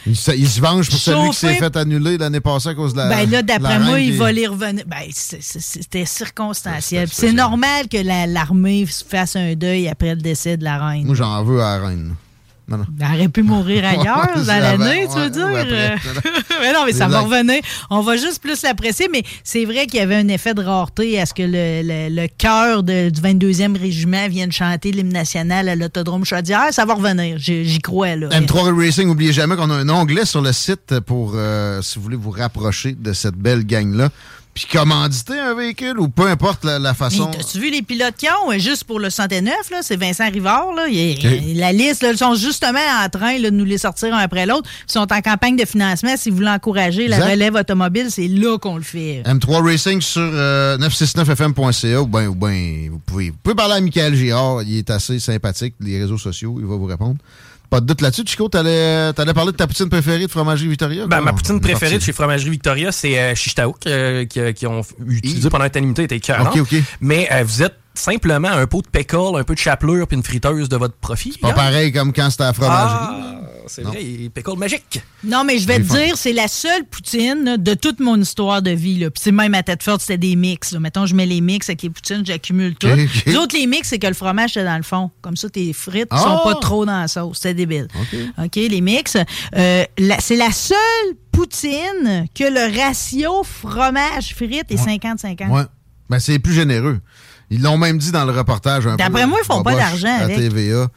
Il, 0.04 0.16
se, 0.16 0.32
il 0.32 0.48
se 0.48 0.60
venge 0.60 0.90
pour 0.90 0.98
celui 0.98 1.30
qui 1.30 1.36
s'est 1.36 1.54
fait 1.54 1.76
annuler 1.76 2.18
l'année 2.18 2.40
passée 2.40 2.70
à 2.70 2.74
cause 2.74 2.92
de 2.92 2.98
la. 2.98 3.08
Ben 3.08 3.30
là, 3.30 3.40
d'après 3.42 3.78
moi, 3.78 4.00
il 4.00 4.14
va 4.14 4.32
les 4.32 4.48
revenir. 4.48 4.82
Ben, 4.84 5.04
c'était 5.12 6.04
circonstanciel. 6.06 7.08
C'est 7.12 7.32
normal 7.32 7.86
que 7.88 7.98
la- 7.98 8.26
l'armée 8.26 8.84
fasse 8.86 9.36
un 9.36 9.54
deuil 9.54 9.88
après 9.88 10.16
le 10.16 10.20
décès 10.20 10.56
de 10.56 10.64
la 10.64 10.84
reine. 10.88 11.06
Moi, 11.06 11.14
j'en 11.14 11.44
veux 11.44 11.60
à 11.62 11.78
la 11.78 11.86
reine. 11.86 12.14
Non, 12.72 12.78
non. 12.78 12.84
Elle 13.00 13.16
aurait 13.18 13.28
pu 13.28 13.42
mourir 13.42 13.84
ailleurs 13.86 14.32
dans 14.34 14.46
l'année, 14.46 15.06
tu 15.12 15.18
veux 15.18 15.24
ouais, 15.24 15.64
dire? 15.64 15.92
après. 15.94 16.30
mais 16.62 16.72
non, 16.72 16.84
mais 16.86 16.92
ça 16.92 17.06
va 17.06 17.20
revenir. 17.20 17.60
On 17.90 18.00
va 18.00 18.16
juste 18.16 18.40
plus 18.40 18.62
l'apprécier, 18.62 19.08
mais 19.12 19.22
c'est 19.44 19.66
vrai 19.66 19.86
qu'il 19.86 20.00
y 20.00 20.02
avait 20.02 20.16
un 20.16 20.28
effet 20.28 20.54
de 20.54 20.62
rareté 20.62 21.20
à 21.20 21.26
ce 21.26 21.34
que 21.34 21.42
le, 21.42 21.82
le, 21.82 22.22
le 22.22 22.28
cœur 22.28 22.82
du 22.82 22.92
22e 23.20 23.78
régiment 23.78 24.26
vienne 24.28 24.50
chanter 24.52 24.90
l'hymne 24.90 25.12
national 25.12 25.68
à 25.68 25.76
l'autodrome 25.76 26.24
Chaudière. 26.24 26.68
Ça 26.72 26.86
va 26.86 26.94
revenir, 26.94 27.36
j'y 27.38 27.64
j'y 27.64 27.78
crois. 27.80 28.16
Là. 28.16 28.28
M3 28.28 28.74
Racing, 28.74 29.06
n'oubliez 29.06 29.32
jamais 29.32 29.56
qu'on 29.56 29.70
a 29.70 29.74
un 29.74 29.88
onglet 29.90 30.24
sur 30.24 30.40
le 30.40 30.52
site 30.52 31.00
pour, 31.00 31.32
euh, 31.34 31.82
si 31.82 31.98
vous 31.98 32.02
voulez 32.04 32.16
vous 32.16 32.30
rapprocher 32.30 32.92
de 32.92 33.12
cette 33.12 33.36
belle 33.36 33.66
gang-là. 33.66 34.08
Puis 34.54 34.66
commanditer 34.70 35.38
un 35.38 35.54
véhicule 35.54 35.98
ou 35.98 36.08
peu 36.08 36.26
importe 36.26 36.62
la, 36.64 36.78
la 36.78 36.92
façon. 36.92 37.30
T'as-tu 37.30 37.58
vu 37.58 37.70
les 37.70 37.80
pilotes 37.80 38.16
qui 38.18 38.26
ont? 38.28 38.52
euh, 38.52 38.58
Juste 38.58 38.84
pour 38.84 39.00
le 39.00 39.08
109, 39.08 39.50
là, 39.70 39.78
c'est 39.80 39.96
Vincent 39.96 40.28
Rivard. 40.30 40.74
Là. 40.76 40.88
Il. 40.88 41.56
La 41.58 41.72
liste, 41.72 42.02
là, 42.02 42.10
ils 42.12 42.18
sont 42.18 42.34
justement 42.34 42.78
en 43.02 43.08
train 43.08 43.38
là, 43.38 43.50
de 43.50 43.56
nous 43.56 43.64
les 43.64 43.78
sortir 43.78 44.14
un 44.14 44.18
après 44.18 44.44
l'autre. 44.44 44.68
Ils 44.86 44.92
sont 44.92 45.10
en 45.10 45.20
campagne 45.22 45.56
de 45.56 45.64
financement. 45.64 46.14
Si 46.18 46.28
vous 46.28 46.36
voulez 46.36 46.50
encourager 46.50 47.08
la 47.08 47.16
Exact. 47.16 47.30
relève 47.30 47.54
automobile, 47.54 48.06
c'est 48.10 48.28
là 48.28 48.58
qu'on 48.58 48.76
le 48.76 48.82
fait. 48.82 49.22
M3 49.24 49.64
Racing 49.64 50.02
sur 50.02 50.20
euh, 50.20 50.76
969fm.ca 50.76 52.02
ou 52.02 52.06
bien 52.06 52.26
ou 52.28 52.34
ben, 52.34 52.90
vous, 52.90 52.98
pouvez, 52.98 53.30
vous 53.30 53.36
pouvez 53.42 53.54
parler 53.56 53.74
à 53.76 53.80
Michael 53.80 54.14
Girard. 54.14 54.62
Il 54.64 54.76
est 54.76 54.90
assez 54.90 55.18
sympathique. 55.18 55.74
Les 55.80 55.98
réseaux 55.98 56.18
sociaux, 56.18 56.56
il 56.58 56.66
va 56.66 56.76
vous 56.76 56.84
répondre. 56.86 57.16
Pas 57.72 57.80
de 57.80 57.86
doute 57.86 58.02
là-dessus. 58.02 58.24
Chico, 58.26 58.50
t'allais 58.50 59.12
allais 59.16 59.32
parler 59.32 59.50
de 59.50 59.56
ta 59.56 59.66
poutine 59.66 59.88
préférée 59.88 60.26
de 60.26 60.30
fromagerie 60.30 60.68
Victoria? 60.68 61.06
Ben, 61.06 61.22
ma 61.22 61.32
poutine 61.32 61.58
préférée 61.58 61.96
de 61.96 62.02
chez 62.02 62.12
Fromagerie 62.12 62.50
Victoria, 62.50 62.92
c'est 62.92 63.18
euh, 63.18 63.34
Chichtaouk, 63.34 63.86
euh, 63.86 64.26
qui, 64.26 64.52
qui 64.52 64.66
ont 64.66 64.82
utilisé 65.08 65.48
pendant 65.48 65.64
limité, 65.74 66.02
était 66.02 66.16
écœurant. 66.16 66.50
OK, 66.50 66.58
OK. 66.58 66.74
Mais 67.00 67.30
euh, 67.32 67.42
vous 67.44 67.62
êtes 67.62 67.78
simplement 67.94 68.48
un 68.48 68.66
pot 68.66 68.82
de 68.82 68.88
pickle, 68.88 69.36
un 69.36 69.44
peu 69.44 69.54
de 69.54 69.58
chapelure 69.58 70.06
puis 70.06 70.16
une 70.16 70.22
friteuse 70.22 70.68
de 70.68 70.76
votre 70.76 70.94
profit. 70.94 71.36
Pas 71.40 71.50
hein? 71.50 71.52
pareil 71.52 71.92
comme 71.92 72.12
quand 72.12 72.30
c'était 72.30 72.44
à 72.44 72.46
la 72.48 72.52
fromagerie. 72.52 72.98
Ah, 73.00 73.38
c'est 73.68 73.82
vrai, 73.82 74.02
il 74.04 74.24
est 74.24 74.28
pickle 74.28 74.56
magique. 74.58 75.00
Non, 75.22 75.44
mais 75.44 75.58
je 75.58 75.66
vais 75.68 75.78
te 75.78 75.84
fun. 75.84 75.94
dire, 75.94 76.16
c'est 76.16 76.32
la 76.32 76.48
seule 76.48 76.84
poutine 76.84 77.44
là, 77.44 77.56
de 77.56 77.74
toute 77.74 78.00
mon 78.00 78.20
histoire 78.20 78.60
de 78.60 78.70
vie. 78.72 78.98
Là. 78.98 79.10
Puis 79.10 79.20
c'est 79.22 79.30
même 79.32 79.54
à 79.54 79.62
tête 79.62 79.82
forte, 79.82 80.00
c'était 80.00 80.18
des 80.18 80.34
mix. 80.36 80.72
Là. 80.72 80.80
Mettons, 80.80 81.06
je 81.06 81.14
mets 81.14 81.26
les 81.26 81.40
mix 81.40 81.68
avec 81.68 81.82
les 81.82 81.90
poutines, 81.90 82.26
j'accumule 82.26 82.74
tout. 82.74 82.88
OK, 82.88 82.98
OK. 82.98 83.22
Les 83.26 83.36
autres, 83.36 83.56
les 83.56 83.66
mix, 83.66 83.88
c'est 83.88 83.98
que 84.00 84.06
le 84.08 84.14
fromage, 84.14 84.54
c'est 84.54 84.64
dans 84.64 84.76
le 84.76 84.82
fond. 84.82 85.10
Comme 85.20 85.36
ça, 85.36 85.48
tes 85.48 85.72
frites 85.72 86.10
ne 86.12 86.16
Ah! 86.18 86.20
sont 86.20 86.40
pas 86.42 86.54
trop 86.56 86.84
dans 86.84 87.00
la 87.02 87.08
sauce. 87.08 87.38
C'est 87.40 87.54
débile. 87.54 87.86
OK. 88.00 88.18
OK, 88.46 88.56
les 88.56 88.80
mix. 88.80 89.16
Euh, 89.56 89.84
c'est 90.18 90.36
la 90.36 90.50
seule 90.50 90.76
poutine 91.30 92.26
que 92.34 92.44
le 92.44 92.76
ratio 92.78 93.42
fromage-frites 93.44 94.70
est 94.70 94.76
50-50. 94.84 95.48
Ouais. 95.50 95.62
Ben, 96.10 96.18
c'est 96.18 96.38
plus 96.38 96.52
généreux. 96.54 97.00
Ils 97.52 97.60
l'ont 97.60 97.76
même 97.76 97.98
dit 97.98 98.10
dans 98.12 98.24
le 98.24 98.32
reportage 98.32 98.86
un 98.86 98.92
peu. 98.92 98.96
D'après 98.96 99.26
moi, 99.26 99.38
ils 99.42 99.46
font 99.46 99.62
pas 99.62 99.74
d'argent 99.74 100.08
à 100.08 100.22
avec. 100.24 100.38
TVA. 100.38 100.88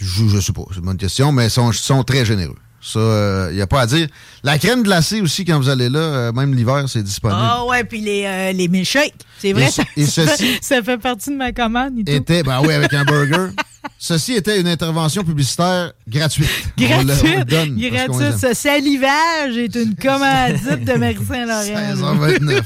Je, 0.00 0.26
je 0.26 0.40
sais 0.40 0.52
pas, 0.52 0.62
c'est 0.70 0.78
une 0.78 0.84
bonne 0.86 0.96
question, 0.96 1.30
mais 1.30 1.46
ils 1.46 1.50
sont, 1.50 1.70
sont 1.70 2.02
très 2.02 2.24
généreux. 2.24 2.56
Ça, 2.86 3.48
il 3.50 3.56
n'y 3.56 3.62
a 3.62 3.66
pas 3.66 3.80
à 3.80 3.86
dire. 3.86 4.06
La 4.42 4.58
crème 4.58 4.82
glacée 4.82 5.22
aussi, 5.22 5.46
quand 5.46 5.58
vous 5.58 5.70
allez 5.70 5.88
là, 5.88 5.98
euh, 6.00 6.32
même 6.32 6.54
l'hiver, 6.54 6.84
c'est 6.86 7.02
disponible. 7.02 7.40
Ah 7.42 7.64
ouais, 7.64 7.82
puis 7.84 8.00
les, 8.02 8.24
euh, 8.26 8.52
les 8.52 8.68
milkshakes. 8.68 9.14
C'est 9.38 9.54
vrai, 9.54 9.68
Et 9.68 9.70
ça, 9.70 9.82
et 9.96 10.04
ça 10.04 10.26
ceci- 10.26 10.44
fait, 10.54 10.58
ça 10.62 10.82
fait 10.82 10.98
partie 10.98 11.30
de 11.30 11.36
ma 11.36 11.52
commande 11.52 11.98
et 12.00 12.04
tout. 12.04 12.12
était, 12.12 12.42
ben 12.42 12.60
oui, 12.60 12.74
avec 12.74 12.92
un 12.92 13.04
burger. 13.04 13.48
Ceci 13.98 14.32
était 14.34 14.60
une 14.60 14.66
intervention 14.68 15.24
publicitaire 15.24 15.92
gratuite. 16.08 16.48
Gratuite. 16.76 17.46
donne 17.48 17.78
Gratuite. 17.78 18.38
Ce 18.38 18.52
salivage 18.54 19.56
est 19.56 19.74
une 19.76 19.94
commandite 19.94 20.84
de 20.84 20.92
Marie-Saint-Laurent. 20.94 22.26
16h29. 22.28 22.62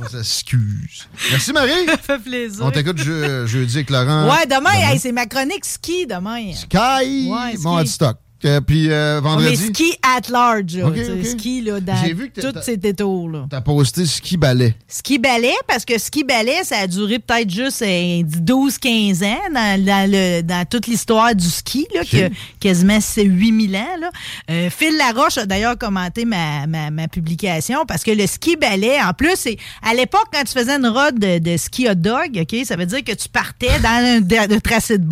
On 0.00 0.08
s'excuse. 0.08 1.06
Merci 1.30 1.52
Marie. 1.52 1.70
Ça 1.86 1.96
fait 1.98 2.18
plaisir. 2.18 2.64
On 2.64 2.70
t'écoute 2.70 2.98
je- 2.98 3.46
jeudi 3.46 3.76
avec 3.76 3.90
Laurent. 3.90 4.28
Ouais, 4.28 4.46
demain, 4.46 4.70
hey, 4.92 4.98
c'est 4.98 5.12
ma 5.12 5.26
chronique 5.26 5.64
ski 5.64 6.06
demain. 6.06 6.52
Sky, 6.52 7.28
Ouais, 7.30 7.52
ski. 7.54 7.62
mon 7.62 7.78
hot 7.80 7.86
stock. 7.86 8.16
Que- 8.44 8.58
puis 8.60 8.90
euh, 8.90 9.20
Mais 9.22 9.28
vendredi, 9.28 9.56
ski 9.56 9.96
at 10.02 10.28
large, 10.30 10.76
là, 10.76 10.86
Ok, 10.86 10.94
tu 10.94 11.04
sais, 11.04 11.12
ok. 11.12 11.24
ski 11.26 11.60
là, 11.62 11.80
dans 11.80 11.96
J'ai 11.96 12.12
vu 12.12 12.30
que 12.30 12.40
t'as- 12.40 12.52
tous 12.52 12.62
ces 12.62 12.76
détours. 12.76 13.28
Là. 13.30 13.46
t'as 13.50 13.60
posté 13.60 14.04
ski 14.06 14.36
ballet. 14.36 14.74
Ski 14.86 15.18
ballet, 15.18 15.54
parce 15.66 15.84
que 15.84 15.98
ski 15.98 16.24
ballet, 16.24 16.62
ça 16.64 16.78
a 16.78 16.86
duré 16.86 17.18
peut-être 17.18 17.50
juste 17.50 17.82
12-15 17.82 19.22
ans 19.22 19.38
dans, 19.52 19.84
dans 19.84 20.10
le- 20.10 20.42
dans 20.42 20.64
toute 20.68 20.86
l'histoire 20.86 21.34
du 21.34 21.48
ski, 21.48 21.86
là, 21.94 22.02
a 22.24 22.28
quasiment 22.60 22.98
8000 23.24 23.76
ans. 23.76 23.96
Là. 24.00 24.10
Euh, 24.50 24.70
Phil 24.70 24.96
Laroche 24.96 25.38
a 25.38 25.46
d'ailleurs 25.46 25.78
commenté 25.78 26.24
ma, 26.24 26.66
ma, 26.66 26.90
ma 26.90 27.08
publication 27.08 27.84
parce 27.86 28.02
que 28.02 28.10
le 28.10 28.26
ski 28.26 28.56
ballet, 28.56 29.00
en 29.02 29.12
plus, 29.12 29.34
c'est 29.36 29.56
à 29.82 29.94
l'époque, 29.94 30.26
quand 30.32 30.42
tu 30.44 30.52
faisais 30.52 30.76
une 30.76 30.86
rode 30.86 31.18
de, 31.18 31.38
de 31.38 31.56
ski 31.56 31.88
hot 31.88 31.94
dog, 31.94 32.38
OK, 32.42 32.64
ça 32.64 32.76
veut 32.76 32.86
dire 32.86 33.02
que 33.04 33.12
tu 33.12 33.28
partais 33.28 33.78
dans 33.80 33.88
un 33.88 34.20
de- 34.20 34.54
de 34.54 34.58
tracé 34.60 34.98
de 34.98 35.04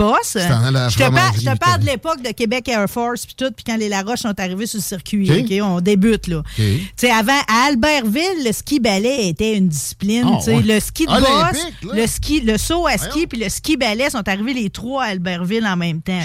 la 0.73 0.89
Je 0.89 0.97
te, 0.97 1.01
parle, 1.03 1.13
fromagerie, 1.15 1.45
je 1.45 1.51
te 1.51 1.59
parle 1.59 1.81
de 1.81 1.87
l'époque 1.87 2.23
de 2.23 2.31
Québec 2.33 2.69
Air 2.69 2.87
Force 2.89 3.22
puis 3.27 3.35
tout, 3.37 3.51
puis 3.55 3.65
quand 3.65 3.77
les 3.77 3.89
Laroche 3.89 4.21
sont 4.21 4.39
arrivés 4.39 4.67
sur 4.67 4.79
le 4.79 4.83
circuit, 4.83 5.31
OK. 5.31 5.39
OK, 5.43 5.59
on 5.63 5.81
débute 5.81 6.27
là. 6.29 6.43
Tu 6.57 6.81
sais, 6.97 7.11
avant, 7.11 7.33
à 7.49 7.67
Albertville, 7.69 8.45
le 8.45 8.53
ski 8.53 8.81
ballet 8.81 9.29
était 9.29 9.57
une 9.57 9.69
discipline. 9.69 10.25
Ah, 10.27 10.39
ouais. 10.47 10.63
Le 10.63 10.81
ski 10.81 11.07
de 11.07 11.11
bosse, 11.11 11.67
là. 11.83 11.95
le 11.95 12.07
ski, 12.07 12.41
le 12.41 12.59
saut 12.59 12.87
à 12.87 12.99
ski 12.99 13.27
puis 13.27 13.39
le 13.39 13.49
ski 13.49 13.77
ballet 13.77 14.11
sont 14.11 14.27
arrivés 14.29 14.55
les 14.55 14.71
trois 14.71 15.05
à 15.05 15.07
Albertville 15.09 15.67
en 15.67 15.77
même 15.77 16.03
temps. 16.03 16.21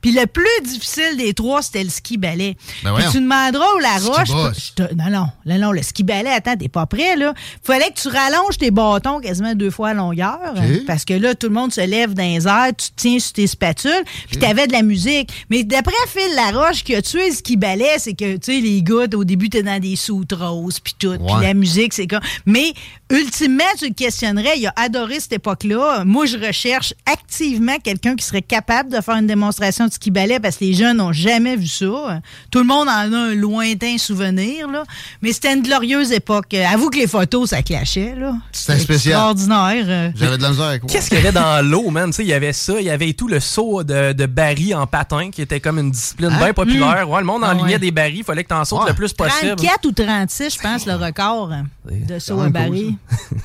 Puis 0.00 0.12
le 0.12 0.26
plus 0.26 0.44
difficile 0.64 1.16
des 1.16 1.34
trois, 1.34 1.62
c'était 1.62 1.84
le 1.84 1.90
ski 1.90 2.16
ballet. 2.18 2.56
Ben 2.84 2.94
tu 3.10 3.20
demanderas 3.20 3.66
au 3.76 3.78
Laroche. 3.78 4.28
Boss. 4.28 4.74
non, 4.96 5.10
non, 5.10 5.26
non, 5.46 5.58
non, 5.58 5.72
le 5.72 5.82
ski 5.82 6.02
ballet, 6.02 6.30
attends, 6.30 6.56
t'es 6.56 6.68
pas 6.68 6.86
prêt, 6.86 7.16
là. 7.16 7.34
Fallait 7.62 7.90
que 7.90 8.00
tu 8.00 8.08
rallonges 8.08 8.58
tes 8.58 8.70
bâtons 8.70 9.20
quasiment 9.20 9.54
deux 9.54 9.70
fois 9.70 9.90
à 9.90 9.94
longueur. 9.94 10.54
Parce 10.86 11.04
que 11.04 11.14
là, 11.14 11.34
tout 11.34 11.48
le 11.48 11.54
monde 11.54 11.72
se 11.72 11.80
lève 11.80 12.14
dans 12.14 12.22
les 12.22 12.46
airs, 12.46 12.72
tu 12.76 12.88
te 12.90 12.96
tiens 12.96 13.18
sur 13.18 13.32
tes 13.32 13.46
spatules, 13.46 14.04
puis 14.28 14.38
t'avais 14.38 14.66
de 14.66 14.72
la 14.72 14.82
musique. 14.82 15.30
Mais 15.50 15.64
d'après 15.64 15.92
Phil 16.08 16.37
Laroche, 16.38 16.84
qui 16.84 16.94
a 16.94 17.02
tué 17.02 17.30
le 17.30 17.34
ski 17.34 17.56
ballet, 17.56 17.96
c'est 17.98 18.14
que, 18.14 18.36
tu 18.36 18.52
sais, 18.52 18.60
les 18.60 18.80
gars, 18.82 19.06
au 19.12 19.24
début, 19.24 19.50
t'es 19.50 19.64
dans 19.64 19.80
des 19.80 19.96
soutes 19.96 20.32
roses, 20.32 20.78
puis 20.78 20.94
tout. 20.96 21.16
Puis 21.18 21.34
la 21.42 21.52
musique, 21.52 21.92
c'est 21.92 22.06
comme. 22.06 22.20
Mais, 22.46 22.72
ultimement, 23.10 23.64
tu 23.76 23.88
le 23.88 23.94
questionnerais, 23.94 24.56
il 24.56 24.66
a 24.68 24.72
adoré 24.76 25.18
cette 25.18 25.32
époque-là. 25.32 26.04
Moi, 26.04 26.26
je 26.26 26.38
recherche 26.38 26.94
activement 27.06 27.76
quelqu'un 27.82 28.14
qui 28.14 28.24
serait 28.24 28.42
capable 28.42 28.90
de 28.92 29.00
faire 29.00 29.16
une 29.16 29.26
démonstration 29.26 29.86
de 29.86 29.92
ski 29.92 30.12
ballet 30.12 30.38
parce 30.38 30.58
que 30.58 30.64
les 30.64 30.74
jeunes 30.74 30.98
n'ont 30.98 31.12
jamais 31.12 31.56
vu 31.56 31.66
ça. 31.66 32.20
Tout 32.52 32.60
le 32.60 32.66
monde 32.66 32.88
en 32.88 33.12
a 33.12 33.18
un 33.18 33.34
lointain 33.34 33.98
souvenir, 33.98 34.68
là. 34.68 34.84
Mais 35.22 35.32
c'était 35.32 35.54
une 35.54 35.62
glorieuse 35.62 36.12
époque. 36.12 36.54
Avoue 36.54 36.90
que 36.90 36.98
les 36.98 37.08
photos, 37.08 37.50
ça 37.50 37.62
clashait, 37.62 38.14
là. 38.14 38.34
C'était 38.52 38.78
spécial. 38.78 39.32
Extraordinaire. 39.32 40.12
J'avais 40.14 40.36
de 40.36 40.42
la 40.42 40.50
misère 40.50 40.66
avec 40.66 40.82
moi. 40.84 40.92
Qu'est-ce 40.92 41.08
qu'il 41.08 41.18
y 41.18 41.20
avait 41.20 41.32
dans 41.32 41.66
l'eau, 41.68 41.90
man? 41.90 42.10
Tu 42.10 42.16
sais, 42.16 42.22
Il 42.22 42.28
y 42.28 42.32
avait 42.32 42.52
ça, 42.52 42.74
il 42.78 42.86
y 42.86 42.90
avait 42.90 43.12
tout 43.12 43.26
le 43.26 43.40
saut 43.40 43.82
de, 43.82 44.12
de 44.12 44.26
barils 44.26 44.74
en 44.74 44.86
patin 44.86 45.30
qui 45.30 45.42
était 45.42 45.60
comme 45.60 45.78
une 45.78 45.92
discipline 46.18 46.32
Hein? 46.32 46.44
bien 46.44 46.52
populaire. 46.54 47.08
Ouais, 47.08 47.20
le 47.20 47.26
monde 47.26 47.42
Ah 47.44 47.50
enlignait 47.50 47.74
ouais. 47.74 47.78
des 47.78 47.90
barils, 47.90 48.18
il 48.18 48.24
fallait 48.24 48.42
que 48.44 48.48
tu 48.48 48.54
en 48.54 48.64
sautes 48.64 48.80
Ouais. 48.82 48.88
le 48.88 48.94
plus 48.94 49.12
possible. 49.12 49.56
34 49.56 49.86
ou 49.86 49.92
36, 49.92 50.54
je 50.54 50.58
pense, 50.60 50.86
le 50.86 50.94
record 50.94 51.52
hein, 51.52 51.64
de 51.90 52.18
saut 52.18 52.40
à 52.40 52.48
baril. 52.48 52.96
cool, 53.08 53.38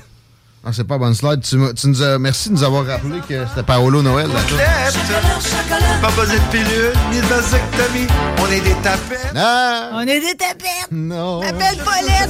Ah, 0.66 0.72
c'est 0.72 0.86
pas 0.88 0.98
bonne 0.98 1.14
slide. 1.14 1.42
Tu, 1.42 1.58
tu 1.76 1.88
nous 1.90 2.02
as, 2.02 2.18
merci 2.18 2.48
de 2.50 2.54
nous 2.54 2.64
avoir 2.64 2.86
rappelé 2.86 3.20
que 3.28 3.46
c'était 3.50 3.64
Paolo 3.64 4.02
Noël. 4.02 4.30
la 4.34 4.42
toune. 4.44 4.58
Pas 6.02 6.10
besoin 6.12 6.36
de 6.36 6.52
pilule, 6.52 6.94
ni 7.12 7.18
de 7.20 7.26
vasectomie. 7.26 8.08
On 8.40 8.48
est 8.48 8.62
des 8.62 8.76
tapettes. 8.82 9.34
Ah! 9.36 9.90
On 9.94 10.02
est 10.02 10.20
des 10.22 10.36
tapettes! 10.38 10.88
Non! 10.92 11.42
Appelle 11.42 11.78
Paulette! 11.84 12.30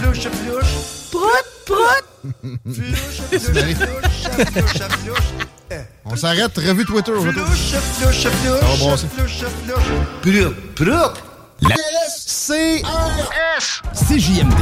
Flouche, 0.00 0.28
flouche. 0.28 0.74
Prout, 1.10 1.46
prout! 1.66 2.32
Flouche, 2.64 3.20
flouche, 3.30 3.74
flouche. 3.74 4.46
Flouche, 4.52 4.88
flouche. 5.04 5.46
On 6.04 6.16
s'arrête. 6.16 6.56
Revue 6.56 6.84
Twitter. 6.84 7.12
au 7.12 7.20
retour. 7.20 7.46
Flouche, 7.46 7.80
flouche, 7.80 8.22
Ça 8.22 8.28
va 8.30 8.36
flouche. 8.36 8.80
brasser. 8.80 9.08
Flouche, 9.08 9.44
flouche. 9.64 9.84
Proup, 10.22 10.74
proup. 10.74 11.18
C'est 12.26 12.82
CJMD. 13.94 14.60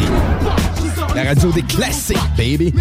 La 1.15 1.25
radio 1.25 1.51
des 1.51 1.63
classiques, 1.63 2.19
baby. 2.37 2.73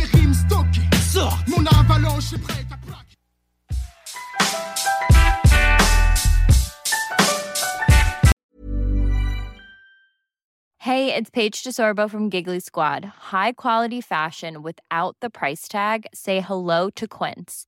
Hey, 10.80 11.14
it's 11.14 11.30
Paige 11.30 11.64
DeSorbo 11.64 12.10
from 12.10 12.30
Giggly 12.30 12.60
Squad. 12.60 13.06
High 13.32 13.52
quality 13.52 14.02
fashion 14.02 14.64
without 14.64 15.16
the 15.22 15.30
price 15.30 15.68
tag. 15.68 16.08
Say 16.14 16.40
hello 16.42 16.90
to 16.96 17.08
Quince. 17.08 17.68